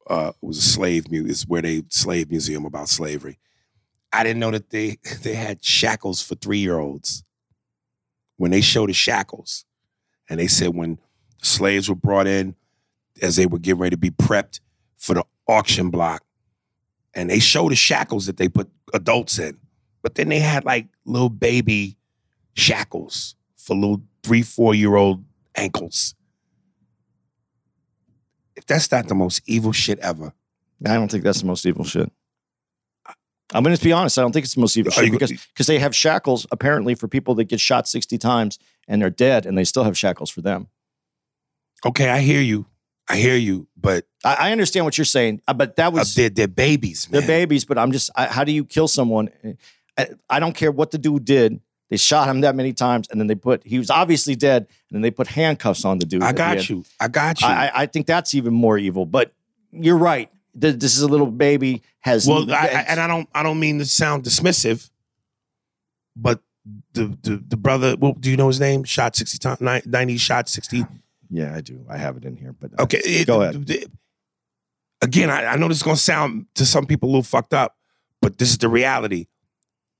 uh, 0.09 0.31
it 0.35 0.45
was 0.45 0.57
a 0.57 0.61
slave 0.61 1.09
museum. 1.09 1.29
It's 1.29 1.47
where 1.47 1.61
they 1.61 1.83
slave 1.89 2.29
museum 2.29 2.65
about 2.65 2.89
slavery. 2.89 3.39
I 4.11 4.23
didn't 4.23 4.39
know 4.39 4.51
that 4.51 4.69
they 4.69 4.97
they 5.21 5.35
had 5.35 5.63
shackles 5.63 6.21
for 6.21 6.35
three 6.35 6.59
year 6.59 6.79
olds. 6.79 7.23
When 8.37 8.51
they 8.51 8.61
showed 8.61 8.89
the 8.89 8.93
shackles, 8.93 9.63
and 10.29 10.39
they 10.39 10.47
said 10.47 10.75
when 10.75 10.99
the 11.39 11.45
slaves 11.45 11.87
were 11.87 11.95
brought 11.95 12.27
in 12.27 12.55
as 13.21 13.35
they 13.35 13.45
were 13.45 13.59
getting 13.59 13.79
ready 13.79 13.95
to 13.95 13.99
be 13.99 14.09
prepped 14.09 14.59
for 14.97 15.13
the 15.13 15.23
auction 15.47 15.89
block. 15.89 16.23
And 17.13 17.29
they 17.29 17.39
show 17.39 17.69
the 17.69 17.75
shackles 17.75 18.25
that 18.25 18.37
they 18.37 18.47
put 18.47 18.69
adults 18.93 19.37
in. 19.39 19.57
But 20.01 20.15
then 20.15 20.29
they 20.29 20.39
had 20.39 20.65
like 20.65 20.87
little 21.05 21.29
baby 21.29 21.97
shackles 22.55 23.35
for 23.57 23.75
little 23.75 24.01
three, 24.23 24.41
four 24.41 24.75
year 24.75 24.95
old 24.95 25.23
ankles. 25.55 26.15
If 28.55 28.65
that's 28.65 28.91
not 28.91 29.07
the 29.07 29.15
most 29.15 29.41
evil 29.47 29.71
shit 29.71 29.99
ever, 29.99 30.33
I 30.85 30.93
don't 30.95 31.09
think 31.09 31.23
that's 31.23 31.41
the 31.41 31.47
most 31.47 31.65
evil 31.65 31.85
shit. 31.85 32.11
I'm 33.53 33.63
going 33.63 33.75
to 33.75 33.83
be 33.83 33.91
honest. 33.91 34.17
I 34.17 34.21
don't 34.21 34.31
think 34.31 34.45
it's 34.45 34.55
the 34.55 34.61
most 34.61 34.75
evil 34.77 34.91
shit 34.91 35.11
because 35.11 35.31
because 35.31 35.67
they 35.67 35.79
have 35.79 35.95
shackles 35.95 36.47
apparently 36.51 36.95
for 36.95 37.07
people 37.07 37.35
that 37.35 37.45
get 37.45 37.59
shot 37.59 37.87
60 37.87 38.17
times 38.17 38.57
and 38.87 39.01
they're 39.01 39.09
dead, 39.09 39.45
and 39.45 39.57
they 39.57 39.63
still 39.63 39.83
have 39.83 39.97
shackles 39.97 40.29
for 40.29 40.41
them. 40.41 40.67
okay, 41.85 42.09
I 42.09 42.19
hear 42.19 42.41
you. 42.41 42.65
I 43.09 43.17
hear 43.17 43.35
you. 43.35 43.67
But 43.75 44.05
I, 44.23 44.35
I 44.35 44.51
understand 44.51 44.85
what 44.85 44.97
you're 44.97 45.05
saying, 45.05 45.41
uh, 45.47 45.53
but 45.53 45.75
that 45.75 45.87
uh, 45.87 45.91
was 45.91 46.15
they're, 46.15 46.29
they're 46.29 46.47
babies, 46.47 47.09
man. 47.09 47.19
they're 47.21 47.27
babies. 47.27 47.65
But 47.65 47.77
I'm 47.77 47.91
just, 47.91 48.09
I, 48.15 48.25
how 48.27 48.43
do 48.43 48.51
you 48.51 48.65
kill 48.65 48.87
someone? 48.87 49.29
I, 49.97 50.07
I 50.29 50.39
don't 50.39 50.55
care 50.55 50.71
what 50.71 50.91
the 50.91 50.97
dude 50.97 51.25
did. 51.25 51.59
They 51.89 51.97
shot 51.97 52.27
him 52.27 52.41
that 52.41 52.55
many 52.55 52.73
times, 52.73 53.07
and 53.11 53.19
then 53.19 53.27
they 53.27 53.35
put 53.35 53.63
he 53.63 53.77
was 53.77 53.91
obviously 53.91 54.35
dead, 54.35 54.63
and 54.89 54.95
then 54.95 55.01
they 55.01 55.11
put 55.11 55.27
handcuffs 55.27 55.85
on 55.85 55.99
the 55.99 56.05
dude. 56.05 56.23
I 56.23 56.31
got 56.31 56.67
you. 56.67 56.85
I 56.99 57.07
got 57.07 57.41
you. 57.41 57.47
I, 57.47 57.71
I- 57.81 57.85
think 57.85 58.07
that's 58.07 58.33
even 58.33 58.53
more 58.53 58.77
evil. 58.79 59.05
But 59.05 59.31
you're 59.71 59.97
right. 59.97 60.31
Th- 60.59 60.75
This 60.75 60.95
is 60.95 61.03
a 61.03 61.07
little 61.07 61.27
baby 61.29 61.83
has 61.99 62.27
Well, 62.27 62.51
I, 62.51 62.55
I, 62.55 62.67
and 62.87 62.99
I 62.99 63.07
don't 63.07 63.29
I 63.35 63.43
don't 63.43 63.59
mean 63.59 63.77
to 63.79 63.85
sound 63.85 64.23
dismissive, 64.23 64.89
but 66.15 66.39
the 66.93 67.15
the 67.21 67.43
the 67.49 67.57
brother, 67.57 67.95
well, 67.99 68.13
do 68.13 68.31
you 68.31 68.37
know 68.37 68.47
his 68.47 68.59
name? 68.59 68.83
Shot 68.85 69.15
sixty 69.15 69.37
times, 69.37 69.59
ninety 69.85 70.17
shot 70.17 70.49
sixty. 70.49 70.85
Yeah, 71.33 71.55
I 71.55 71.61
do. 71.61 71.83
I 71.89 71.97
have 71.97 72.15
it 72.17 72.25
in 72.25 72.35
here. 72.37 72.53
But 72.53 72.71
uh, 72.79 72.83
Okay, 72.83 72.99
it- 73.03 73.27
go 73.27 73.41
ahead. 73.41 73.69
it- 73.69 73.91
again, 75.01 75.29
I, 75.29 75.45
I 75.45 75.55
know 75.57 75.67
this 75.67 75.77
is 75.77 75.83
gonna 75.83 75.97
sound 75.97 76.45
to 76.55 76.65
some 76.65 76.85
people 76.85 77.09
a 77.09 77.11
little 77.11 77.23
fucked 77.23 77.53
up, 77.53 77.75
but 78.21 78.37
this 78.37 78.49
is 78.49 78.57
the 78.59 78.69
reality. 78.69 79.27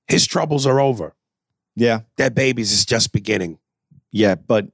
His 0.07 0.27
troubles 0.27 0.65
are 0.65 0.79
over. 0.79 1.15
Yeah, 1.75 2.01
That 2.17 2.35
baby's 2.35 2.71
is 2.71 2.85
just 2.85 3.11
beginning. 3.11 3.57
yeah, 4.11 4.35
but 4.35 4.67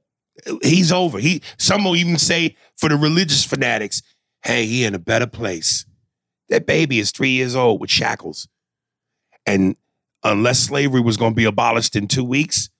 He's 0.62 0.90
over. 0.92 1.18
He 1.18 1.42
some 1.58 1.84
will 1.84 1.96
even 1.96 2.16
say 2.16 2.56
for 2.76 2.88
the 2.88 2.96
religious 2.96 3.44
fanatics, 3.44 4.02
hey, 4.42 4.64
he 4.66 4.84
in 4.84 4.94
a 4.94 4.98
better 4.98 5.26
place. 5.26 5.84
That 6.48 6.66
baby 6.66 6.98
is 6.98 7.10
three 7.10 7.30
years 7.30 7.54
old 7.54 7.80
with 7.80 7.90
shackles. 7.90 8.48
And 9.46 9.76
unless 10.24 10.58
slavery 10.60 11.00
was 11.02 11.16
going 11.18 11.32
to 11.32 11.36
be 11.36 11.44
abolished 11.44 11.94
in 11.94 12.08
two 12.08 12.24
weeks, 12.24 12.70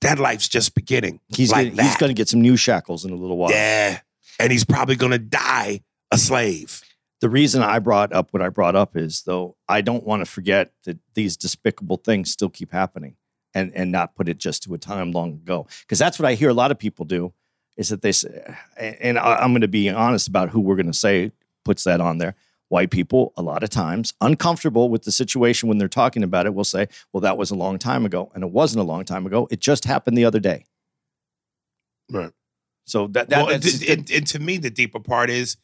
that 0.00 0.18
life's 0.18 0.48
just 0.48 0.74
beginning. 0.74 1.20
he's 1.28 1.50
like 1.50 1.70
gonna, 1.70 1.82
he's 1.82 1.96
going 1.96 2.10
to 2.10 2.14
get 2.14 2.28
some 2.28 2.40
new 2.40 2.56
shackles 2.56 3.04
in 3.04 3.10
a 3.10 3.16
little 3.16 3.36
while. 3.36 3.50
Yeah. 3.50 4.00
And 4.38 4.52
he's 4.52 4.64
probably 4.64 4.96
going 4.96 5.12
to 5.12 5.18
die 5.18 5.82
a 6.10 6.18
slave. 6.18 6.82
The 7.20 7.28
reason 7.28 7.62
I 7.62 7.80
brought 7.80 8.12
up 8.12 8.32
what 8.32 8.42
I 8.42 8.48
brought 8.48 8.76
up 8.76 8.96
is 8.96 9.22
though 9.22 9.56
I 9.68 9.80
don't 9.80 10.04
want 10.04 10.24
to 10.24 10.30
forget 10.30 10.72
that 10.84 10.98
these 11.14 11.36
despicable 11.36 11.96
things 11.96 12.30
still 12.30 12.48
keep 12.48 12.70
happening, 12.70 13.16
and 13.54 13.72
and 13.74 13.90
not 13.90 14.14
put 14.14 14.28
it 14.28 14.38
just 14.38 14.62
to 14.64 14.74
a 14.74 14.78
time 14.78 15.10
long 15.10 15.32
ago 15.32 15.66
because 15.80 15.98
that's 15.98 16.18
what 16.18 16.26
I 16.26 16.34
hear 16.34 16.50
a 16.50 16.54
lot 16.54 16.70
of 16.70 16.78
people 16.78 17.04
do 17.04 17.32
is 17.76 17.88
that 17.88 18.02
they 18.02 18.12
say, 18.12 18.54
and 18.76 19.18
I'm 19.18 19.52
going 19.52 19.62
to 19.62 19.68
be 19.68 19.88
honest 19.88 20.28
about 20.28 20.50
who 20.50 20.60
we're 20.60 20.76
going 20.76 20.86
to 20.86 20.92
say 20.92 21.32
puts 21.64 21.84
that 21.84 22.00
on 22.00 22.18
there. 22.18 22.34
White 22.68 22.90
people, 22.90 23.32
a 23.36 23.42
lot 23.42 23.62
of 23.62 23.70
times, 23.70 24.12
uncomfortable 24.20 24.90
with 24.90 25.02
the 25.04 25.12
situation 25.12 25.68
when 25.68 25.78
they're 25.78 25.88
talking 25.88 26.22
about 26.22 26.44
it, 26.46 26.54
will 26.54 26.64
say, 26.64 26.86
"Well, 27.12 27.22
that 27.22 27.38
was 27.38 27.50
a 27.50 27.54
long 27.54 27.78
time 27.78 28.04
ago," 28.04 28.30
and 28.34 28.44
it 28.44 28.50
wasn't 28.50 28.80
a 28.80 28.84
long 28.84 29.04
time 29.06 29.26
ago. 29.26 29.48
It 29.50 29.60
just 29.60 29.84
happened 29.86 30.18
the 30.18 30.24
other 30.26 30.38
day. 30.40 30.64
Right. 32.10 32.32
So 32.84 33.06
that, 33.08 33.28
that 33.30 33.46
well, 33.46 33.54
and, 33.54 33.64
and- 33.88 34.10
and 34.10 34.26
to 34.28 34.38
me, 34.38 34.56
the 34.56 34.70
deeper 34.70 35.00
part 35.00 35.30
is 35.30 35.56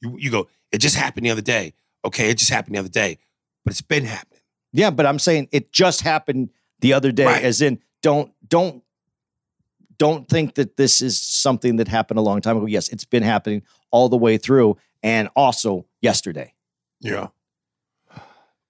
you, 0.00 0.16
you 0.18 0.30
go, 0.30 0.48
it 0.72 0.78
just 0.78 0.96
happened 0.96 1.26
the 1.26 1.30
other 1.30 1.42
day. 1.42 1.74
Okay, 2.04 2.30
it 2.30 2.38
just 2.38 2.50
happened 2.50 2.74
the 2.76 2.78
other 2.80 2.88
day, 2.88 3.18
but 3.64 3.72
it's 3.72 3.80
been 3.82 4.04
happening. 4.04 4.40
Yeah, 4.72 4.90
but 4.90 5.06
I'm 5.06 5.18
saying 5.18 5.48
it 5.52 5.72
just 5.72 6.02
happened 6.02 6.50
the 6.80 6.92
other 6.92 7.12
day, 7.12 7.24
Right. 7.26 7.42
as 7.42 7.60
in 7.62 7.80
don't 8.02 8.32
don't 8.46 8.82
don't 9.98 10.28
think 10.28 10.54
that 10.56 10.76
this 10.76 11.00
is 11.00 11.20
something 11.20 11.76
that 11.76 11.88
happened 11.88 12.18
a 12.18 12.22
long 12.22 12.40
time 12.42 12.56
ago. 12.58 12.66
Yes, 12.66 12.88
it's 12.90 13.04
been 13.06 13.22
happening 13.22 13.62
all 13.90 14.08
the 14.08 14.16
way 14.18 14.36
through, 14.38 14.76
and 15.02 15.28
also 15.36 15.86
yesterday. 16.06 16.54
Yeah. 17.00 17.28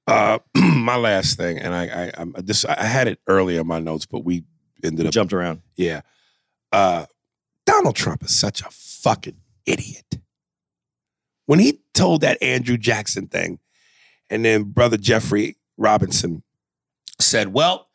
Uh, 0.07 0.39
my 0.57 0.97
last 0.97 1.37
thing, 1.37 1.59
and 1.59 1.75
I, 1.75 1.85
I, 1.85 2.13
I'm 2.17 2.35
this, 2.39 2.65
I 2.65 2.85
had 2.85 3.09
it 3.09 3.21
earlier 3.27 3.61
in 3.61 3.67
my 3.67 3.79
notes, 3.79 4.07
but 4.07 4.25
we 4.25 4.45
ended 4.83 5.07
up 5.07 5.13
Jumped 5.13 5.35
around. 5.35 5.61
Yeah. 5.77 6.01
Uh, 6.73 7.05
Donald 7.67 7.95
Trump 7.95 8.25
is 8.25 8.35
such 8.35 8.63
a 8.63 8.71
fucking 8.71 9.37
idiot. 9.67 10.19
When 11.45 11.59
he 11.59 11.81
told 11.93 12.23
that 12.23 12.43
Andrew 12.43 12.79
Jackson 12.79 13.27
thing, 13.27 13.59
and 14.31 14.45
then 14.45 14.65
brother 14.65 14.97
Jeffrey 14.97 15.57
Robinson 15.77 16.43
said, 17.21 17.53
Well, 17.53 17.89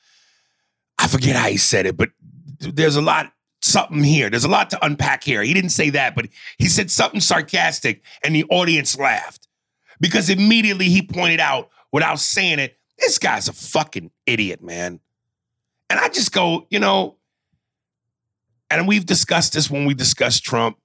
I 0.99 1.07
forget 1.07 1.35
how 1.35 1.47
he 1.47 1.57
said 1.57 1.87
it, 1.87 1.97
but 1.97 2.09
there's 2.59 2.95
a 2.95 3.01
lot, 3.01 3.33
something 3.61 4.03
here. 4.03 4.29
There's 4.29 4.43
a 4.43 4.49
lot 4.49 4.69
to 4.71 4.85
unpack 4.85 5.23
here. 5.23 5.43
He 5.43 5.53
didn't 5.53 5.69
say 5.69 5.89
that, 5.91 6.15
but 6.15 6.27
he 6.57 6.67
said 6.67 6.91
something 6.91 7.21
sarcastic, 7.21 8.01
and 8.23 8.35
the 8.35 8.45
audience 8.45 8.97
laughed 8.97 9.47
because 9.99 10.29
immediately 10.29 10.89
he 10.89 11.01
pointed 11.01 11.39
out, 11.39 11.69
without 11.91 12.19
saying 12.19 12.59
it, 12.59 12.77
this 12.97 13.17
guy's 13.17 13.47
a 13.47 13.53
fucking 13.53 14.11
idiot, 14.25 14.63
man. 14.63 14.99
And 15.89 15.99
I 15.99 16.09
just 16.09 16.31
go, 16.31 16.67
you 16.69 16.79
know, 16.79 17.17
and 18.69 18.87
we've 18.87 19.05
discussed 19.05 19.53
this 19.53 19.69
when 19.69 19.85
we 19.85 19.93
discussed 19.93 20.43
Trump, 20.43 20.77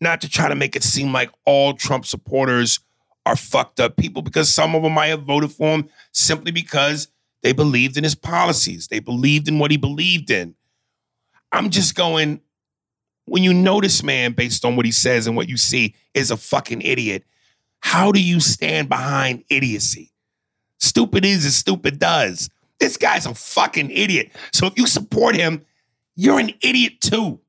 not 0.00 0.20
to 0.20 0.28
try 0.28 0.48
to 0.48 0.54
make 0.54 0.76
it 0.76 0.82
seem 0.82 1.12
like 1.12 1.30
all 1.46 1.74
Trump 1.74 2.04
supporters 2.04 2.80
are 3.24 3.36
fucked 3.36 3.80
up 3.80 3.96
people, 3.96 4.20
because 4.20 4.52
some 4.52 4.74
of 4.74 4.82
them 4.82 4.92
might 4.92 5.06
have 5.06 5.22
voted 5.22 5.52
for 5.52 5.68
him 5.68 5.88
simply 6.12 6.50
because 6.50 7.08
they 7.42 7.52
believed 7.52 7.96
in 7.96 8.04
his 8.04 8.14
policies, 8.14 8.88
they 8.88 9.00
believed 9.00 9.48
in 9.48 9.58
what 9.58 9.70
he 9.70 9.76
believed 9.76 10.30
in. 10.30 10.54
I'm 11.52 11.70
just 11.70 11.94
going, 11.94 12.40
when 13.26 13.42
you 13.42 13.52
know 13.54 13.80
this 13.80 14.02
man 14.02 14.32
based 14.32 14.64
on 14.64 14.74
what 14.74 14.86
he 14.86 14.92
says 14.92 15.26
and 15.26 15.36
what 15.36 15.48
you 15.48 15.56
see 15.56 15.94
is 16.14 16.30
a 16.30 16.36
fucking 16.36 16.80
idiot, 16.82 17.24
how 17.80 18.10
do 18.10 18.22
you 18.22 18.40
stand 18.40 18.88
behind 18.88 19.44
idiocy? 19.48 20.12
Stupid 20.78 21.24
is 21.24 21.44
as 21.44 21.54
stupid 21.54 21.98
does. 21.98 22.48
This 22.80 22.96
guy's 22.96 23.26
a 23.26 23.34
fucking 23.34 23.90
idiot. 23.90 24.32
So 24.52 24.66
if 24.66 24.76
you 24.76 24.86
support 24.86 25.36
him, 25.36 25.64
you're 26.16 26.40
an 26.40 26.52
idiot 26.62 27.00
too. 27.00 27.40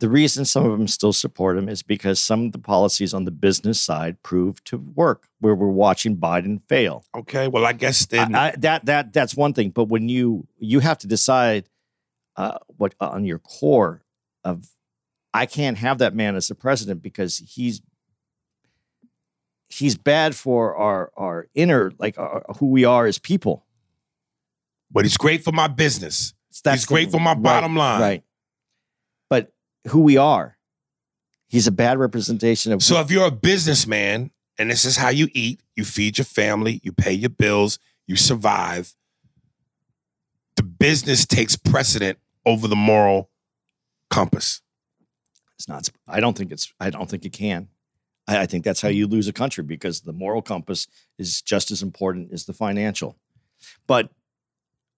The 0.00 0.08
reason 0.08 0.44
some 0.46 0.64
of 0.64 0.72
them 0.72 0.88
still 0.88 1.12
support 1.12 1.58
him 1.58 1.68
is 1.68 1.82
because 1.82 2.20
some 2.20 2.46
of 2.46 2.52
the 2.52 2.58
policies 2.58 3.12
on 3.12 3.24
the 3.24 3.30
business 3.30 3.80
side 3.80 4.22
proved 4.22 4.66
to 4.66 4.78
work, 4.78 5.28
where 5.40 5.54
we're 5.54 5.68
watching 5.68 6.16
Biden 6.16 6.62
fail. 6.68 7.04
Okay, 7.14 7.48
well, 7.48 7.66
I 7.66 7.74
guess 7.74 8.06
then. 8.06 8.34
I, 8.34 8.48
I, 8.48 8.54
that 8.58 8.86
that 8.86 9.12
that's 9.12 9.34
one 9.34 9.52
thing, 9.52 9.70
but 9.70 9.84
when 9.84 10.08
you 10.08 10.46
you 10.58 10.80
have 10.80 10.96
to 10.98 11.06
decide 11.06 11.68
uh, 12.40 12.58
what 12.78 12.94
on 13.00 13.24
your 13.24 13.38
core 13.38 14.02
of, 14.44 14.68
I 15.34 15.46
can't 15.46 15.78
have 15.78 15.98
that 15.98 16.14
man 16.14 16.36
as 16.36 16.48
the 16.48 16.54
president 16.54 17.02
because 17.02 17.38
he's 17.38 17.82
he's 19.68 19.96
bad 19.96 20.34
for 20.34 20.74
our 20.76 21.12
our 21.16 21.46
inner 21.54 21.92
like 21.98 22.18
our, 22.18 22.44
who 22.58 22.66
we 22.66 22.84
are 22.84 23.06
as 23.06 23.18
people. 23.18 23.64
but 24.90 25.04
he's 25.04 25.16
great 25.16 25.44
for 25.44 25.52
my 25.52 25.68
business. 25.68 26.34
That's 26.64 26.80
He's 26.82 26.86
great 26.86 27.10
for 27.10 27.20
my 27.20 27.32
right, 27.32 27.42
bottom 27.42 27.76
line. 27.76 28.00
right? 28.00 28.24
But 29.28 29.52
who 29.88 30.00
we 30.00 30.16
are, 30.16 30.56
he's 31.48 31.66
a 31.68 31.72
bad 31.72 31.98
representation 31.98 32.72
of. 32.72 32.82
So 32.82 33.00
if 33.00 33.10
you're 33.10 33.26
a 33.28 33.30
businessman 33.30 34.30
and 34.58 34.70
this 34.70 34.84
is 34.84 34.96
how 34.96 35.10
you 35.10 35.28
eat, 35.32 35.60
you 35.76 35.84
feed 35.84 36.18
your 36.18 36.24
family, 36.24 36.80
you 36.82 36.92
pay 36.92 37.12
your 37.12 37.30
bills, 37.30 37.78
you 38.06 38.16
survive. 38.16 38.94
The 40.56 40.64
business 40.64 41.24
takes 41.24 41.56
precedent 41.56 42.18
over 42.46 42.68
the 42.68 42.76
moral 42.76 43.30
compass. 44.10 44.62
It's 45.58 45.68
not. 45.68 45.88
I 46.08 46.20
don't 46.20 46.36
think 46.36 46.52
it's. 46.52 46.72
I 46.80 46.90
don't 46.90 47.08
think 47.08 47.24
it 47.24 47.32
can. 47.32 47.68
I, 48.26 48.40
I 48.42 48.46
think 48.46 48.64
that's 48.64 48.80
how 48.80 48.88
you 48.88 49.06
lose 49.06 49.28
a 49.28 49.32
country 49.32 49.64
because 49.64 50.00
the 50.00 50.12
moral 50.12 50.42
compass 50.42 50.86
is 51.18 51.42
just 51.42 51.70
as 51.70 51.82
important 51.82 52.32
as 52.32 52.46
the 52.46 52.52
financial. 52.52 53.16
But 53.86 54.10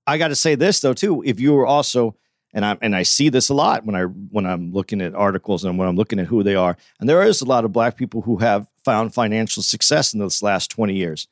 I 0.07 0.19
got 0.19 0.29
to 0.29 0.37
say 0.37 0.55
this 0.55 0.81
though 0.81 0.95
too. 0.95 1.23
If 1.25 1.41
you 1.41 1.53
were 1.55 1.67
also, 1.67 2.17
and 2.55 2.65
I 2.65 2.77
and 2.81 2.95
I 2.95 3.03
see 3.03 3.29
this 3.29 3.49
a 3.49 3.55
lot 3.55 3.85
when 3.85 3.97
I 3.97 4.03
when 4.05 4.47
I'm 4.47 4.73
looking 4.73 5.01
at 5.01 5.15
articles 5.15 5.65
and 5.65 5.79
when 5.79 5.89
I'm 5.89 5.97
looking 5.97 6.19
at 6.19 6.27
who 6.27 6.43
they 6.43 6.55
are, 6.55 6.77
and 7.01 7.09
there 7.09 7.23
is 7.23 7.41
a 7.41 7.47
lot 7.47 7.65
of 7.65 7.73
black 7.73 7.97
people 7.97 8.23
who 8.23 8.37
have 8.37 8.69
found 8.85 9.15
financial 9.15 9.63
success 9.63 10.13
in 10.13 10.21
this 10.21 10.43
last 10.43 10.71
20 10.71 10.95
years, 10.95 11.29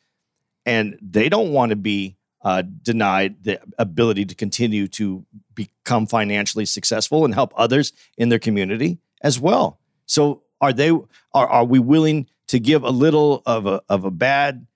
and 0.67 0.99
they 1.01 1.29
don't 1.29 1.53
want 1.53 1.71
to 1.71 1.77
be 1.77 2.17
uh, 2.43 2.63
denied 2.83 3.43
the 3.45 3.61
ability 3.79 4.25
to 4.27 4.35
continue 4.35 4.89
to 4.89 5.25
become 5.55 6.07
financially 6.07 6.65
successful 6.65 7.25
and 7.25 7.35
help 7.35 7.53
others 7.57 7.93
in 8.17 8.29
their 8.31 8.39
community 8.39 8.99
as 9.23 9.39
well. 9.39 9.79
So 10.07 10.43
are 10.61 10.73
they 10.73 10.91
are 10.91 11.07
are 11.35 11.65
we 11.65 11.79
willing 11.79 12.27
to 12.49 12.59
give 12.59 12.83
a 12.83 12.91
little 12.91 13.43
of 13.47 13.67
a 13.67 13.83
of 13.89 14.05
a 14.05 14.11
bad 14.11 14.67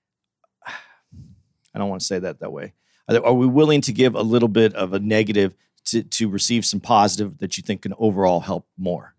I 1.74 1.78
don't 1.78 1.88
want 1.88 2.02
to 2.02 2.06
say 2.06 2.18
that 2.20 2.40
that 2.40 2.52
way. 2.52 2.72
Are, 3.08 3.14
there- 3.14 3.26
are 3.26 3.34
we 3.34 3.46
willing 3.46 3.80
to 3.82 3.92
give 3.92 4.14
a 4.14 4.22
little 4.22 4.48
bit 4.48 4.74
of 4.74 4.92
a 4.92 4.98
negative 5.00 5.54
to 5.86 6.02
to 6.02 6.28
receive 6.28 6.64
some 6.64 6.80
positive 6.80 7.38
that 7.38 7.56
you 7.56 7.62
think 7.62 7.82
can 7.82 7.94
overall 7.98 8.40
help 8.40 8.66
more? 8.78 9.14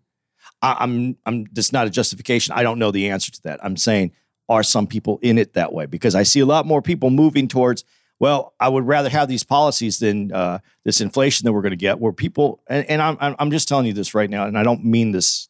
I, 0.62 0.76
I'm 0.80 1.16
I'm 1.26 1.46
that's 1.52 1.72
not 1.72 1.86
a 1.86 1.90
justification. 1.90 2.54
I 2.56 2.62
don't 2.62 2.78
know 2.78 2.90
the 2.90 3.10
answer 3.10 3.30
to 3.32 3.42
that. 3.44 3.60
I'm 3.64 3.76
saying 3.76 4.12
are 4.48 4.62
some 4.62 4.86
people 4.86 5.18
in 5.22 5.38
it 5.38 5.54
that 5.54 5.72
way 5.72 5.86
because 5.86 6.14
I 6.14 6.22
see 6.22 6.40
a 6.40 6.46
lot 6.46 6.66
more 6.66 6.80
people 6.80 7.10
moving 7.10 7.48
towards. 7.48 7.84
Well, 8.18 8.54
I 8.58 8.68
would 8.68 8.86
rather 8.86 9.10
have 9.10 9.28
these 9.28 9.44
policies 9.44 9.98
than 9.98 10.32
uh, 10.32 10.60
this 10.84 11.00
inflation 11.00 11.44
that 11.44 11.52
we're 11.52 11.62
going 11.62 11.70
to 11.70 11.76
get. 11.76 12.00
Where 12.00 12.12
people 12.12 12.62
and, 12.66 12.88
and 12.88 13.02
I'm 13.02 13.16
I'm 13.20 13.50
just 13.50 13.68
telling 13.68 13.86
you 13.86 13.92
this 13.92 14.14
right 14.14 14.30
now, 14.30 14.46
and 14.46 14.58
I 14.58 14.62
don't 14.62 14.84
mean 14.84 15.12
this 15.12 15.48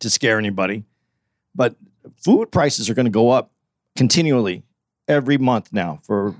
to 0.00 0.10
scare 0.10 0.38
anybody, 0.38 0.84
but 1.54 1.74
food 2.16 2.50
prices 2.50 2.88
are 2.88 2.94
going 2.94 3.06
to 3.06 3.10
go 3.10 3.30
up 3.30 3.50
continually 3.96 4.62
every 5.08 5.38
month 5.38 5.72
now 5.72 6.00
for 6.04 6.34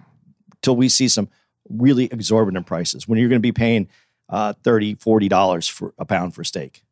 till 0.62 0.76
we 0.76 0.88
see 0.88 1.08
some 1.08 1.28
really 1.68 2.04
exorbitant 2.06 2.66
prices 2.66 3.06
when 3.06 3.18
you're 3.18 3.28
going 3.28 3.38
to 3.38 3.40
be 3.40 3.52
paying 3.52 3.88
uh, 4.28 4.52
30 4.62 4.94
40 4.94 5.28
dollars 5.28 5.68
for 5.68 5.92
a 5.98 6.04
pound 6.04 6.34
for 6.34 6.44
steak 6.44 6.84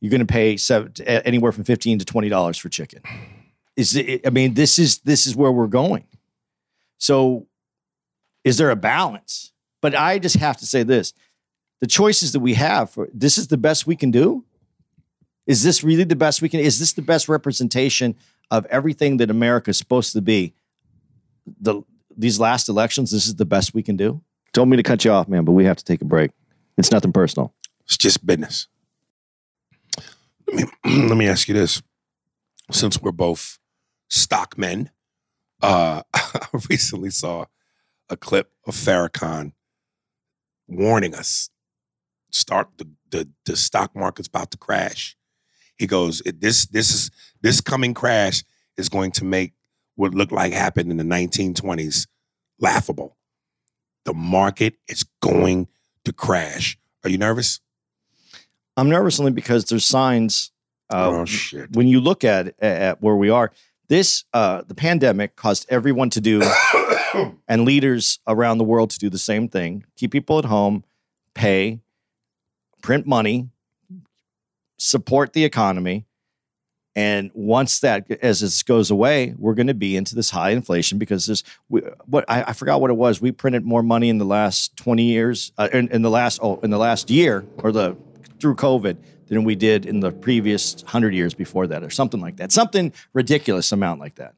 you're 0.00 0.10
going 0.10 0.20
to 0.20 0.26
pay 0.26 0.56
seven, 0.56 0.92
anywhere 1.06 1.50
from 1.52 1.64
15 1.64 1.98
to 1.98 2.04
20 2.04 2.28
dollars 2.28 2.58
for 2.58 2.68
chicken 2.68 3.02
is 3.76 3.96
it, 3.96 4.26
i 4.26 4.30
mean 4.30 4.54
this 4.54 4.78
is 4.78 4.98
this 4.98 5.26
is 5.26 5.34
where 5.34 5.50
we're 5.50 5.66
going 5.66 6.04
so 6.98 7.46
is 8.44 8.58
there 8.58 8.70
a 8.70 8.76
balance? 8.76 9.52
But 9.82 9.94
i 9.94 10.18
just 10.18 10.36
have 10.36 10.56
to 10.58 10.66
say 10.66 10.82
this. 10.82 11.12
The 11.80 11.86
choices 11.86 12.32
that 12.32 12.40
we 12.40 12.54
have 12.54 12.90
for 12.90 13.08
this 13.12 13.38
is 13.38 13.48
the 13.48 13.58
best 13.58 13.86
we 13.86 13.96
can 13.96 14.10
do? 14.10 14.44
Is 15.46 15.62
this 15.62 15.84
really 15.84 16.04
the 16.04 16.16
best 16.16 16.42
we 16.42 16.48
can 16.48 16.60
is 16.60 16.78
this 16.78 16.92
the 16.92 17.02
best 17.02 17.28
representation 17.28 18.16
of 18.50 18.64
everything 18.66 19.16
that 19.18 19.30
america 19.30 19.70
is 19.70 19.78
supposed 19.78 20.12
to 20.14 20.22
be? 20.22 20.54
The 21.60 21.82
these 22.16 22.40
last 22.40 22.68
elections 22.68 23.10
this 23.10 23.26
is 23.26 23.34
the 23.34 23.44
best 23.44 23.74
we 23.74 23.82
can 23.82 23.96
do? 23.96 24.22
Told 24.52 24.68
me 24.68 24.76
to 24.76 24.82
cut 24.82 25.04
you 25.04 25.12
off 25.12 25.28
man 25.28 25.44
but 25.44 25.52
we 25.52 25.64
have 25.64 25.76
to 25.76 25.84
take 25.84 26.00
a 26.00 26.06
break. 26.06 26.30
It's 26.78 26.90
nothing 26.90 27.12
personal. 27.12 27.54
It's 27.84 27.96
just 27.96 28.24
business. 28.26 28.68
Let 30.46 30.56
me 30.56 30.64
let 31.08 31.16
me 31.16 31.28
ask 31.28 31.48
you 31.48 31.54
this: 31.54 31.82
since 32.70 33.00
we're 33.00 33.12
both 33.12 33.58
stock 34.08 34.56
men, 34.56 34.90
uh, 35.62 36.02
I 36.14 36.46
recently 36.70 37.10
saw 37.10 37.46
a 38.08 38.16
clip 38.16 38.52
of 38.66 38.74
Farrakhan 38.74 39.52
warning 40.68 41.14
us: 41.14 41.50
start 42.30 42.68
the 42.78 42.88
the, 43.10 43.28
the 43.44 43.56
stock 43.56 43.94
market's 43.94 44.28
about 44.28 44.50
to 44.52 44.58
crash. 44.58 45.16
He 45.76 45.86
goes, 45.86 46.22
"This 46.24 46.66
this 46.66 46.92
is 46.92 47.10
this 47.40 47.60
coming 47.60 47.94
crash 47.94 48.44
is 48.76 48.88
going 48.88 49.12
to 49.12 49.24
make 49.24 49.52
what 49.94 50.14
looked 50.14 50.32
like 50.32 50.52
happened 50.52 50.90
in 50.90 50.96
the 50.98 51.04
1920s 51.04 52.06
laughable. 52.60 53.16
The 54.04 54.14
market 54.14 54.74
is 54.88 55.04
going 55.20 55.68
to 56.04 56.12
crash." 56.12 56.78
Are 57.04 57.10
you 57.10 57.18
nervous? 57.18 57.60
i'm 58.76 58.88
nervous 58.88 59.18
only 59.18 59.32
because 59.32 59.64
there's 59.64 59.84
signs 59.84 60.52
uh, 60.90 61.10
oh 61.10 61.24
shit! 61.24 61.72
when 61.72 61.88
you 61.88 62.00
look 62.00 62.22
at, 62.22 62.54
at 62.62 63.02
where 63.02 63.16
we 63.16 63.28
are 63.28 63.50
this 63.88 64.24
uh, 64.32 64.62
the 64.66 64.74
pandemic 64.74 65.36
caused 65.36 65.66
everyone 65.68 66.10
to 66.10 66.20
do 66.20 66.42
and 67.48 67.64
leaders 67.64 68.18
around 68.26 68.58
the 68.58 68.64
world 68.64 68.90
to 68.90 68.98
do 68.98 69.08
the 69.08 69.18
same 69.18 69.48
thing 69.48 69.84
keep 69.96 70.12
people 70.12 70.38
at 70.38 70.44
home 70.44 70.84
pay 71.34 71.80
print 72.82 73.06
money 73.06 73.48
support 74.78 75.32
the 75.32 75.44
economy. 75.44 76.06
And 76.94 77.30
once 77.34 77.80
that 77.80 78.10
as 78.22 78.40
this 78.40 78.62
goes 78.62 78.90
away 78.90 79.34
we're 79.36 79.54
going 79.54 79.66
to 79.66 79.74
be 79.74 79.96
into 79.96 80.14
this 80.14 80.30
high 80.30 80.50
inflation 80.50 80.96
because 80.96 81.26
this, 81.26 81.42
we, 81.68 81.82
what 82.06 82.24
I, 82.26 82.44
I 82.44 82.52
forgot 82.54 82.80
what 82.80 82.90
it 82.90 82.96
was. 82.96 83.20
We 83.20 83.32
printed 83.32 83.64
more 83.64 83.82
money 83.82 84.08
in 84.08 84.16
the 84.16 84.24
last 84.24 84.76
20 84.76 85.02
years 85.02 85.52
uh, 85.58 85.68
in, 85.72 85.88
in 85.88 86.02
the 86.02 86.10
last 86.10 86.40
oh 86.42 86.58
in 86.62 86.70
the 86.70 86.78
last 86.78 87.10
year 87.10 87.44
or 87.58 87.70
the 87.70 87.96
through 88.40 88.54
covid 88.54 88.96
than 89.26 89.44
we 89.44 89.54
did 89.54 89.86
in 89.86 90.00
the 90.00 90.12
previous 90.12 90.76
100 90.82 91.14
years 91.14 91.34
before 91.34 91.66
that 91.66 91.82
or 91.82 91.90
something 91.90 92.20
like 92.20 92.36
that 92.36 92.52
something 92.52 92.92
ridiculous 93.12 93.72
amount 93.72 94.00
like 94.00 94.16
that 94.16 94.34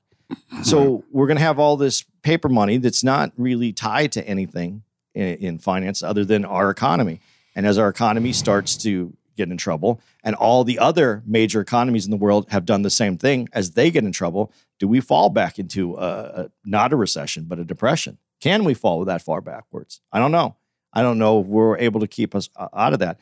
so 0.63 1.05
we're 1.11 1.27
going 1.27 1.39
to 1.39 1.43
have 1.43 1.59
all 1.59 1.77
this 1.77 2.05
paper 2.23 2.49
money 2.49 2.77
that's 2.79 3.03
not 3.03 3.33
really 3.37 3.73
tied 3.73 4.13
to 4.13 4.27
anything 4.27 4.83
in, 5.15 5.37
in 5.39 5.59
finance 5.59 6.03
other 6.03 6.25
than 6.25 6.45
our 6.45 6.71
economy. 6.71 7.21
And 7.55 7.67
as 7.67 7.79
our 7.79 7.89
economy 7.89 8.33
starts 8.33 8.77
to 8.79 9.17
get 9.37 9.51
in 9.51 9.57
trouble, 9.57 10.01
and 10.25 10.35
all 10.35 10.65
the 10.65 10.79
other 10.79 11.23
major 11.27 11.61
economies 11.61 12.05
in 12.05 12.11
the 12.11 12.17
world 12.17 12.47
have 12.51 12.65
done 12.65 12.83
the 12.83 12.91
same 12.91 13.17
thing, 13.17 13.49
as 13.53 13.73
they 13.73 13.91
get 13.91 14.05
in 14.05 14.13
trouble, 14.13 14.53
do 14.79 14.89
we 14.89 15.01
fall 15.01 15.31
back 15.31 15.59
into 15.59 15.97
a, 15.97 16.01
a, 16.01 16.51
not 16.65 16.93
a 16.93 16.97
recession 16.97 17.45
but 17.45 17.59
a 17.59 17.65
depression? 17.65 18.19
Can 18.41 18.65
we 18.65 18.75
fall 18.75 19.05
that 19.05 19.23
far 19.23 19.41
backwards? 19.41 20.01
I 20.13 20.19
don't 20.19 20.33
know. 20.33 20.57
I 20.93 21.03
don't 21.03 21.19
know 21.19 21.41
if 21.41 21.47
we're 21.47 21.79
able 21.79 22.01
to 22.01 22.07
keep 22.07 22.35
us 22.35 22.49
uh, 22.57 22.69
out 22.73 22.93
of 22.93 22.99
that. 23.01 23.21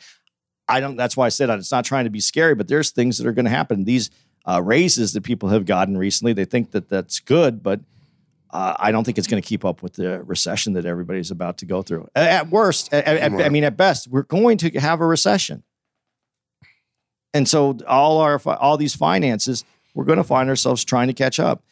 I 0.68 0.80
don't. 0.80 0.96
That's 0.96 1.16
why 1.16 1.26
I 1.26 1.28
said 1.30 1.48
it's 1.50 1.70
not 1.70 1.84
trying 1.84 2.04
to 2.04 2.10
be 2.10 2.20
scary, 2.20 2.54
but 2.54 2.66
there's 2.68 2.90
things 2.90 3.18
that 3.18 3.26
are 3.26 3.32
going 3.32 3.44
to 3.44 3.50
happen. 3.50 3.84
These 3.84 4.10
uh, 4.48 4.60
raises 4.62 5.12
that 5.12 5.22
people 5.22 5.48
have 5.50 5.64
gotten 5.66 5.96
recently, 5.96 6.32
they 6.32 6.44
think 6.44 6.72
that 6.72 6.88
that's 6.88 7.20
good, 7.20 7.62
but 7.62 7.80
uh, 8.50 8.74
I 8.78 8.90
don't 8.92 9.04
think 9.04 9.18
it's 9.18 9.26
going 9.26 9.42
to 9.42 9.48
keep 9.48 9.64
up 9.64 9.82
with 9.82 9.94
the 9.94 10.22
recession 10.22 10.72
that 10.74 10.84
everybody's 10.86 11.30
about 11.30 11.58
to 11.58 11.66
go 11.66 11.82
through. 11.82 12.08
A- 12.16 12.18
At 12.32 12.48
worst, 12.50 12.92
at, 12.92 13.06
at- 13.06 13.32
I 13.44 13.48
mean, 13.48 13.64
at 13.64 13.76
best, 13.76 14.08
we're 14.08 14.22
going 14.22 14.58
to 14.58 14.70
have 14.80 15.00
a 15.00 15.06
recession, 15.06 15.62
and 17.34 17.48
so 17.48 17.76
all 17.86 18.18
our 18.18 18.40
all 18.58 18.76
these 18.76 18.94
finances, 18.94 19.64
we're 19.94 20.04
going 20.04 20.18
to 20.18 20.24
find 20.24 20.48
ourselves 20.48 20.84
trying 20.84 21.08
to 21.08 21.12
catch 21.14 21.38
up. 21.38 21.62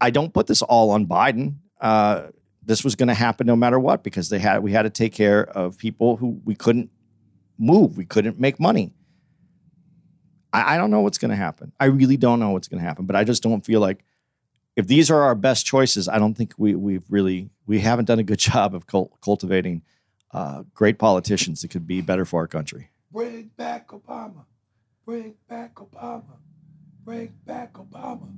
I 0.00 0.10
don't 0.10 0.32
put 0.32 0.46
this 0.46 0.62
all 0.62 0.90
on 0.90 1.06
Biden. 1.06 1.56
Uh, 1.80 2.28
this 2.64 2.84
was 2.84 2.94
going 2.94 3.08
to 3.08 3.14
happen 3.14 3.46
no 3.46 3.56
matter 3.56 3.78
what 3.78 4.02
because 4.04 4.28
they 4.28 4.38
had 4.38 4.62
we 4.62 4.72
had 4.72 4.82
to 4.82 4.90
take 4.90 5.12
care 5.12 5.44
of 5.44 5.76
people 5.76 6.16
who 6.16 6.40
we 6.44 6.54
couldn't 6.54 6.90
move, 7.62 7.96
we 7.96 8.04
couldn't 8.04 8.38
make 8.38 8.60
money. 8.60 8.92
I, 10.52 10.74
I 10.74 10.76
don't 10.76 10.90
know 10.90 11.00
what's 11.00 11.18
going 11.18 11.30
to 11.30 11.36
happen. 11.36 11.72
I 11.80 11.86
really 11.86 12.16
don't 12.16 12.40
know 12.40 12.50
what's 12.50 12.68
going 12.68 12.80
to 12.80 12.86
happen, 12.86 13.06
but 13.06 13.16
I 13.16 13.24
just 13.24 13.42
don't 13.42 13.64
feel 13.64 13.80
like 13.80 14.04
if 14.76 14.86
these 14.86 15.10
are 15.10 15.22
our 15.22 15.34
best 15.34 15.66
choices, 15.66 16.08
I 16.08 16.18
don't 16.18 16.34
think 16.34 16.54
we 16.56 16.74
we've 16.74 17.04
really 17.08 17.50
we 17.66 17.80
haven't 17.80 18.06
done 18.06 18.18
a 18.18 18.22
good 18.22 18.38
job 18.50 18.74
of 18.74 18.86
cul- 18.86 19.16
cultivating 19.22 19.82
uh, 20.32 20.64
great 20.74 20.98
politicians 20.98 21.62
that 21.62 21.68
could 21.68 21.86
be 21.86 22.00
better 22.00 22.24
for 22.24 22.40
our 22.40 22.48
country. 22.48 22.90
Bring 23.10 23.50
back 23.56 23.88
Obama. 23.88 24.44
Bring 25.04 25.34
back 25.48 25.74
Obama. 25.74 26.36
Bring 27.04 27.34
back 27.44 27.74
Obama. 27.74 28.32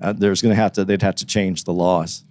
Uh, 0.00 0.12
there's 0.12 0.42
going 0.42 0.54
to 0.54 0.60
have 0.60 0.72
to 0.72 0.84
they'd 0.84 1.02
have 1.02 1.16
to 1.16 1.26
change 1.26 1.64
the 1.64 1.72
laws. 1.72 2.24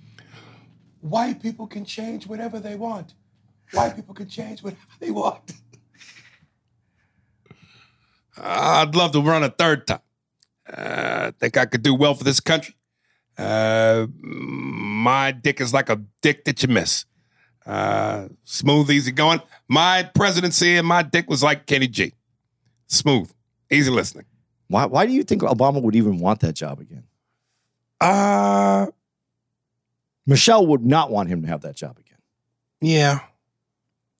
White 1.01 1.41
people 1.41 1.67
can 1.67 1.85
change 1.85 2.25
whatever 2.27 2.59
they 2.59 2.75
want. 2.75 3.13
White 3.71 3.95
people 3.95 4.13
can 4.13 4.27
change 4.27 4.63
whatever 4.63 4.81
they 4.99 5.11
want. 5.11 5.53
I'd 8.37 8.95
love 8.95 9.11
to 9.13 9.21
run 9.21 9.43
a 9.43 9.49
third 9.49 9.87
time. 9.87 9.99
Uh, 10.67 11.27
I 11.27 11.31
think 11.39 11.57
I 11.57 11.65
could 11.65 11.83
do 11.83 11.93
well 11.93 12.15
for 12.15 12.23
this 12.23 12.39
country. 12.39 12.75
Uh, 13.37 14.07
my 14.21 15.31
dick 15.31 15.61
is 15.61 15.73
like 15.73 15.89
a 15.89 16.01
dick 16.21 16.45
that 16.45 16.61
you 16.63 16.69
miss. 16.69 17.05
Uh, 17.65 18.27
smooth, 18.43 18.89
easy 18.91 19.11
going. 19.11 19.41
My 19.67 20.03
presidency 20.15 20.77
and 20.77 20.87
my 20.87 21.01
dick 21.01 21.29
was 21.29 21.43
like 21.43 21.65
Kenny 21.65 21.87
G. 21.87 22.13
Smooth, 22.87 23.31
easy 23.71 23.89
listening. 23.91 24.25
Why 24.67 24.85
why 24.85 25.05
do 25.05 25.11
you 25.11 25.23
think 25.23 25.41
Obama 25.41 25.81
would 25.81 25.95
even 25.95 26.19
want 26.19 26.39
that 26.41 26.53
job 26.53 26.79
again? 26.79 27.03
Uh, 28.01 28.87
Michelle 30.25 30.65
would 30.67 30.85
not 30.85 31.11
want 31.11 31.29
him 31.29 31.41
to 31.43 31.47
have 31.47 31.61
that 31.61 31.75
job 31.75 31.97
again. 31.99 32.19
yeah. 32.81 33.19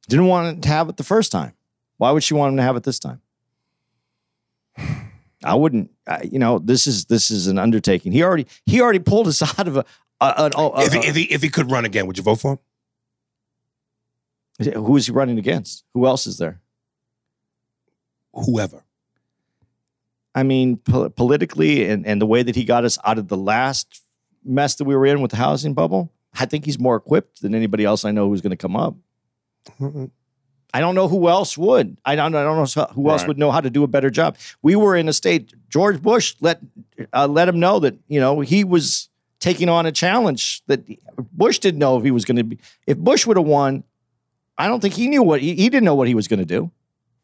Didn't 0.08 0.28
want 0.28 0.62
to 0.62 0.70
have 0.70 0.88
it 0.88 0.98
the 0.98 1.04
first 1.04 1.32
time. 1.32 1.54
Why 1.98 2.12
would 2.12 2.24
she 2.24 2.36
want 2.36 2.52
him 2.52 2.58
to 2.58 2.64
have 2.64 2.76
it 2.76 2.84
this 2.84 3.00
time? 3.00 3.22
I 5.46 5.56
wouldn't. 5.56 5.92
Uh, 6.08 6.20
you 6.24 6.40
know, 6.40 6.60
this 6.60 6.88
is 6.88 7.06
this 7.06 7.30
is 7.32 7.48
an 7.48 7.58
undertaking. 7.60 8.12
He 8.12 8.24
already 8.24 8.48
he 8.66 8.82
already 8.82 9.00
pulled 9.00 9.28
us 9.28 9.42
out 9.60 9.68
of 9.68 9.78
a. 9.78 9.86
a, 10.22 10.34
an- 10.46 10.52
a- 10.58 10.82
if, 10.82 10.94
he, 10.94 11.00
if 11.08 11.16
he 11.16 11.24
if 11.24 11.42
he 11.42 11.50
could 11.50 11.72
run 11.72 11.86
again, 11.86 12.08
would 12.08 12.18
you 12.18 12.24
vote 12.24 12.42
for 12.42 12.54
him? 12.54 12.60
who 14.74 14.96
is 14.96 15.06
he 15.08 15.12
running 15.12 15.38
against? 15.38 15.84
Who 15.94 16.06
else 16.08 16.26
is 16.28 16.38
there? 16.38 16.62
Whoever. 18.34 18.84
I 20.34 20.44
mean, 20.44 20.78
po- 20.78 21.10
politically, 21.10 21.88
and, 21.90 22.06
and 22.06 22.22
the 22.22 22.26
way 22.26 22.42
that 22.44 22.56
he 22.56 22.64
got 22.64 22.86
us 22.86 22.98
out 23.06 23.18
of 23.18 23.28
the 23.28 23.38
last 23.38 24.02
mess 24.46 24.76
that 24.76 24.86
we 24.86 24.96
were 24.96 25.06
in 25.06 25.22
with 25.22 25.32
the 25.32 25.38
housing 25.38 25.74
bubble, 25.74 26.12
I 26.34 26.46
think 26.46 26.66
he's 26.66 26.80
more 26.80 26.96
equipped 26.96 27.42
than 27.42 27.54
anybody 27.56 27.84
else 27.86 28.06
I 28.06 28.12
know 28.12 28.30
who's 28.30 28.42
going 28.42 28.52
to 28.52 28.58
come 28.58 28.76
up. 28.78 28.96
I 30.76 30.80
don't 30.82 30.96
know 30.96 31.08
who 31.08 31.30
else 31.30 31.58
would. 31.58 31.96
I 32.04 32.16
don't. 32.16 32.36
I 32.36 32.44
don't 32.44 32.58
know 32.58 32.84
who 32.96 33.10
else 33.10 33.22
Right. 33.22 33.28
would 33.30 33.38
know 33.38 33.52
how 33.52 33.62
to 33.62 33.70
do 33.70 33.84
a 33.84 33.88
better 33.88 34.10
job. 34.10 34.36
We 34.62 34.76
were 34.76 34.96
in 35.02 35.08
a 35.08 35.14
state. 35.14 35.54
George 35.70 36.02
Bush 36.02 36.36
let 36.42 36.60
uh, 37.14 37.28
let 37.28 37.48
him 37.48 37.60
know 37.60 37.80
that 37.80 37.96
you 38.08 38.20
know 38.20 38.42
he 38.42 38.64
was 38.64 39.10
taking 39.40 39.70
on 39.70 39.86
a 39.86 39.92
challenge 39.92 40.62
that 40.68 40.82
Bush 41.32 41.60
didn't 41.60 41.80
know 41.80 41.98
if 41.98 42.04
he 42.04 42.12
was 42.12 42.26
going 42.26 42.38
to 42.38 42.44
be. 42.44 42.58
If 42.88 42.98
Bush 42.98 43.26
would 43.26 43.38
have 43.38 43.46
won, 43.46 43.84
I 44.58 44.68
don't 44.68 44.82
think 44.82 44.94
he 44.96 45.08
knew 45.08 45.24
what 45.24 45.40
he, 45.42 45.56
he 45.56 45.70
didn't 45.70 45.86
know 45.86 45.96
what 45.96 46.08
he 46.08 46.16
was 46.16 46.28
going 46.28 46.40
to 46.40 46.46
do. 46.46 46.72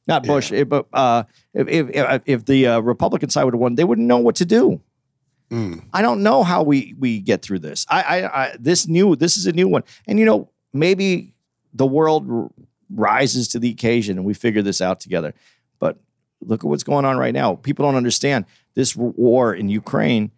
Not 0.08 0.24
Bush, 0.24 0.52
eh, 0.52 0.64
but 0.64 0.88
uh, 0.94 1.24
if 1.54 1.68
if 1.68 1.90
if, 1.96 2.22
if 2.26 2.46
the 2.46 2.68
uh, 2.68 2.80
Republican 2.80 3.30
side 3.30 3.44
would 3.44 3.54
have 3.54 3.62
won, 3.62 3.76
they 3.76 3.84
wouldn't 3.84 4.08
know 4.08 4.18
what 4.18 4.36
to 4.38 4.46
do. 4.46 4.82
Mm. 5.52 5.84
I 5.94 6.02
don't 6.02 6.24
know 6.24 6.44
how 6.44 6.64
we 6.64 6.96
we 6.98 7.20
get 7.20 7.42
through 7.42 7.60
this. 7.60 7.86
I, 7.90 8.02
I, 8.02 8.18
I 8.44 8.56
this 8.58 8.88
new 8.88 9.16
this 9.18 9.36
is 9.38 9.46
a 9.46 9.52
new 9.52 9.68
one, 9.68 9.84
and 10.08 10.18
you 10.20 10.26
know 10.26 10.50
maybe 10.74 11.34
the 11.74 11.86
world 11.86 12.24
rises 12.94 13.48
to 13.50 13.60
the 13.60 13.70
occasion 13.70 14.18
and 14.18 14.26
we 14.26 14.34
figure 14.34 14.62
this 14.62 14.82
out 14.82 15.00
together. 15.00 15.34
But 15.80 15.98
look 16.42 16.64
at 16.64 16.68
what's 16.68 16.84
going 16.84 17.06
on 17.06 17.18
right 17.18 17.34
now. 17.34 17.56
People 17.56 17.86
don't 17.86 17.96
understand 17.96 18.46
this 18.74 18.96
war 18.96 19.54
in 19.54 19.70
Ukraine 19.70 20.32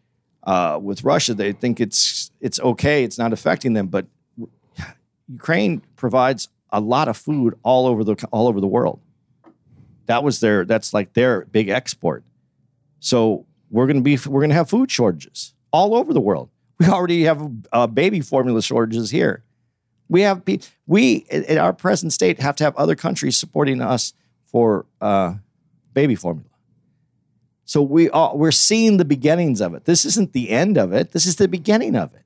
uh, 0.44 0.80
with 0.82 1.04
Russia. 1.04 1.34
They 1.34 1.54
think 1.54 1.80
it's 1.80 2.32
it's 2.42 2.60
okay. 2.60 3.04
It's 3.04 3.18
not 3.18 3.34
affecting 3.34 3.74
them, 3.74 3.88
but 3.88 4.08
Ukraine 5.32 5.82
provides 5.96 6.50
a 6.70 6.80
lot 6.80 7.08
of 7.08 7.18
food 7.18 7.56
all 7.64 7.88
over 7.88 8.04
the 8.04 8.16
all 8.32 8.48
over 8.48 8.60
the 8.60 8.68
world. 8.68 9.00
That 10.08 10.24
was 10.24 10.40
their 10.40 10.66
that's 10.66 10.94
like 10.94 11.14
their 11.14 11.46
big 11.46 11.70
export. 11.70 12.24
So 13.00 13.46
we're 13.70 13.88
to 13.88 14.02
be 14.02 14.18
we're 14.28 14.46
to 14.48 14.54
have 14.54 14.70
food 14.70 14.92
shortages 14.92 15.54
all 15.72 15.96
over 15.96 16.14
the 16.14 16.22
world. 16.22 16.50
We 16.80 16.88
already 16.88 17.24
have 17.24 17.52
uh, 17.72 17.88
baby 17.88 18.20
formula 18.20 18.62
shortages 18.62 19.12
here. 19.12 19.44
We 20.10 20.22
have 20.22 20.44
we 20.86 21.26
in 21.30 21.58
our 21.58 21.74
present 21.74 22.14
state 22.14 22.40
have 22.40 22.56
to 22.58 22.64
have 22.64 22.76
other 22.76 22.96
countries 22.96 23.38
supporting 23.38 23.82
us 23.82 24.14
for 24.46 24.86
uh, 25.02 25.36
baby 25.94 26.16
formula. 26.16 26.50
So 27.66 27.82
we 27.82 28.10
are 28.10 28.36
we're 28.36 28.52
seeing 28.52 28.98
the 28.98 29.06
beginnings 29.06 29.62
of 29.62 29.74
it. 29.74 29.86
This 29.86 30.06
isn't 30.06 30.34
the 30.34 30.50
end 30.50 30.78
of 30.78 30.94
it. 30.94 31.12
This 31.12 31.26
is 31.26 31.38
the 31.38 31.48
beginning 31.48 31.96
of 31.96 32.14
it. 32.14 32.22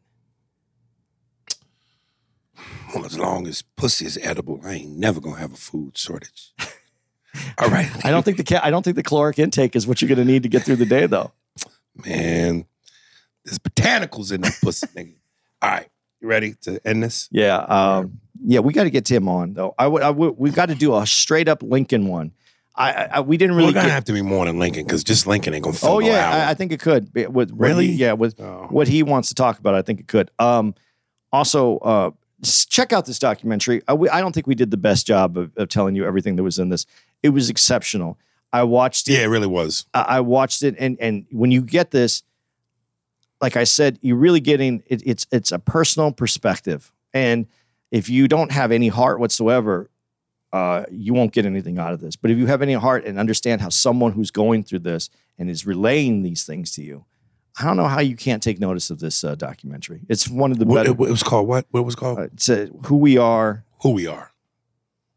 Well, 2.93 3.05
as 3.05 3.17
long 3.17 3.47
as 3.47 3.61
pussy 3.61 4.05
is 4.05 4.17
edible, 4.21 4.61
I 4.63 4.73
ain't 4.73 4.97
never 4.97 5.19
gonna 5.19 5.37
have 5.37 5.53
a 5.53 5.57
food 5.57 5.97
shortage. 5.97 6.53
All 7.57 7.69
right, 7.69 7.89
I 8.05 8.11
don't 8.11 8.23
think 8.23 8.37
the 8.37 8.65
I 8.65 8.69
don't 8.69 8.83
think 8.83 8.95
the 8.95 9.03
caloric 9.03 9.37
intake 9.39 9.75
is 9.75 9.85
what 9.85 10.01
you're 10.01 10.07
going 10.07 10.17
to 10.17 10.25
need 10.25 10.43
to 10.43 10.49
get 10.49 10.63
through 10.63 10.77
the 10.77 10.85
day, 10.85 11.05
though. 11.05 11.31
man. 12.05 12.65
There's 13.45 13.59
botanicals 13.59 14.33
in 14.33 14.41
that 14.41 14.57
pussy, 14.61 14.87
nigga. 14.87 15.15
All 15.61 15.69
right, 15.69 15.87
you 16.21 16.27
ready 16.27 16.53
to 16.61 16.79
end 16.85 17.03
this? 17.03 17.27
Yeah, 17.31 17.57
um, 17.57 18.19
yeah, 18.45 18.59
we 18.59 18.73
got 18.73 18.83
to 18.85 18.89
get 18.89 19.05
Tim 19.05 19.27
on 19.27 19.53
though. 19.53 19.73
I 19.77 19.87
would, 19.87 20.01
I 20.03 20.09
would, 20.09 20.37
we 20.37 20.49
got 20.51 20.67
to 20.69 20.75
do 20.75 20.95
a 20.95 21.05
straight 21.05 21.47
up 21.47 21.63
Lincoln 21.63 22.07
one. 22.07 22.31
I, 22.75 22.91
I, 23.05 23.19
we 23.21 23.37
didn't 23.37 23.55
really. 23.55 23.69
We're 23.69 23.73
gonna 23.73 23.87
get- 23.87 23.93
have 23.93 24.05
to 24.05 24.13
be 24.13 24.21
more 24.21 24.45
than 24.45 24.59
Lincoln 24.59 24.83
because 24.85 25.03
just 25.03 25.25
Lincoln 25.25 25.53
ain't 25.55 25.63
gonna 25.63 25.75
fill 25.75 25.93
oh 25.93 25.99
yeah. 25.99 26.29
I, 26.47 26.51
I 26.51 26.53
think 26.53 26.71
it 26.71 26.79
could. 26.79 27.09
With 27.33 27.51
Really? 27.53 27.87
he- 27.87 27.93
yeah, 27.93 28.13
with 28.13 28.39
Oh. 28.39 28.67
what 28.69 28.87
he 28.87 29.01
wants 29.01 29.29
to 29.29 29.33
talk 29.35 29.57
about, 29.57 29.73
I 29.73 29.81
think 29.81 29.99
it 29.99 30.07
could. 30.07 30.29
Um, 30.37 30.75
also, 31.31 31.77
uh, 31.79 32.11
check 32.69 32.93
out 32.93 33.05
this 33.07 33.17
documentary. 33.19 33.81
I, 33.87 33.93
we, 33.95 34.09
I 34.09 34.21
don't 34.21 34.31
think 34.31 34.45
we 34.47 34.53
did 34.55 34.69
the 34.71 34.77
best 34.77 35.07
job 35.07 35.37
of, 35.37 35.51
of 35.57 35.69
telling 35.69 35.95
you 35.95 36.05
everything 36.05 36.35
that 36.35 36.43
was 36.43 36.59
in 36.59 36.69
this. 36.69 36.85
It 37.23 37.29
was 37.29 37.49
exceptional. 37.49 38.17
I 38.53 38.63
watched 38.63 39.09
it. 39.09 39.13
yeah, 39.13 39.19
it 39.23 39.27
really 39.27 39.47
was. 39.47 39.85
I 39.95 40.01
I 40.01 40.19
watched 40.21 40.61
it, 40.63 40.75
and 40.79 40.97
and 41.01 41.25
when 41.31 41.49
you 41.51 41.61
get 41.63 41.89
this, 41.91 42.21
like 43.41 43.55
I 43.55 43.63
said, 43.63 43.99
you're 44.01 44.17
really 44.17 44.39
getting 44.39 44.83
it, 44.87 45.01
it's 45.05 45.27
it's 45.31 45.51
a 45.51 45.59
personal 45.59 46.11
perspective, 46.11 46.91
and 47.13 47.47
if 47.91 48.09
you 48.09 48.27
don't 48.27 48.51
have 48.51 48.71
any 48.71 48.87
heart 48.87 49.19
whatsoever, 49.19 49.89
uh, 50.53 50.85
you 50.91 51.13
won't 51.13 51.33
get 51.33 51.45
anything 51.45 51.77
out 51.77 51.93
of 51.93 51.99
this. 51.99 52.15
But 52.15 52.31
if 52.31 52.37
you 52.37 52.47
have 52.47 52.61
any 52.61 52.73
heart 52.73 53.05
and 53.05 53.19
understand 53.19 53.61
how 53.61 53.69
someone 53.69 54.11
who's 54.11 54.31
going 54.31 54.63
through 54.63 54.79
this 54.79 55.09
and 55.37 55.49
is 55.49 55.65
relaying 55.65 56.23
these 56.23 56.45
things 56.45 56.71
to 56.71 56.83
you, 56.83 57.05
I 57.59 57.65
don't 57.65 57.77
know 57.77 57.87
how 57.87 58.01
you 58.01 58.15
can't 58.15 58.41
take 58.41 58.59
notice 58.59 58.89
of 58.89 58.99
this 58.99 59.23
uh, 59.23 59.35
documentary. 59.35 60.01
It's 60.09 60.27
one 60.27 60.51
of 60.51 60.59
the 60.59 60.65
better. 60.65 60.91
it, 60.91 60.97
was 60.97 61.23
called 61.23 61.47
what? 61.47 61.65
What 61.71 61.85
was 61.85 61.95
it 61.95 61.97
called? 61.97 62.19
uh, 62.19 62.23
it's 62.23 62.49
uh, 62.49 62.67
who 62.85 62.97
we 62.97 63.17
are. 63.17 63.63
Who 63.81 63.91
we 63.91 64.07
are, 64.07 64.31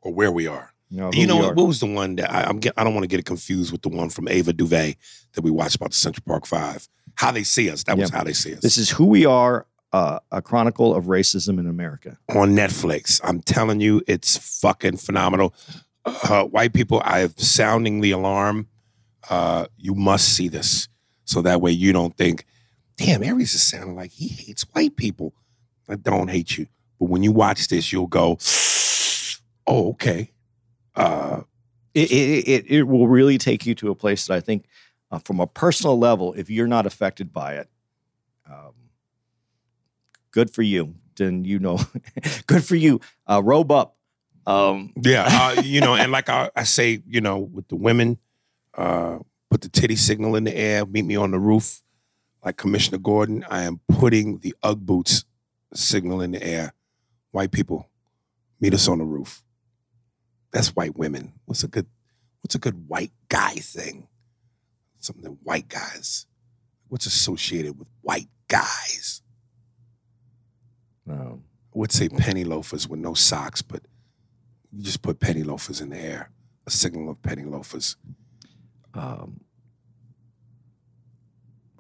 or 0.03 0.13
where 0.13 0.31
we 0.31 0.47
are. 0.47 0.73
You 0.91 0.99
know, 0.99 1.11
who 1.11 1.21
You 1.21 1.27
know 1.27 1.37
what, 1.37 1.57
what 1.57 1.67
was 1.67 1.81
the 1.81 1.87
one 1.87 2.17
that 2.17 2.33
I, 2.33 2.43
I'm 2.45 2.59
get, 2.59 2.75
I 2.77 2.85
don't 2.85 2.95
want 2.95 3.05
to 3.05 3.09
get 3.09 3.21
it 3.21 3.27
confused 3.27 3.73
with 3.73 3.83
the 3.83 3.89
one 3.89 4.11
from 4.11 4.29
Ava 4.29 4.53
DuVernay 4.53 4.97
that 5.33 5.43
we 5.43 5.51
watched 5.51 5.77
about 5.77 5.91
the 5.91 5.97
Central 5.97 6.25
Park 6.27 6.47
Five. 6.47 6.89
How 7.21 7.33
they 7.33 7.43
see 7.43 7.69
us. 7.69 7.85
That 7.85 7.99
was 7.99 8.09
how 8.09 8.25
they 8.25 8.33
see 8.33 8.55
us. 8.55 8.61
This 8.61 8.79
is 8.79 8.89
who 8.89 9.05
we 9.05 9.27
are. 9.27 9.67
Uh, 9.93 10.21
a 10.33 10.41
chronicle 10.41 10.95
of 10.95 11.05
racism 11.05 11.59
in 11.59 11.67
America. 11.67 12.17
on 12.31 12.53
Netflix. 12.53 13.21
I'm 13.23 13.43
telling 13.43 13.81
you, 13.81 14.01
it's 14.07 14.39
fucking 14.61 14.97
phenomenal. 14.97 15.53
Uh, 16.07 16.45
white 16.45 16.73
people, 16.73 17.03
I 17.05 17.19
have 17.19 17.39
sounding 17.39 18.01
the 18.01 18.13
alarm. 18.13 18.69
Uh, 19.29 19.67
you 19.77 19.95
must 19.95 20.31
see 20.31 20.49
this, 20.49 20.89
so 21.27 21.43
that 21.43 21.61
way 21.61 21.73
you 21.73 21.93
don't 21.93 22.17
think, 22.17 22.47
"Damn, 22.97 23.23
Aries 23.23 23.53
is 23.53 23.63
sounding 23.63 23.97
like 23.97 24.13
he 24.13 24.29
hates 24.29 24.63
white 24.73 24.97
people." 24.97 25.35
I 25.91 25.97
don't 25.97 26.29
hate 26.29 26.57
you, 26.57 26.69
but 26.99 27.11
when 27.11 27.23
you 27.23 27.33
watch 27.33 27.69
this, 27.69 27.93
you'll 27.93 28.07
go, 28.07 28.39
"Oh, 29.67 29.91
okay." 29.91 30.31
Uh, 30.95 31.43
it, 31.93 32.11
it, 32.11 32.49
it, 32.49 32.71
it 32.71 32.83
will 32.85 33.09
really 33.09 33.37
take 33.37 33.67
you 33.67 33.75
to 33.75 33.91
a 33.91 33.95
place 33.95 34.27
that 34.27 34.35
I 34.35 34.41
think, 34.41 34.65
uh, 35.11 35.19
from 35.19 35.41
a 35.41 35.47
personal 35.47 35.99
level, 35.99 36.33
if 36.35 36.51
you're 36.51 36.67
not 36.67 36.87
affected 36.87 37.33
by 37.33 37.55
it, 37.55 37.69
um, 38.49 38.73
good 40.31 40.51
for 40.51 40.63
you. 40.63 40.95
Then 41.17 41.45
you 41.45 41.59
know, 41.59 41.79
good 42.47 42.65
for 42.65 42.77
you. 42.77 43.01
Uh, 43.29 43.43
robe 43.45 43.71
up. 43.73 43.97
Um, 44.47 44.93
Yeah, 44.97 45.27
uh, 45.29 45.61
you 45.65 45.81
know, 45.81 45.95
and 45.95 46.11
like 46.11 46.29
I, 46.29 46.51
I 46.57 46.63
say, 46.65 47.03
you 47.07 47.21
know, 47.21 47.39
with 47.39 47.69
the 47.69 47.77
women, 47.77 48.19
uh, 48.75 49.19
put 49.51 49.61
the 49.61 49.69
titty 49.69 49.97
signal 49.97 50.37
in 50.37 50.45
the 50.45 50.57
air, 50.57 50.87
meet 50.87 51.05
me 51.05 51.17
on 51.17 51.31
the 51.33 51.39
roof, 51.39 51.83
like 52.45 52.57
Commissioner 52.57 52.99
Gordon. 52.99 53.45
I 53.51 53.63
am 53.63 53.81
putting 53.89 54.39
the 54.39 54.55
UGG 54.63 54.87
boots 54.87 55.25
signal 55.75 56.21
in 56.23 56.31
the 56.33 56.43
air. 56.43 56.73
White 57.33 57.53
people, 57.53 57.89
meet 58.61 58.75
us 58.75 58.89
on 58.89 58.99
the 58.99 59.05
roof. 59.05 59.43
That's 60.53 60.69
white 60.75 60.97
women. 60.97 61.35
What's 61.45 61.63
a 61.63 61.69
good, 61.69 61.87
what's 62.41 62.57
a 62.57 62.59
good 62.59 62.89
white 62.89 63.13
guy 63.29 63.55
thing? 63.55 64.09
Something 65.01 65.39
white 65.43 65.69
guys. 65.69 66.27
What's 66.89 67.07
associated 67.07 67.79
with 67.79 67.89
white 68.03 68.29
guys? 68.49 69.23
um, 71.09 71.43
I 71.75 71.79
would 71.79 71.93
say 71.93 72.09
penny 72.09 72.45
loafers 72.45 72.89
with 72.89 73.01
no 73.01 73.15
socks, 73.15 73.63
but 73.63 73.83
you 74.73 74.83
just 74.83 75.03
put 75.03 75.19
penny 75.19 75.43
loafers 75.43 75.81
in 75.81 75.91
the 75.91 75.99
air. 75.99 76.31
A 76.67 76.71
signal 76.71 77.11
of 77.11 77.21
penny 77.23 77.45
loafers. 77.45 77.97
um, 78.95 79.41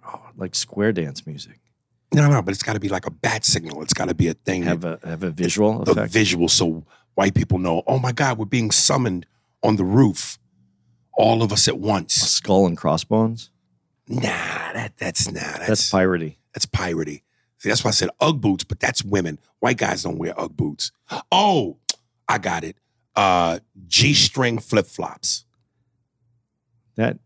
oh, 0.04 0.22
like 0.36 0.54
square 0.54 0.92
dance 0.92 1.26
music. 1.26 1.60
No, 2.12 2.28
no, 2.28 2.42
but 2.42 2.52
it's 2.52 2.62
got 2.64 2.72
to 2.72 2.80
be 2.80 2.88
like 2.88 3.06
a 3.06 3.10
bat 3.10 3.44
signal. 3.44 3.82
It's 3.82 3.94
got 3.94 4.08
to 4.08 4.14
be 4.14 4.26
a 4.28 4.34
thing. 4.34 4.64
Have 4.64 4.84
a 4.84 4.98
have 5.04 5.22
a 5.22 5.30
visual 5.30 5.82
effect. 5.82 6.12
visual, 6.12 6.48
so 6.48 6.84
white 7.14 7.34
people 7.34 7.58
know. 7.58 7.82
Oh 7.86 8.00
my 8.00 8.10
God, 8.10 8.38
we're 8.38 8.46
being 8.46 8.72
summoned 8.72 9.26
on 9.62 9.76
the 9.76 9.84
roof, 9.84 10.38
all 11.20 11.42
of 11.42 11.52
us 11.52 11.68
at 11.68 11.74
A 11.74 11.76
once. 11.76 12.14
skull 12.14 12.66
and 12.66 12.76
crossbones. 12.76 13.50
Nah, 14.08 14.20
that 14.22 14.92
that's 14.96 15.30
nah. 15.30 15.40
That's 15.40 15.66
That's 15.68 15.90
piratey. 15.92 16.36
that's 16.52 16.66
piratey. 16.66 17.22
See, 17.58 17.68
that's 17.68 17.84
why 17.84 17.88
I 17.88 17.92
said 17.92 18.08
UGG 18.20 18.40
boots, 18.40 18.64
but 18.64 18.80
that's 18.80 19.04
women. 19.04 19.38
White 19.60 19.76
guys 19.76 20.02
don't 20.02 20.18
wear 20.18 20.38
UGG 20.38 20.56
boots. 20.56 20.92
Oh, 21.30 21.76
I 22.28 22.38
got 22.38 22.64
it. 22.64 22.76
Uh, 23.16 23.58
G-string 23.88 24.58
flip 24.58 24.86
flops. 24.86 25.44
That 26.96 27.18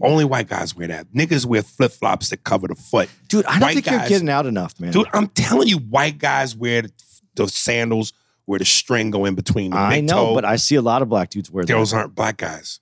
Only 0.00 0.24
white 0.24 0.48
guys 0.48 0.74
wear 0.74 0.88
that. 0.88 1.12
Niggas 1.12 1.44
wear 1.46 1.62
flip 1.62 1.92
flops 1.92 2.30
that 2.30 2.42
cover 2.44 2.66
the 2.68 2.74
foot. 2.74 3.08
dude, 3.28 3.44
I 3.46 3.52
don't 3.52 3.60
White 3.62 3.74
think 3.74 3.86
you're 3.86 3.98
guys- 4.00 4.08
getting 4.08 4.28
out 4.30 4.46
enough, 4.46 4.78
man. 4.80 4.92
Dude, 4.92 5.06
I'm 5.12 5.28
telling 5.28 5.68
you, 5.68 5.78
white 5.78 6.18
guys 6.18 6.56
wear 6.56 6.82
the, 6.82 6.92
the 7.34 7.48
sandals 7.48 8.12
where 8.46 8.58
the 8.58 8.64
string 8.64 9.10
go 9.10 9.24
in 9.24 9.34
between 9.34 9.72
the 9.72 9.76
I 9.78 10.00
know, 10.00 10.26
toe. 10.28 10.34
but 10.34 10.44
I 10.44 10.56
see 10.56 10.76
a 10.76 10.82
lot 10.82 11.02
of 11.02 11.08
black 11.08 11.30
dudes 11.30 11.50
wear 11.50 11.64
Those 11.64 11.90
that. 11.90 11.96
aren't 11.98 12.14
black 12.14 12.38
guys. 12.38 12.80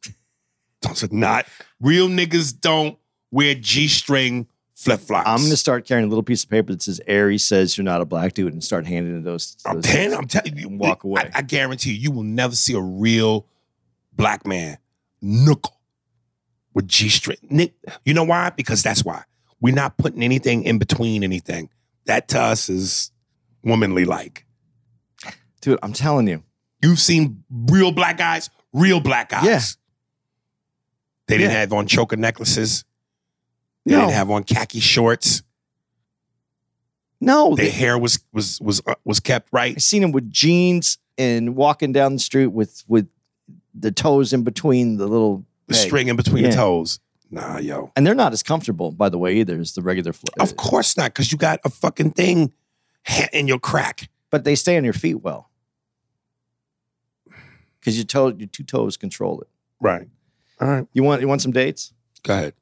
Those 0.84 1.04
are 1.04 1.08
not. 1.10 1.46
Real 1.80 2.08
niggas 2.08 2.58
don't 2.60 2.98
wear 3.30 3.54
G-string 3.54 4.46
flip 4.74 5.00
flops. 5.00 5.28
I'm 5.28 5.42
gonna 5.42 5.56
start 5.56 5.86
carrying 5.86 6.06
a 6.06 6.08
little 6.08 6.22
piece 6.22 6.44
of 6.44 6.50
paper 6.50 6.72
that 6.72 6.82
says 6.82 7.00
"Aries 7.06 7.44
says 7.44 7.76
you're 7.76 7.84
not 7.84 8.00
a 8.00 8.04
black 8.04 8.34
dude" 8.34 8.52
and 8.52 8.62
start 8.62 8.86
handing 8.86 9.18
it 9.18 9.24
those. 9.24 9.56
I'm 9.64 9.76
those 9.76 9.84
telling, 9.84 10.18
I'm 10.18 10.26
telling 10.26 10.56
you, 10.56 10.68
walk 10.68 11.04
away. 11.04 11.30
I, 11.34 11.38
I 11.38 11.42
guarantee 11.42 11.92
you, 11.92 12.00
you 12.00 12.10
will 12.10 12.22
never 12.22 12.54
see 12.54 12.74
a 12.74 12.80
real 12.80 13.46
black 14.12 14.46
man 14.46 14.78
knuckle 15.20 15.80
with 16.74 16.88
G 16.88 17.08
string. 17.08 17.38
Nick, 17.48 17.74
you 18.04 18.14
know 18.14 18.24
why? 18.24 18.50
Because 18.50 18.82
that's 18.82 19.04
why 19.04 19.24
we're 19.60 19.74
not 19.74 19.96
putting 19.96 20.22
anything 20.22 20.64
in 20.64 20.78
between 20.78 21.24
anything. 21.24 21.70
That 22.06 22.28
to 22.28 22.40
us 22.40 22.68
is 22.68 23.12
womanly 23.62 24.04
like. 24.04 24.44
Dude, 25.60 25.78
I'm 25.82 25.94
telling 25.94 26.28
you. 26.28 26.42
You've 26.82 27.00
seen 27.00 27.42
real 27.50 27.92
black 27.92 28.18
guys, 28.18 28.50
real 28.74 29.00
black 29.00 29.30
guys. 29.30 29.46
Yeah. 29.46 29.60
They 31.26 31.38
didn't 31.38 31.52
Yeah. 31.52 31.60
have 31.60 31.72
on 31.72 31.86
choker 31.86 32.16
necklaces. 32.16 32.84
They 33.86 33.92
No. 33.94 34.00
didn't 34.02 34.12
have 34.14 34.30
on 34.30 34.44
khaki 34.44 34.80
shorts. 34.80 35.42
No, 37.20 37.54
Their 37.54 37.66
they, 37.66 37.70
hair 37.70 37.98
was 37.98 38.18
was 38.32 38.60
was 38.60 38.82
uh, 38.86 38.94
was 39.04 39.20
kept 39.20 39.48
right. 39.52 39.74
I 39.76 39.78
seen 39.78 40.02
him 40.02 40.12
with 40.12 40.30
jeans 40.30 40.98
and 41.16 41.56
walking 41.56 41.92
down 41.92 42.12
the 42.14 42.18
street 42.18 42.48
with 42.48 42.82
with 42.88 43.08
the 43.74 43.90
toes 43.90 44.32
in 44.32 44.42
between 44.44 44.96
the 44.98 45.06
little 45.06 45.44
The 45.68 45.74
string 45.74 46.08
in 46.08 46.16
between 46.16 46.44
Yeah. 46.44 46.50
the 46.50 46.56
toes. 46.56 47.00
Nah, 47.30 47.58
yo. 47.58 47.90
And 47.96 48.06
they're 48.06 48.14
not 48.14 48.32
as 48.34 48.42
comfortable, 48.42 48.92
by 48.92 49.08
the 49.08 49.18
way, 49.18 49.36
either 49.36 49.58
as 49.58 49.72
the 49.72 49.80
regular 49.82 50.12
fl- 50.12 50.26
Of 50.38 50.56
course 50.56 50.96
not, 50.96 51.06
because 51.14 51.32
you 51.32 51.38
got 51.38 51.58
a 51.64 51.70
fucking 51.70 52.10
thing 52.12 52.52
in 53.32 53.48
your 53.48 53.58
crack. 53.58 54.08
but 54.30 54.42
they 54.44 54.54
stay 54.56 54.76
on 54.76 54.82
your 54.84 54.92
feet 54.92 55.22
well. 55.22 55.48
Because 57.80 57.96
your 57.96 58.04
toe, 58.04 58.28
your 58.36 58.48
two 58.48 58.64
toes 58.64 58.96
control 58.96 59.40
it. 59.40 59.48
Right. 59.80 60.08
All 60.60 60.68
right. 60.68 60.86
You 60.92 61.02
want 61.02 61.20
you 61.20 61.28
want 61.28 61.42
some 61.42 61.52
dates? 61.52 61.92
Go 62.22 62.34
ahead. 62.34 62.54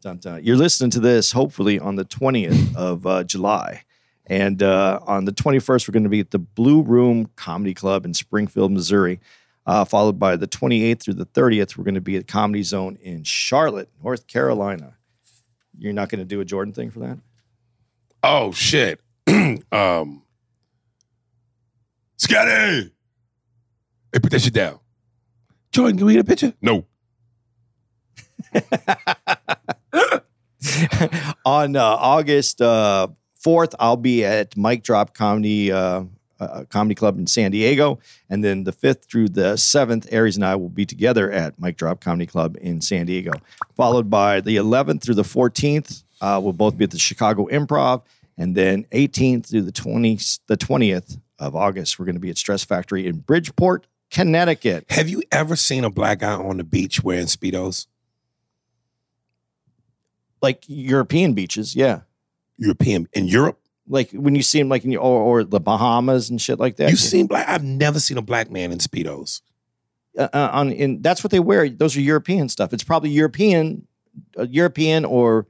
Dun, 0.00 0.18
dun. 0.18 0.44
You're 0.44 0.56
listening 0.56 0.90
to 0.90 1.00
this 1.00 1.32
hopefully 1.32 1.80
on 1.80 1.96
the 1.96 2.04
20th 2.04 2.76
of 2.76 3.06
uh, 3.06 3.24
July. 3.24 3.82
And 4.26 4.62
uh, 4.62 5.00
on 5.06 5.24
the 5.24 5.32
21st, 5.32 5.88
we're 5.88 5.92
going 5.92 6.04
to 6.04 6.08
be 6.08 6.20
at 6.20 6.30
the 6.30 6.38
Blue 6.38 6.82
Room 6.82 7.28
Comedy 7.36 7.74
Club 7.74 8.04
in 8.04 8.14
Springfield, 8.14 8.72
Missouri. 8.72 9.20
Uh, 9.66 9.84
followed 9.84 10.18
by 10.18 10.36
the 10.36 10.46
28th 10.46 11.00
through 11.00 11.14
the 11.14 11.26
30th, 11.26 11.76
we're 11.76 11.84
going 11.84 11.96
to 11.96 12.00
be 12.00 12.16
at 12.16 12.28
Comedy 12.28 12.62
Zone 12.62 12.96
in 13.02 13.24
Charlotte, 13.24 13.88
North 14.02 14.28
Carolina. 14.28 14.96
You're 15.76 15.92
not 15.92 16.08
going 16.08 16.20
to 16.20 16.24
do 16.24 16.40
a 16.40 16.44
Jordan 16.44 16.72
thing 16.72 16.90
for 16.90 17.00
that? 17.00 17.18
Oh 18.22 18.52
shit. 18.52 19.00
um 19.72 20.22
Scotty! 22.16 22.92
Hey, 24.16 24.20
put 24.20 24.32
that 24.32 24.40
shit 24.40 24.54
down. 24.54 24.80
Jordan, 25.72 25.98
can 25.98 26.06
we 26.06 26.14
get 26.14 26.20
a 26.20 26.24
picture? 26.24 26.54
No. 26.62 26.86
on 31.44 31.76
uh, 31.76 31.84
August 31.84 32.62
uh, 32.62 33.08
4th, 33.44 33.74
I'll 33.78 33.98
be 33.98 34.24
at 34.24 34.56
Mic 34.56 34.82
Drop 34.82 35.12
Comedy 35.12 35.70
uh, 35.70 36.04
uh, 36.40 36.64
Comedy 36.70 36.94
Club 36.94 37.18
in 37.18 37.26
San 37.26 37.50
Diego. 37.50 37.98
And 38.30 38.42
then 38.42 38.64
the 38.64 38.72
5th 38.72 39.04
through 39.04 39.28
the 39.28 39.56
7th, 39.56 40.08
Aries 40.10 40.36
and 40.36 40.46
I 40.46 40.56
will 40.56 40.70
be 40.70 40.86
together 40.86 41.30
at 41.30 41.60
Mic 41.60 41.76
Drop 41.76 42.00
Comedy 42.00 42.24
Club 42.24 42.56
in 42.58 42.80
San 42.80 43.04
Diego. 43.04 43.32
Followed 43.76 44.08
by 44.08 44.40
the 44.40 44.56
11th 44.56 45.02
through 45.02 45.16
the 45.16 45.24
14th, 45.24 46.04
uh, 46.22 46.40
we'll 46.42 46.54
both 46.54 46.78
be 46.78 46.84
at 46.84 46.90
the 46.90 46.98
Chicago 46.98 47.48
Improv. 47.48 48.00
And 48.38 48.54
then 48.54 48.84
18th 48.92 49.50
through 49.50 49.64
the 49.64 49.72
20, 49.72 50.14
the 50.46 50.56
20th 50.56 51.20
of 51.38 51.54
August, 51.54 51.98
we're 51.98 52.06
going 52.06 52.16
to 52.16 52.20
be 52.20 52.30
at 52.30 52.38
Stress 52.38 52.64
Factory 52.64 53.06
in 53.06 53.18
Bridgeport, 53.18 53.86
Connecticut. 54.16 54.86
Have 54.88 55.10
you 55.10 55.22
ever 55.30 55.56
seen 55.56 55.84
a 55.84 55.90
black 55.90 56.20
guy 56.20 56.32
on 56.32 56.56
the 56.56 56.64
beach 56.64 57.04
wearing 57.04 57.26
Speedos? 57.26 57.86
Like 60.40 60.64
European 60.66 61.34
beaches, 61.34 61.76
yeah. 61.76 62.00
European 62.56 63.08
in 63.12 63.26
Europe? 63.26 63.60
Like 63.86 64.10
when 64.12 64.34
you 64.34 64.42
see 64.42 64.58
them, 64.58 64.70
like 64.70 64.86
in 64.86 64.96
or, 64.96 65.20
or 65.20 65.44
the 65.44 65.60
Bahamas 65.60 66.30
and 66.30 66.40
shit 66.40 66.58
like 66.58 66.76
that. 66.76 66.88
You've 66.88 66.98
seen 66.98 67.26
black 67.26 67.46
I've 67.46 67.62
never 67.62 68.00
seen 68.00 68.16
a 68.16 68.22
black 68.22 68.50
man 68.50 68.72
in 68.72 68.78
Speedos. 68.78 69.42
uh, 70.18 70.28
uh, 70.32 70.50
on 70.50 70.72
in 70.72 71.02
that's 71.02 71.22
what 71.22 71.30
they 71.30 71.40
wear. 71.40 71.68
Those 71.68 71.94
are 71.96 72.00
European 72.00 72.48
stuff. 72.48 72.72
It's 72.72 72.84
probably 72.84 73.10
European, 73.10 73.86
uh, 74.38 74.46
European 74.48 75.04
or 75.04 75.46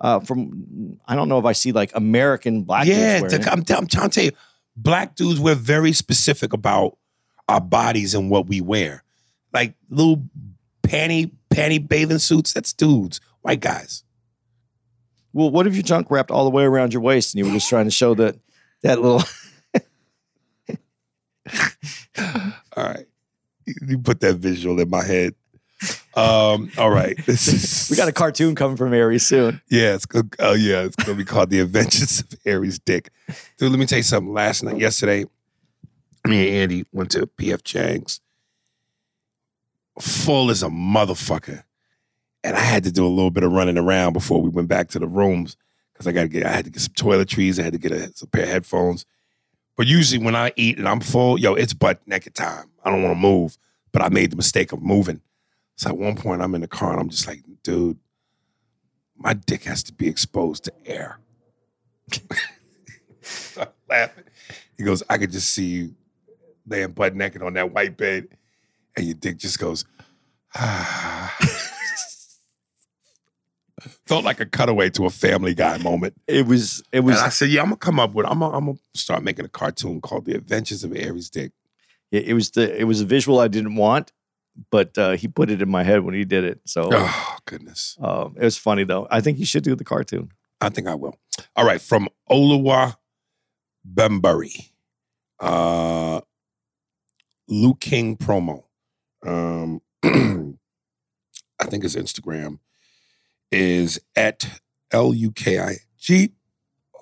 uh, 0.00 0.18
from 0.18 0.98
I 1.06 1.14
don't 1.14 1.28
know 1.28 1.38
if 1.38 1.44
I 1.44 1.52
see 1.52 1.70
like 1.70 1.92
American 1.94 2.64
black 2.64 2.86
yeah, 2.86 3.20
to-. 3.20 3.50
I'm, 3.50 3.60
I'm 3.60 3.86
trying 3.86 3.86
to 3.86 4.08
tell 4.08 4.24
you, 4.24 4.32
black 4.76 5.14
dudes, 5.14 5.38
we're 5.38 5.54
very 5.54 5.92
specific 5.92 6.52
about 6.52 6.97
our 7.48 7.60
bodies 7.60 8.14
and 8.14 8.30
what 8.30 8.46
we 8.46 8.60
wear. 8.60 9.02
Like 9.52 9.74
little 9.90 10.22
panty, 10.82 11.30
panty 11.52 11.86
bathing 11.86 12.18
suits, 12.18 12.52
that's 12.52 12.72
dudes, 12.72 13.20
white 13.42 13.60
guys. 13.60 14.04
Well, 15.32 15.50
what 15.50 15.66
if 15.66 15.74
your 15.74 15.82
junk 15.82 16.10
wrapped 16.10 16.30
all 16.30 16.44
the 16.44 16.50
way 16.50 16.64
around 16.64 16.92
your 16.92 17.02
waist 17.02 17.34
and 17.34 17.38
you 17.38 17.50
were 17.50 17.56
just 17.56 17.68
trying 17.68 17.84
to 17.86 17.90
show 17.90 18.14
that 18.14 18.36
that 18.82 19.00
little? 19.00 19.22
All 22.76 22.84
right. 22.84 23.06
You- 23.86 23.98
put 23.98 24.20
that 24.20 24.36
visual 24.36 24.80
in 24.80 24.88
my 24.88 25.04
head. 25.04 25.34
Um, 26.14 26.70
all 26.76 26.90
right. 26.90 27.16
We 27.90 27.96
got 27.96 28.08
a 28.08 28.12
cartoon 28.12 28.54
coming 28.56 28.76
from 28.76 28.92
Aries 28.92 29.26
soon. 29.26 29.60
Yeah, 29.70 29.94
it's 29.94 30.06
good. 30.06 30.34
Oh 30.40 30.54
yeah, 30.54 30.82
it's 30.82 30.96
gonna 30.96 31.14
be 31.16 31.24
called 31.24 31.50
The 31.50 31.60
Adventures 31.60 32.20
of 32.20 32.26
Aries 32.44 32.78
Dick. 32.80 33.10
Dude, 33.58 33.70
let 33.70 33.78
me 33.78 33.86
tell 33.86 33.98
you 33.98 34.02
something. 34.02 34.32
Last 34.32 34.62
night, 34.64 34.78
yesterday, 34.78 35.24
me 36.28 36.46
and 36.46 36.56
Andy 36.56 36.84
went 36.92 37.10
to 37.12 37.26
PF 37.26 37.64
Chang's. 37.64 38.20
Full 40.00 40.50
as 40.50 40.62
a 40.62 40.68
motherfucker. 40.68 41.64
And 42.44 42.56
I 42.56 42.60
had 42.60 42.84
to 42.84 42.92
do 42.92 43.04
a 43.04 43.08
little 43.08 43.32
bit 43.32 43.42
of 43.42 43.52
running 43.52 43.78
around 43.78 44.12
before 44.12 44.40
we 44.40 44.48
went 44.48 44.68
back 44.68 44.88
to 44.90 44.98
the 44.98 45.08
rooms. 45.08 45.56
Cause 45.94 46.06
I 46.06 46.12
gotta 46.12 46.28
get 46.28 46.46
I 46.46 46.50
had 46.50 46.64
to 46.66 46.70
get 46.70 46.80
some 46.80 46.94
toiletries, 46.94 47.58
I 47.58 47.64
had 47.64 47.72
to 47.72 47.78
get 47.78 47.90
a, 47.90 48.26
pair 48.28 48.44
of 48.44 48.48
headphones. 48.48 49.04
But 49.76 49.88
usually 49.88 50.22
when 50.22 50.36
I 50.36 50.52
eat 50.54 50.78
and 50.78 50.88
I'm 50.88 51.00
full, 51.00 51.40
yo, 51.40 51.54
it's 51.54 51.72
butt 51.72 52.06
naked 52.06 52.36
time. 52.36 52.70
I 52.84 52.90
don't 52.90 53.02
want 53.02 53.16
to 53.16 53.20
move. 53.20 53.58
But 53.90 54.02
I 54.02 54.08
made 54.08 54.30
the 54.30 54.36
mistake 54.36 54.70
of 54.70 54.80
moving. 54.80 55.22
So 55.74 55.88
at 55.90 55.98
one 55.98 56.14
point 56.14 56.40
I'm 56.40 56.54
in 56.54 56.60
the 56.60 56.68
car 56.68 56.92
and 56.92 57.00
I'm 57.00 57.08
just 57.08 57.26
like, 57.26 57.42
dude, 57.64 57.98
my 59.16 59.34
dick 59.34 59.64
has 59.64 59.82
to 59.84 59.92
be 59.92 60.06
exposed 60.06 60.64
to 60.64 60.72
air. 60.86 61.18
Laughing. 63.88 64.24
He 64.76 64.84
goes, 64.84 65.02
I 65.10 65.18
could 65.18 65.32
just 65.32 65.52
see 65.52 65.66
you 65.66 65.94
laying 66.68 66.92
butt 66.92 67.14
naked 67.14 67.42
on 67.42 67.54
that 67.54 67.72
white 67.72 67.96
bed, 67.96 68.28
and 68.96 69.06
your 69.06 69.14
dick 69.14 69.38
just 69.38 69.58
goes, 69.58 69.84
ah. 70.54 71.36
Felt 74.06 74.24
like 74.24 74.40
a 74.40 74.46
cutaway 74.46 74.90
to 74.90 75.06
a 75.06 75.10
family 75.10 75.54
guy 75.54 75.78
moment. 75.78 76.14
It 76.26 76.46
was 76.46 76.82
it 76.90 77.00
was 77.00 77.16
And 77.16 77.26
I 77.26 77.28
said, 77.28 77.48
Yeah, 77.50 77.60
I'm 77.60 77.66
gonna 77.66 77.76
come 77.76 78.00
up 78.00 78.12
with 78.12 78.26
I'm 78.26 78.40
gonna, 78.40 78.56
I'm 78.56 78.64
gonna 78.66 78.78
start 78.94 79.22
making 79.22 79.44
a 79.44 79.48
cartoon 79.48 80.00
called 80.00 80.24
The 80.24 80.34
Adventures 80.34 80.82
of 80.82 80.92
Aries 80.96 81.30
Dick. 81.30 81.52
it, 82.10 82.28
it 82.28 82.34
was 82.34 82.50
the 82.50 82.76
it 82.76 82.84
was 82.84 83.00
a 83.00 83.04
visual 83.04 83.38
I 83.38 83.46
didn't 83.46 83.76
want, 83.76 84.12
but 84.72 84.98
uh, 84.98 85.12
he 85.12 85.28
put 85.28 85.48
it 85.48 85.62
in 85.62 85.68
my 85.70 85.84
head 85.84 86.00
when 86.02 86.14
he 86.14 86.24
did 86.24 86.42
it. 86.42 86.60
So 86.66 86.88
Oh 86.92 87.36
goodness. 87.44 87.96
um, 88.00 88.34
it 88.36 88.42
was 88.44 88.56
funny 88.58 88.82
though. 88.82 89.06
I 89.12 89.20
think 89.20 89.38
you 89.38 89.46
should 89.46 89.62
do 89.62 89.76
the 89.76 89.84
cartoon. 89.84 90.32
I 90.60 90.70
think 90.70 90.88
I 90.88 90.96
will. 90.96 91.14
All 91.54 91.64
right, 91.64 91.80
from 91.80 92.08
Oluwa 92.28 92.96
Bembury. 93.84 94.72
Uh 95.38 96.20
Luke 97.48 97.80
King 97.80 98.16
promo. 98.16 98.64
Um 99.24 99.80
I 101.60 101.64
think 101.66 101.82
his 101.82 101.96
Instagram 101.96 102.60
is 103.50 104.00
at 104.14 104.60
L-U-K-I-G. 104.92 106.32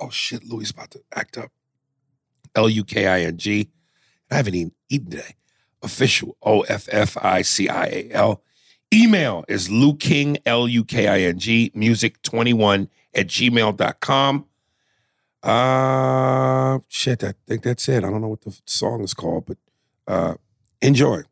Oh 0.01 0.11
shit, 0.11 0.45
Louis 0.45 0.71
about 0.71 0.91
to 0.93 1.03
act 1.15 1.37
up. 1.37 1.51
L-U-K-I-N-G. 2.55 3.69
I 4.31 4.35
haven't 4.35 4.55
even 4.55 4.73
eaten 4.89 5.11
today. 5.11 5.35
Official 5.83 6.37
O-F-F-I-C-I-A-L. 6.43 6.83
Email 8.95 9.45
is 9.49 9.69
Luke 9.71 10.01
King, 10.01 10.39
L-U-K-I-N-G, 10.47 11.73
music21 11.75 12.89
at 13.15 13.27
gmail.com. 13.27 14.47
Uh 15.43 16.79
shit, 16.89 17.23
I 17.23 17.35
think 17.47 17.63
that's 17.63 17.89
it. 17.89 18.03
I 18.05 18.11
don't 18.11 18.21
know 18.21 18.29
what 18.29 18.41
the 18.41 18.59
song 18.67 19.03
is 19.03 19.15
called, 19.15 19.47
but 19.47 19.59
uh 20.07 20.35
enjoy. 20.83 21.23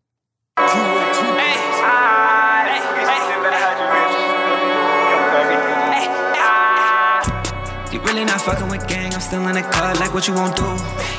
You 7.93 8.01
really 8.01 8.25
not 8.25 8.41
fucking 8.41 8.69
with 8.69 8.87
gang, 8.89 9.15
I'm 9.15 9.21
still 9.21 9.47
in 9.47 9.55
the 9.55 9.63
cut, 9.63 10.01
like 10.01 10.13
what 10.13 10.27
you 10.27 10.35
won't 10.35 10.57
do. 10.57 10.67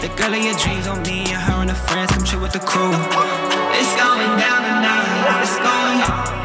The 0.01 0.11
girl 0.17 0.33
of 0.33 0.43
your 0.43 0.57
dreams 0.57 0.87
on 0.87 1.01
me, 1.03 1.23
and 1.31 1.41
her 1.41 1.61
and 1.61 1.69
her 1.69 1.75
friends 1.87 2.11
come 2.11 2.25
chill 2.25 2.41
with 2.41 2.51
the 2.51 2.59
crew. 2.59 2.91
It's 2.91 3.95
going 3.95 4.37
down 4.37 4.61
tonight, 4.61 5.43
it's 5.43 5.57
going. 5.57 6.44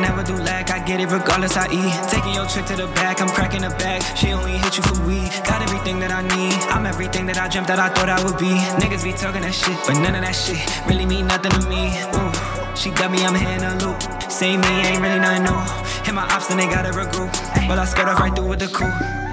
Never 0.00 0.22
do 0.22 0.34
lack, 0.34 0.70
I 0.70 0.78
get 0.84 1.00
it 1.00 1.10
regardless 1.10 1.56
I 1.56 1.66
eat. 1.70 1.92
Taking 2.10 2.34
your 2.34 2.46
trick 2.46 2.66
to 2.66 2.76
the 2.76 2.86
back, 2.98 3.20
I'm 3.20 3.28
cracking 3.28 3.62
the 3.62 3.70
back. 3.70 4.02
She 4.16 4.32
only 4.32 4.56
hit 4.58 4.76
you 4.76 4.82
for 4.82 4.98
weed. 5.06 5.28
Got 5.44 5.62
everything 5.62 6.00
that 6.00 6.10
I 6.10 6.22
need. 6.22 6.54
I'm 6.72 6.86
everything 6.86 7.26
that 7.26 7.38
I 7.38 7.48
dreamt 7.48 7.68
that 7.68 7.78
I 7.78 7.88
thought 7.90 8.08
I 8.08 8.22
would 8.24 8.38
be. 8.38 8.52
Niggas 8.80 9.04
be 9.04 9.12
talking 9.12 9.42
that 9.42 9.54
shit, 9.54 9.76
but 9.86 9.94
none 10.00 10.14
of 10.14 10.22
that 10.22 10.34
shit 10.34 10.60
really 10.88 11.06
mean 11.06 11.26
nothing 11.26 11.52
to 11.52 11.62
me. 11.68 11.92
Ooh, 12.16 12.32
she 12.74 12.90
got 12.90 13.12
me, 13.12 13.24
I'm 13.24 13.34
here 13.34 13.54
in 13.56 13.64
a 13.64 13.76
loop. 13.84 14.00
Say 14.30 14.56
me 14.56 14.72
ain't 14.88 15.02
really 15.02 15.20
nothing 15.20 15.44
new. 15.44 15.58
Hit 16.04 16.14
my 16.14 16.24
ops 16.32 16.50
and 16.50 16.58
they 16.58 16.66
gotta 16.66 16.90
regroup. 16.90 17.30
But 17.68 17.78
I 17.78 17.84
skirt 17.84 18.08
off 18.08 18.20
right 18.20 18.34
through 18.34 18.48
with 18.48 18.60
the 18.60 18.68
coup. 18.68 18.90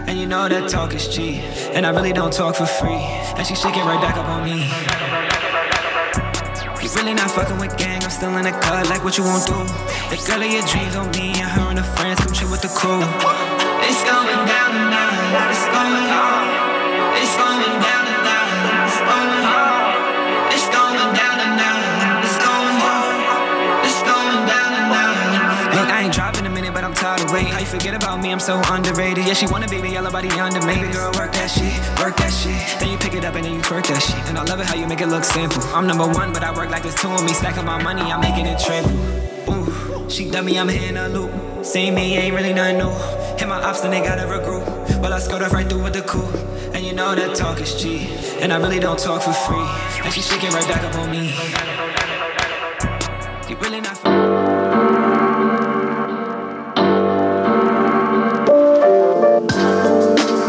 And 0.07 0.17
you 0.17 0.25
know 0.25 0.47
that 0.47 0.69
talk 0.69 0.93
is 0.93 1.07
cheap. 1.07 1.43
And 1.75 1.85
I 1.85 1.89
really 1.89 2.13
don't 2.13 2.31
talk 2.31 2.55
for 2.55 2.65
free. 2.65 3.03
And 3.37 3.45
she 3.45 3.55
shake 3.55 3.75
it 3.75 3.83
right 3.83 4.01
back 4.01 4.17
up 4.17 4.27
on 4.27 4.43
me. 4.43 5.16
Really 6.97 7.13
not 7.13 7.29
fucking 7.29 7.59
with 7.59 7.77
gang, 7.77 8.03
I'm 8.03 8.09
still 8.09 8.35
in 8.37 8.43
the 8.43 8.51
cut, 8.51 8.89
like 8.89 9.03
what 9.03 9.17
you 9.19 9.23
won't 9.23 9.45
do. 9.45 9.53
The 10.09 10.17
girl 10.25 10.41
of 10.41 10.51
your 10.51 10.65
dreams 10.65 10.95
on 10.95 11.11
me, 11.11 11.29
and 11.39 11.49
her 11.55 11.69
and 11.69 11.77
her 11.77 11.95
friends 11.95 12.19
come 12.19 12.33
chill 12.33 12.49
with 12.49 12.63
the 12.63 12.69
crew. 12.69 13.01
It's 13.85 14.03
going 14.03 14.41
down 14.49 14.71
tonight, 14.73 15.51
it's 15.51 15.65
going 15.65 16.09
on. 16.09 16.36
Forget 27.67 27.93
about 27.93 28.21
me? 28.21 28.31
I'm 28.31 28.39
so 28.39 28.61
underrated. 28.71 29.25
Yeah, 29.27 29.33
she 29.33 29.45
want 29.45 29.65
a 29.65 29.67
baby, 29.67 29.89
yellow 29.89 30.09
body 30.09 30.29
under 30.29 30.65
me. 30.65 30.75
Baby 30.75 30.93
girl, 30.93 31.11
work 31.13 31.33
that 31.33 31.51
shit, 31.51 31.75
work 31.99 32.15
that 32.17 32.31
shit. 32.31 32.79
Then 32.79 32.89
you 32.91 32.97
pick 32.97 33.13
it 33.13 33.25
up 33.25 33.35
and 33.35 33.45
then 33.45 33.53
you 33.53 33.61
twerk 33.61 33.87
that 33.87 34.01
shit. 34.01 34.15
And 34.29 34.37
I 34.37 34.43
love 34.43 34.59
it 34.59 34.65
how 34.65 34.75
you 34.75 34.87
make 34.87 35.01
it 35.01 35.07
look 35.07 35.23
simple. 35.23 35.61
I'm 35.75 35.85
number 35.85 36.07
one, 36.07 36.31
but 36.33 36.43
I 36.43 36.55
work 36.55 36.69
like 36.69 36.85
it's 36.85 36.99
two 36.99 37.09
of 37.09 37.23
me. 37.23 37.33
Stacking 37.33 37.65
my 37.65 37.81
money, 37.83 38.01
I'm 38.03 38.21
making 38.21 38.45
it 38.45 38.59
triple. 38.59 38.91
Ooh, 39.51 40.09
she 40.09 40.29
dummy, 40.31 40.57
I'm 40.57 40.69
hitting 40.69 40.97
a 40.97 41.09
loop. 41.09 41.65
See 41.65 41.91
me, 41.91 42.15
ain't 42.15 42.33
really 42.33 42.53
nothing 42.53 42.77
new. 42.77 42.91
Hit 43.37 43.47
my 43.47 43.61
ops 43.61 43.83
and 43.83 43.91
they 43.91 44.01
gotta 44.01 44.23
regroup. 44.23 44.65
Well, 45.01 45.13
I 45.13 45.19
skirt 45.19 45.41
off 45.41 45.51
right 45.51 45.67
through 45.67 45.83
with 45.83 45.93
the 45.93 46.01
coup. 46.01 46.25
And 46.73 46.85
you 46.85 46.93
know 46.93 47.15
that 47.15 47.35
talk 47.35 47.59
is 47.59 47.79
cheap. 47.81 48.09
And 48.41 48.53
I 48.53 48.57
really 48.57 48.79
don't 48.79 48.99
talk 48.99 49.21
for 49.21 49.33
free. 49.33 49.67
And 50.03 50.13
she 50.13 50.21
shaking 50.21 50.51
right 50.51 50.67
back 50.67 50.83
up 50.83 50.95
on 50.95 51.11
me. 51.11 51.33
You 53.49 53.57
really 53.57 53.81
not. 53.81 54.26